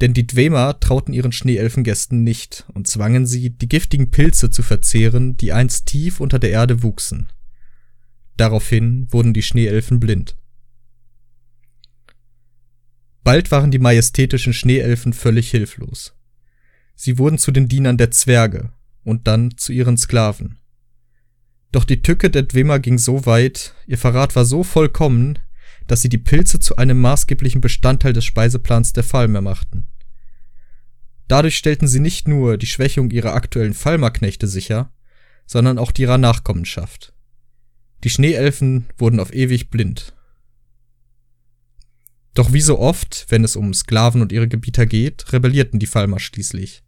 Denn 0.00 0.14
die 0.14 0.26
Dwemer 0.26 0.80
trauten 0.80 1.14
ihren 1.14 1.32
Schneeelfengästen 1.32 2.24
nicht 2.24 2.64
und 2.74 2.88
zwangen 2.88 3.26
sie, 3.26 3.50
die 3.50 3.68
giftigen 3.68 4.10
Pilze 4.10 4.50
zu 4.50 4.62
verzehren, 4.62 5.36
die 5.36 5.52
einst 5.52 5.86
tief 5.86 6.20
unter 6.20 6.38
der 6.38 6.50
Erde 6.50 6.82
wuchsen. 6.82 7.30
Daraufhin 8.36 9.06
wurden 9.10 9.34
die 9.34 9.42
Schneeelfen 9.42 10.00
blind. 10.00 10.36
Bald 13.22 13.50
waren 13.52 13.70
die 13.70 13.78
majestätischen 13.78 14.52
Schneeelfen 14.52 15.12
völlig 15.12 15.50
hilflos. 15.50 16.16
Sie 16.94 17.18
wurden 17.18 17.38
zu 17.38 17.52
den 17.52 17.68
Dienern 17.68 17.96
der 17.96 18.10
Zwerge 18.10 18.72
und 19.04 19.26
dann 19.28 19.56
zu 19.56 19.72
ihren 19.72 19.96
Sklaven. 19.96 20.58
Doch 21.70 21.84
die 21.84 22.02
Tücke 22.02 22.30
der 22.30 22.42
Dwemer 22.42 22.80
ging 22.80 22.98
so 22.98 23.24
weit, 23.24 23.74
ihr 23.86 23.98
Verrat 23.98 24.36
war 24.36 24.44
so 24.44 24.62
vollkommen, 24.62 25.38
dass 25.86 26.02
sie 26.02 26.08
die 26.08 26.18
Pilze 26.18 26.58
zu 26.58 26.76
einem 26.76 27.00
maßgeblichen 27.00 27.60
Bestandteil 27.60 28.12
des 28.12 28.24
Speiseplans 28.24 28.92
der 28.92 29.04
Falmer 29.04 29.40
machten. 29.40 29.86
Dadurch 31.28 31.56
stellten 31.56 31.88
sie 31.88 32.00
nicht 32.00 32.28
nur 32.28 32.58
die 32.58 32.66
Schwächung 32.66 33.10
ihrer 33.10 33.34
aktuellen 33.34 33.74
Falmerknechte 33.74 34.46
sicher, 34.46 34.92
sondern 35.46 35.78
auch 35.78 35.92
ihrer 35.96 36.18
Nachkommenschaft. 36.18 37.14
Die 38.04 38.10
Schneeelfen 38.10 38.86
wurden 38.98 39.20
auf 39.20 39.32
ewig 39.32 39.70
blind. 39.70 40.14
Doch 42.34 42.52
wie 42.52 42.60
so 42.60 42.78
oft, 42.78 43.26
wenn 43.28 43.44
es 43.44 43.56
um 43.56 43.74
Sklaven 43.74 44.22
und 44.22 44.32
ihre 44.32 44.48
Gebieter 44.48 44.86
geht, 44.86 45.32
rebellierten 45.32 45.78
die 45.78 45.86
Falmer 45.86 46.18
schließlich. 46.18 46.82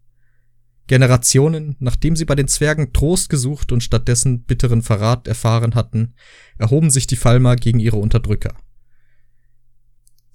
Generationen, 0.86 1.76
nachdem 1.78 2.14
sie 2.14 2.24
bei 2.24 2.34
den 2.34 2.48
Zwergen 2.48 2.92
Trost 2.92 3.30
gesucht 3.30 3.72
und 3.72 3.82
stattdessen 3.82 4.44
bitteren 4.44 4.82
Verrat 4.82 5.28
erfahren 5.28 5.74
hatten, 5.74 6.14
erhoben 6.58 6.90
sich 6.90 7.06
die 7.06 7.16
Falmer 7.16 7.56
gegen 7.56 7.78
ihre 7.78 7.96
Unterdrücker. 7.96 8.54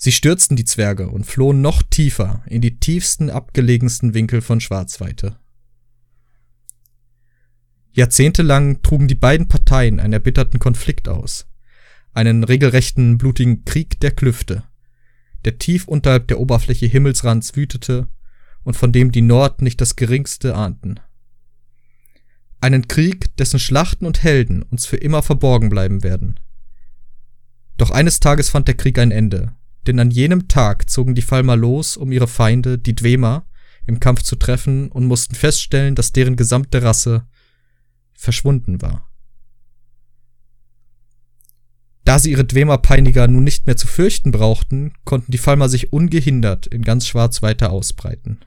Sie 0.02 0.14
stürzten 0.14 0.56
die 0.56 0.64
Zwerge 0.64 1.10
und 1.10 1.26
flohen 1.26 1.60
noch 1.60 1.84
tiefer 1.84 2.42
in 2.46 2.62
die 2.62 2.80
tiefsten, 2.80 3.30
abgelegensten 3.30 4.14
Winkel 4.14 4.42
von 4.42 4.62
Schwarzweite. 4.62 5.38
Jahrzehntelang 7.92 8.82
trugen 8.82 9.10
die 9.10 9.16
beiden 9.16 9.50
Parteien 9.50 10.00
einen 10.00 10.14
erbitterten 10.14 10.58
Konflikt 10.58 11.10
aus, 11.10 11.48
einen 12.14 12.46
regelrechten 12.46 13.18
blutigen 13.18 13.66
Krieg 13.66 14.00
der 14.00 14.12
Klüfte, 14.12 14.64
der 15.44 15.58
tief 15.58 15.86
unterhalb 15.86 16.30
der 16.30 16.40
Oberfläche 16.40 16.86
Himmelsrands 16.86 17.58
wütete 17.58 18.08
und 18.64 18.78
von 18.78 18.94
dem 18.94 19.12
die 19.12 19.22
Nord 19.22 19.62
nicht 19.62 19.82
das 19.82 19.98
geringste 19.98 20.56
ahnten. 20.56 21.02
Einen 22.62 22.88
Krieg, 22.88 23.36
dessen 23.36 23.60
Schlachten 23.60 24.06
und 24.06 24.24
Helden 24.24 24.64
uns 24.64 24.86
für 24.86 24.98
immer 24.98 25.24
verborgen 25.24 25.68
bleiben 25.68 26.04
werden. 26.04 26.40
Doch 27.76 27.92
eines 27.92 28.22
Tages 28.22 28.50
fand 28.50 28.70
der 28.70 28.78
Krieg 28.78 28.98
ein 28.98 29.12
Ende, 29.12 29.59
denn 29.88 30.00
an 30.00 30.12
jenem 30.12 30.48
Tag 30.48 30.90
zogen 30.90 31.16
die 31.16 31.22
Falmer 31.22 31.56
los, 31.56 31.98
um 31.98 32.12
ihre 32.12 32.28
Feinde, 32.28 32.78
die 32.78 32.96
Dwemer, 32.96 33.46
im 33.86 34.00
Kampf 34.00 34.22
zu 34.22 34.36
treffen 34.36 34.92
und 34.92 35.06
mussten 35.06 35.36
feststellen, 35.36 35.96
dass 35.96 36.12
deren 36.12 36.36
gesamte 36.36 36.84
Rasse 36.84 37.26
verschwunden 38.14 38.82
war. 38.82 39.10
Da 42.06 42.18
sie 42.18 42.32
ihre 42.32 42.46
Dwemer-Peiniger 42.46 43.28
nun 43.28 43.44
nicht 43.44 43.68
mehr 43.68 43.78
zu 43.78 43.88
fürchten 43.88 44.32
brauchten, 44.32 44.94
konnten 45.06 45.32
die 45.32 45.38
Falmer 45.38 45.70
sich 45.70 45.94
ungehindert 45.94 46.68
in 46.68 46.82
ganz 46.82 47.08
Schwarz 47.08 47.42
weiter 47.42 47.72
ausbreiten. 47.72 48.40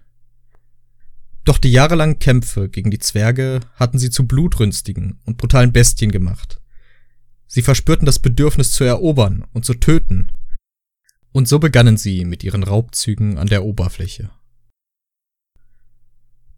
Doch 1.44 1.58
die 1.58 1.72
jahrelangen 1.72 2.18
Kämpfe 2.18 2.68
gegen 2.68 2.90
die 2.90 2.98
Zwerge 2.98 3.60
hatten 3.74 3.98
sie 3.98 4.10
zu 4.10 4.26
blutrünstigen 4.26 5.20
und 5.24 5.38
brutalen 5.38 5.72
Bestien 5.72 6.12
gemacht. 6.12 6.60
Sie 7.46 7.62
verspürten 7.62 8.06
das 8.06 8.18
Bedürfnis 8.18 8.72
zu 8.72 8.84
erobern 8.84 9.44
und 9.52 9.64
zu 9.64 9.74
töten 9.74 10.30
und 11.32 11.48
so 11.48 11.58
begannen 11.58 11.96
sie 11.96 12.24
mit 12.24 12.44
ihren 12.44 12.62
Raubzügen 12.62 13.38
an 13.38 13.48
der 13.48 13.64
Oberfläche. 13.64 14.30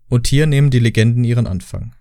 Und 0.09 0.27
hier 0.27 0.47
nehmen 0.47 0.71
die 0.71 0.81
Legenden 0.81 1.25
ihren 1.25 1.47
Anfang. 1.47 1.95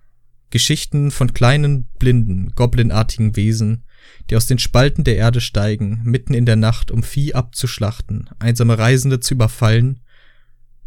Geschichten 0.50 1.10
von 1.10 1.34
kleinen, 1.34 1.86
blinden, 1.98 2.52
goblinartigen 2.54 3.36
Wesen, 3.36 3.86
die 4.30 4.36
aus 4.36 4.46
den 4.46 4.60
Spalten 4.60 5.04
der 5.04 5.16
Erde 5.16 5.42
steigen, 5.42 6.02
mitten 6.04 6.34
in 6.34 6.46
der 6.46 6.56
Nacht, 6.56 6.92
um 6.92 7.02
Vieh 7.02 7.34
abzuschlachten, 7.34 8.30
einsame 8.40 8.78
Reisende 8.78 9.20
zu 9.20 9.34
überfallen 9.34 10.02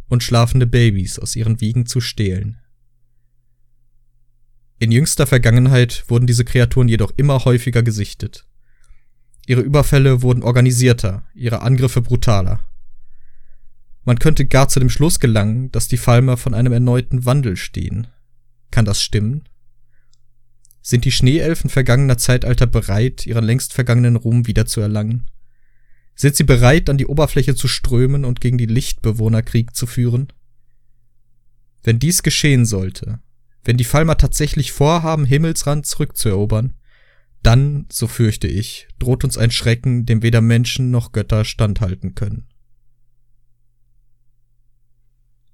und 0.09 0.23
schlafende 0.23 0.67
Babys 0.67 1.19
aus 1.19 1.35
ihren 1.35 1.61
Wiegen 1.61 1.87
zu 1.87 2.01
stehlen. 2.01 2.59
In 4.79 4.93
jüngster 4.93 5.27
Vergangenheit 5.27 6.05
wurden 6.09 6.27
diese 6.27 6.45
Kreaturen 6.45 6.87
jedoch 6.87 7.13
immer 7.17 7.45
häufiger 7.45 7.83
gesichtet. 7.83 8.46
Ihre 9.47 9.61
Überfälle 9.61 10.23
wurden 10.23 10.43
organisierter, 10.43 11.25
ihre 11.35 11.63
Angriffe 11.63 12.03
brutaler. 12.03 12.61
Man 14.05 14.19
könnte 14.19 14.47
gar 14.47 14.69
zu 14.69 14.81
dem 14.81 14.91
Schluss 14.91 15.21
gelangen, 15.21 15.71
dass 15.73 15.89
die 15.89 15.97
Falmer 15.97 16.37
von 16.37 16.53
einem 16.53 16.73
erneuten 16.73 17.25
Wandel 17.25 17.57
stehen. 17.57 18.09
Kann 18.71 18.85
das 18.85 19.03
stimmen? 19.03 19.49
Sind 20.83 21.05
die 21.05 21.13
Schneeelfen 21.13 21.71
vergangener 21.71 22.19
Zeitalter 22.19 22.67
bereit, 22.67 23.27
ihren 23.27 23.45
längst 23.45 23.73
vergangenen 23.73 24.17
Ruhm 24.17 24.47
wiederzuerlangen? 24.47 25.29
Sind 26.15 26.37
sie 26.37 26.45
bereit, 26.45 26.89
an 26.89 26.99
die 26.99 27.07
Oberfläche 27.07 27.55
zu 27.55 27.69
strömen 27.69 28.25
und 28.25 28.41
gegen 28.41 28.59
die 28.59 28.67
Lichtbewohner 28.67 29.43
Krieg 29.43 29.77
zu 29.77 29.87
führen? 29.87 30.33
Wenn 31.83 31.99
dies 31.99 32.23
geschehen 32.23 32.65
sollte, 32.65 33.21
wenn 33.65 33.77
die 33.77 33.85
Falmer 33.85 34.17
tatsächlich 34.17 34.73
vorhaben, 34.73 35.25
Himmelsrand 35.25 35.87
zurückzuerobern, 35.87 36.73
dann, 37.43 37.87
so 37.91 38.07
fürchte 38.07 38.49
ich, 38.49 38.89
droht 38.99 39.25
uns 39.25 39.39
ein 39.39 39.51
Schrecken, 39.51 40.07
dem 40.07 40.23
weder 40.23 40.41
Menschen 40.41 40.91
noch 40.91 41.13
Götter 41.13 41.45
standhalten 41.45 42.15
können. 42.15 42.47